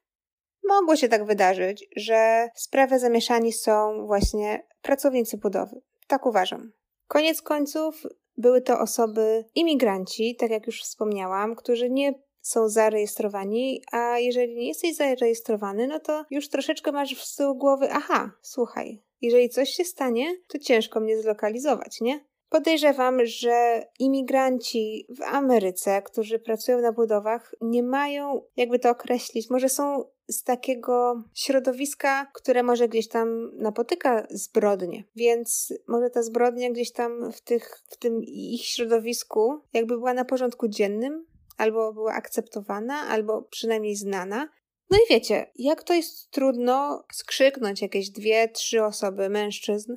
Mogło 0.70 0.96
się 0.96 1.10
tak 1.10 1.26
wydarzyć, 1.26 1.86
że 1.96 2.50
w 2.56 2.60
sprawę 2.60 3.00
zamieszani 3.00 3.54
są 3.54 4.06
właśnie 4.06 4.68
pracownicy 4.82 5.38
budowy. 5.38 5.82
Tak 6.08 6.26
uważam. 6.26 6.72
Koniec 7.08 7.42
końców 7.42 8.04
były 8.38 8.62
to 8.62 8.80
osoby 8.80 9.46
imigranci, 9.56 10.36
tak 10.36 10.52
jak 10.52 10.68
już 10.68 10.82
wspomniałam, 10.82 11.56
którzy 11.56 11.90
nie 11.90 12.14
są 12.42 12.70
zarejestrowani, 12.70 13.84
a 13.92 14.20
jeżeli 14.20 14.56
nie 14.56 14.68
jesteś 14.68 14.96
zarejestrowany, 14.96 15.88
no 15.88 16.00
to 16.00 16.26
już 16.30 16.50
troszeczkę 16.50 16.92
masz 16.92 17.16
w 17.16 17.36
tyłu 17.36 17.56
głowy, 17.56 17.88
aha, 17.92 18.32
słuchaj, 18.42 19.04
jeżeli 19.22 19.50
coś 19.50 19.70
się 19.70 19.84
stanie, 19.84 20.36
to 20.48 20.60
ciężko 20.60 21.00
mnie 21.00 21.22
zlokalizować, 21.22 22.02
nie? 22.02 22.26
Podejrzewam, 22.50 23.26
że 23.26 23.86
imigranci 24.00 25.06
w 25.10 25.22
Ameryce, 25.22 26.02
którzy 26.02 26.40
pracują 26.40 26.82
na 26.82 26.92
budowach, 26.92 27.56
nie 27.62 27.84
mają, 27.84 28.42
jakby 28.56 28.80
to 28.80 28.90
określić, 28.90 29.50
może 29.50 29.70
są 29.70 30.04
z 30.30 30.44
takiego 30.44 31.24
środowiska, 31.34 32.32
które 32.34 32.64
może 32.64 32.88
gdzieś 32.88 33.08
tam 33.08 33.52
napotyka 33.58 34.28
zbrodnie. 34.30 35.04
Więc 35.16 35.74
może 35.88 36.10
ta 36.10 36.24
zbrodnia 36.24 36.70
gdzieś 36.70 36.92
tam 36.92 37.32
w, 37.32 37.42
tych, 37.42 37.84
w 37.90 37.98
tym 37.98 38.24
ich 38.24 38.66
środowisku 38.66 39.62
jakby 39.74 39.98
była 39.98 40.14
na 40.14 40.26
porządku 40.26 40.68
dziennym, 40.68 41.26
albo 41.58 41.94
była 41.94 42.14
akceptowana, 42.14 42.96
albo 42.96 43.42
przynajmniej 43.42 43.96
znana. 43.96 44.50
No 44.90 44.98
i 44.98 45.14
wiecie, 45.14 45.52
jak 45.56 45.84
to 45.84 45.94
jest 45.94 46.32
trudno 46.32 47.04
skrzyknąć 47.14 47.82
jakieś 47.82 48.10
dwie, 48.10 48.48
trzy 48.48 48.84
osoby, 48.84 49.30
mężczyzn. 49.30 49.96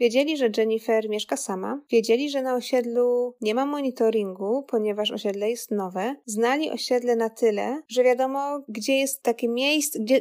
Wiedzieli, 0.00 0.36
że 0.36 0.50
Jennifer 0.56 1.08
mieszka 1.08 1.36
sama, 1.36 1.80
wiedzieli, 1.90 2.30
że 2.30 2.42
na 2.42 2.54
osiedlu 2.54 3.34
nie 3.40 3.54
ma 3.54 3.66
monitoringu, 3.66 4.62
ponieważ 4.62 5.10
osiedle 5.10 5.50
jest 5.50 5.70
nowe. 5.70 6.16
Znali 6.26 6.70
osiedle 6.70 7.16
na 7.16 7.30
tyle, 7.30 7.82
że 7.88 8.04
wiadomo, 8.04 8.62
gdzie 8.68 8.98
jest 8.98 9.22
takie 9.22 9.48
miejsce, 9.48 10.00
gdzie, 10.00 10.20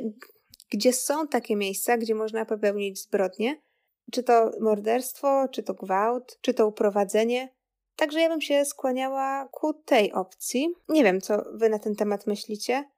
gdzie 0.72 0.94
są 0.94 1.28
takie 1.28 1.56
miejsca, 1.56 1.98
gdzie 1.98 2.16
można 2.16 2.46
popełnić 2.46 3.02
zbrodnie. 3.02 3.62
Czy 4.12 4.24
to 4.24 4.52
morderstwo, 4.62 5.48
czy 5.52 5.64
to 5.64 5.74
gwałt, 5.74 6.38
czy 6.42 6.54
to 6.54 6.68
uprowadzenie. 6.68 7.50
Także 7.96 8.20
ja 8.22 8.30
bym 8.30 8.42
się 8.42 8.66
skłaniała 8.66 9.50
ku 9.52 9.74
tej 9.74 10.12
opcji. 10.12 10.70
Nie 10.90 11.04
wiem, 11.04 11.22
co 11.22 11.44
wy 11.54 11.70
na 11.70 11.80
ten 11.80 11.96
temat 11.96 12.28
myślicie. 12.28 12.90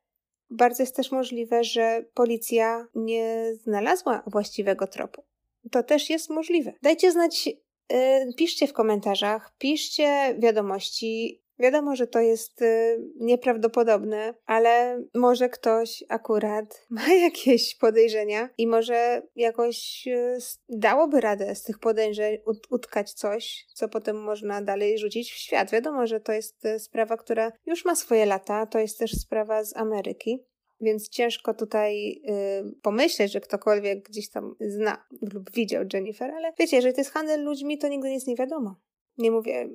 Bardzo 0.50 0.84
jest 0.84 0.96
też 0.96 1.12
możliwe, 1.12 1.64
że 1.64 2.06
policja 2.14 2.88
nie 2.96 3.54
znalazła 3.64 4.24
właściwego 4.28 4.88
tropu. 4.88 5.24
To 5.72 5.84
też 5.84 6.10
jest 6.10 6.30
możliwe. 6.30 6.74
Dajcie 6.82 7.12
znać, 7.12 7.46
yy, 7.48 8.34
piszcie 8.38 8.68
w 8.68 8.74
komentarzach, 8.74 9.56
piszcie 9.58 10.36
wiadomości, 10.40 11.46
Wiadomo, 11.60 11.96
że 11.96 12.08
to 12.08 12.20
jest 12.20 12.62
y, 12.62 13.00
nieprawdopodobne, 13.16 14.34
ale 14.46 15.04
może 15.14 15.50
ktoś 15.50 16.04
akurat 16.10 16.82
ma 16.90 17.14
jakieś 17.14 17.76
podejrzenia 17.76 18.50
i 18.58 18.68
może 18.68 19.22
jakoś 19.36 20.08
y, 20.08 20.38
dałoby 20.70 21.22
radę 21.22 21.56
z 21.56 21.64
tych 21.64 21.80
podejrzeń 21.80 22.38
ut 22.46 22.68
utkać 22.70 23.14
coś, 23.14 23.66
co 23.74 23.90
potem 23.90 24.24
można 24.24 24.62
dalej 24.62 24.98
rzucić 24.98 25.32
w 25.32 25.36
świat. 25.36 25.72
Wiadomo, 25.72 26.08
że 26.08 26.20
to 26.20 26.32
jest 26.32 26.66
y, 26.66 26.80
sprawa, 26.80 27.18
która 27.18 27.52
już 27.66 27.86
ma 27.86 27.96
swoje 27.96 28.26
lata, 28.26 28.66
to 28.66 28.80
jest 28.80 29.00
też 29.00 29.12
sprawa 29.12 29.64
z 29.64 29.78
Ameryki. 29.78 30.46
Więc 30.82 31.10
ciężko 31.10 31.54
tutaj 31.54 32.22
y, 32.30 32.82
pomyśleć, 32.82 33.32
że 33.32 33.42
ktokolwiek 33.42 34.10
gdzieś 34.10 34.30
tam 34.30 34.56
zna 34.60 35.06
lub 35.34 35.52
widział 35.52 35.84
Jennifer, 35.94 36.32
ale 36.32 36.54
wiecie, 36.60 36.76
jeżeli 36.76 36.94
to 36.94 37.02
jest 37.02 37.12
handel 37.12 37.44
ludźmi, 37.44 37.78
to 37.78 37.88
nigdy 37.88 38.10
nic 38.10 38.28
nie 38.28 38.36
wiadomo. 38.36 38.76
Nie 39.18 39.32
mówię, 39.32 39.70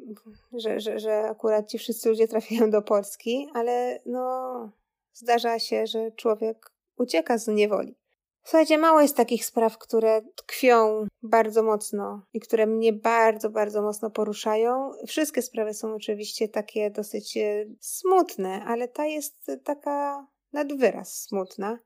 że, 0.53 0.81
że, 0.81 0.99
że 0.99 1.23
akurat 1.23 1.69
ci 1.69 1.79
wszyscy 1.79 2.09
ludzie 2.09 2.29
trafiają 2.29 2.71
do 2.71 2.83
Polski, 2.83 3.49
ale 3.55 4.01
no 4.07 4.73
zdarza 5.13 5.59
się, 5.59 5.87
że 5.87 6.13
człowiek 6.13 6.73
ucieka 6.97 7.39
z 7.39 7.49
niewoli. 7.49 7.97
Słuchajcie, 8.45 8.79
mało 8.79 9.01
jest 9.01 9.17
takich 9.17 9.45
spraw, 9.45 9.79
które 9.79 10.23
tkwią 10.37 11.07
bardzo 11.23 11.63
mocno 11.63 12.27
i 12.33 12.41
które 12.41 12.67
mnie 12.67 12.93
bardzo, 12.93 13.51
bardzo 13.51 13.83
mocno 13.83 14.11
poruszają. 14.11 14.91
Wszystkie 15.07 15.43
sprawy 15.43 15.75
są 15.75 15.95
oczywiście 15.95 16.49
takie 16.49 16.91
dosyć 16.91 17.37
e, 17.37 17.67
smutne, 17.81 18.65
ale 18.65 18.89
ta 18.89 19.07
jest 19.07 19.51
taka 19.65 20.27
nad 20.53 20.73
wyraz 20.73 21.23
smutna. 21.23 21.79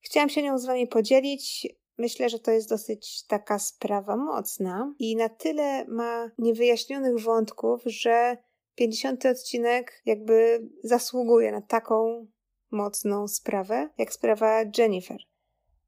Chciałam 0.00 0.28
się 0.28 0.42
nią 0.42 0.58
z 0.58 0.66
Wami 0.66 0.86
podzielić. 0.86 1.68
Myślę, 1.98 2.28
że 2.28 2.38
to 2.38 2.50
jest 2.50 2.68
dosyć 2.68 3.26
taka 3.26 3.58
sprawa 3.58 4.16
mocna 4.16 4.94
i 4.98 5.16
na 5.16 5.28
tyle 5.28 5.84
ma 5.88 6.30
niewyjaśnionych 6.38 7.20
wątków, 7.22 7.82
że 7.86 8.36
50 8.74 9.26
odcinek 9.26 10.02
jakby 10.06 10.68
zasługuje 10.84 11.52
na 11.52 11.62
taką 11.62 12.26
mocną 12.70 13.28
sprawę, 13.28 13.88
jak 13.98 14.12
sprawa 14.12 14.64
Jennifer. 14.78 15.18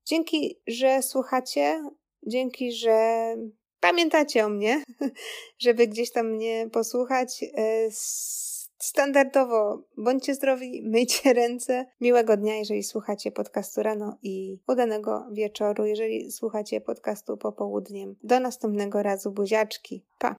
Dzięki, 0.04 0.60
że 0.66 1.02
słuchacie, 1.02 1.82
dzięki, 2.26 2.72
że 2.72 3.26
pamiętacie 3.80 4.46
o 4.46 4.48
mnie, 4.48 4.82
żeby 5.64 5.86
gdzieś 5.86 6.12
tam 6.12 6.30
mnie 6.30 6.68
posłuchać. 6.72 7.44
Standardowo 8.82 9.82
bądźcie 9.96 10.34
zdrowi, 10.34 10.82
myjcie 10.92 11.32
ręce. 11.32 11.86
Miłego 12.00 12.36
dnia, 12.36 12.56
jeżeli 12.56 12.82
słuchacie 12.82 13.32
podcastu 13.32 13.82
rano 13.82 14.18
i 14.22 14.58
udanego 14.68 15.26
wieczoru, 15.32 15.86
jeżeli 15.86 16.32
słuchacie 16.32 16.80
podcastu 16.80 17.36
popołudniem. 17.36 18.16
Do 18.22 18.40
następnego 18.40 19.02
razu, 19.02 19.30
buziaczki. 19.32 20.04
Pa! 20.18 20.36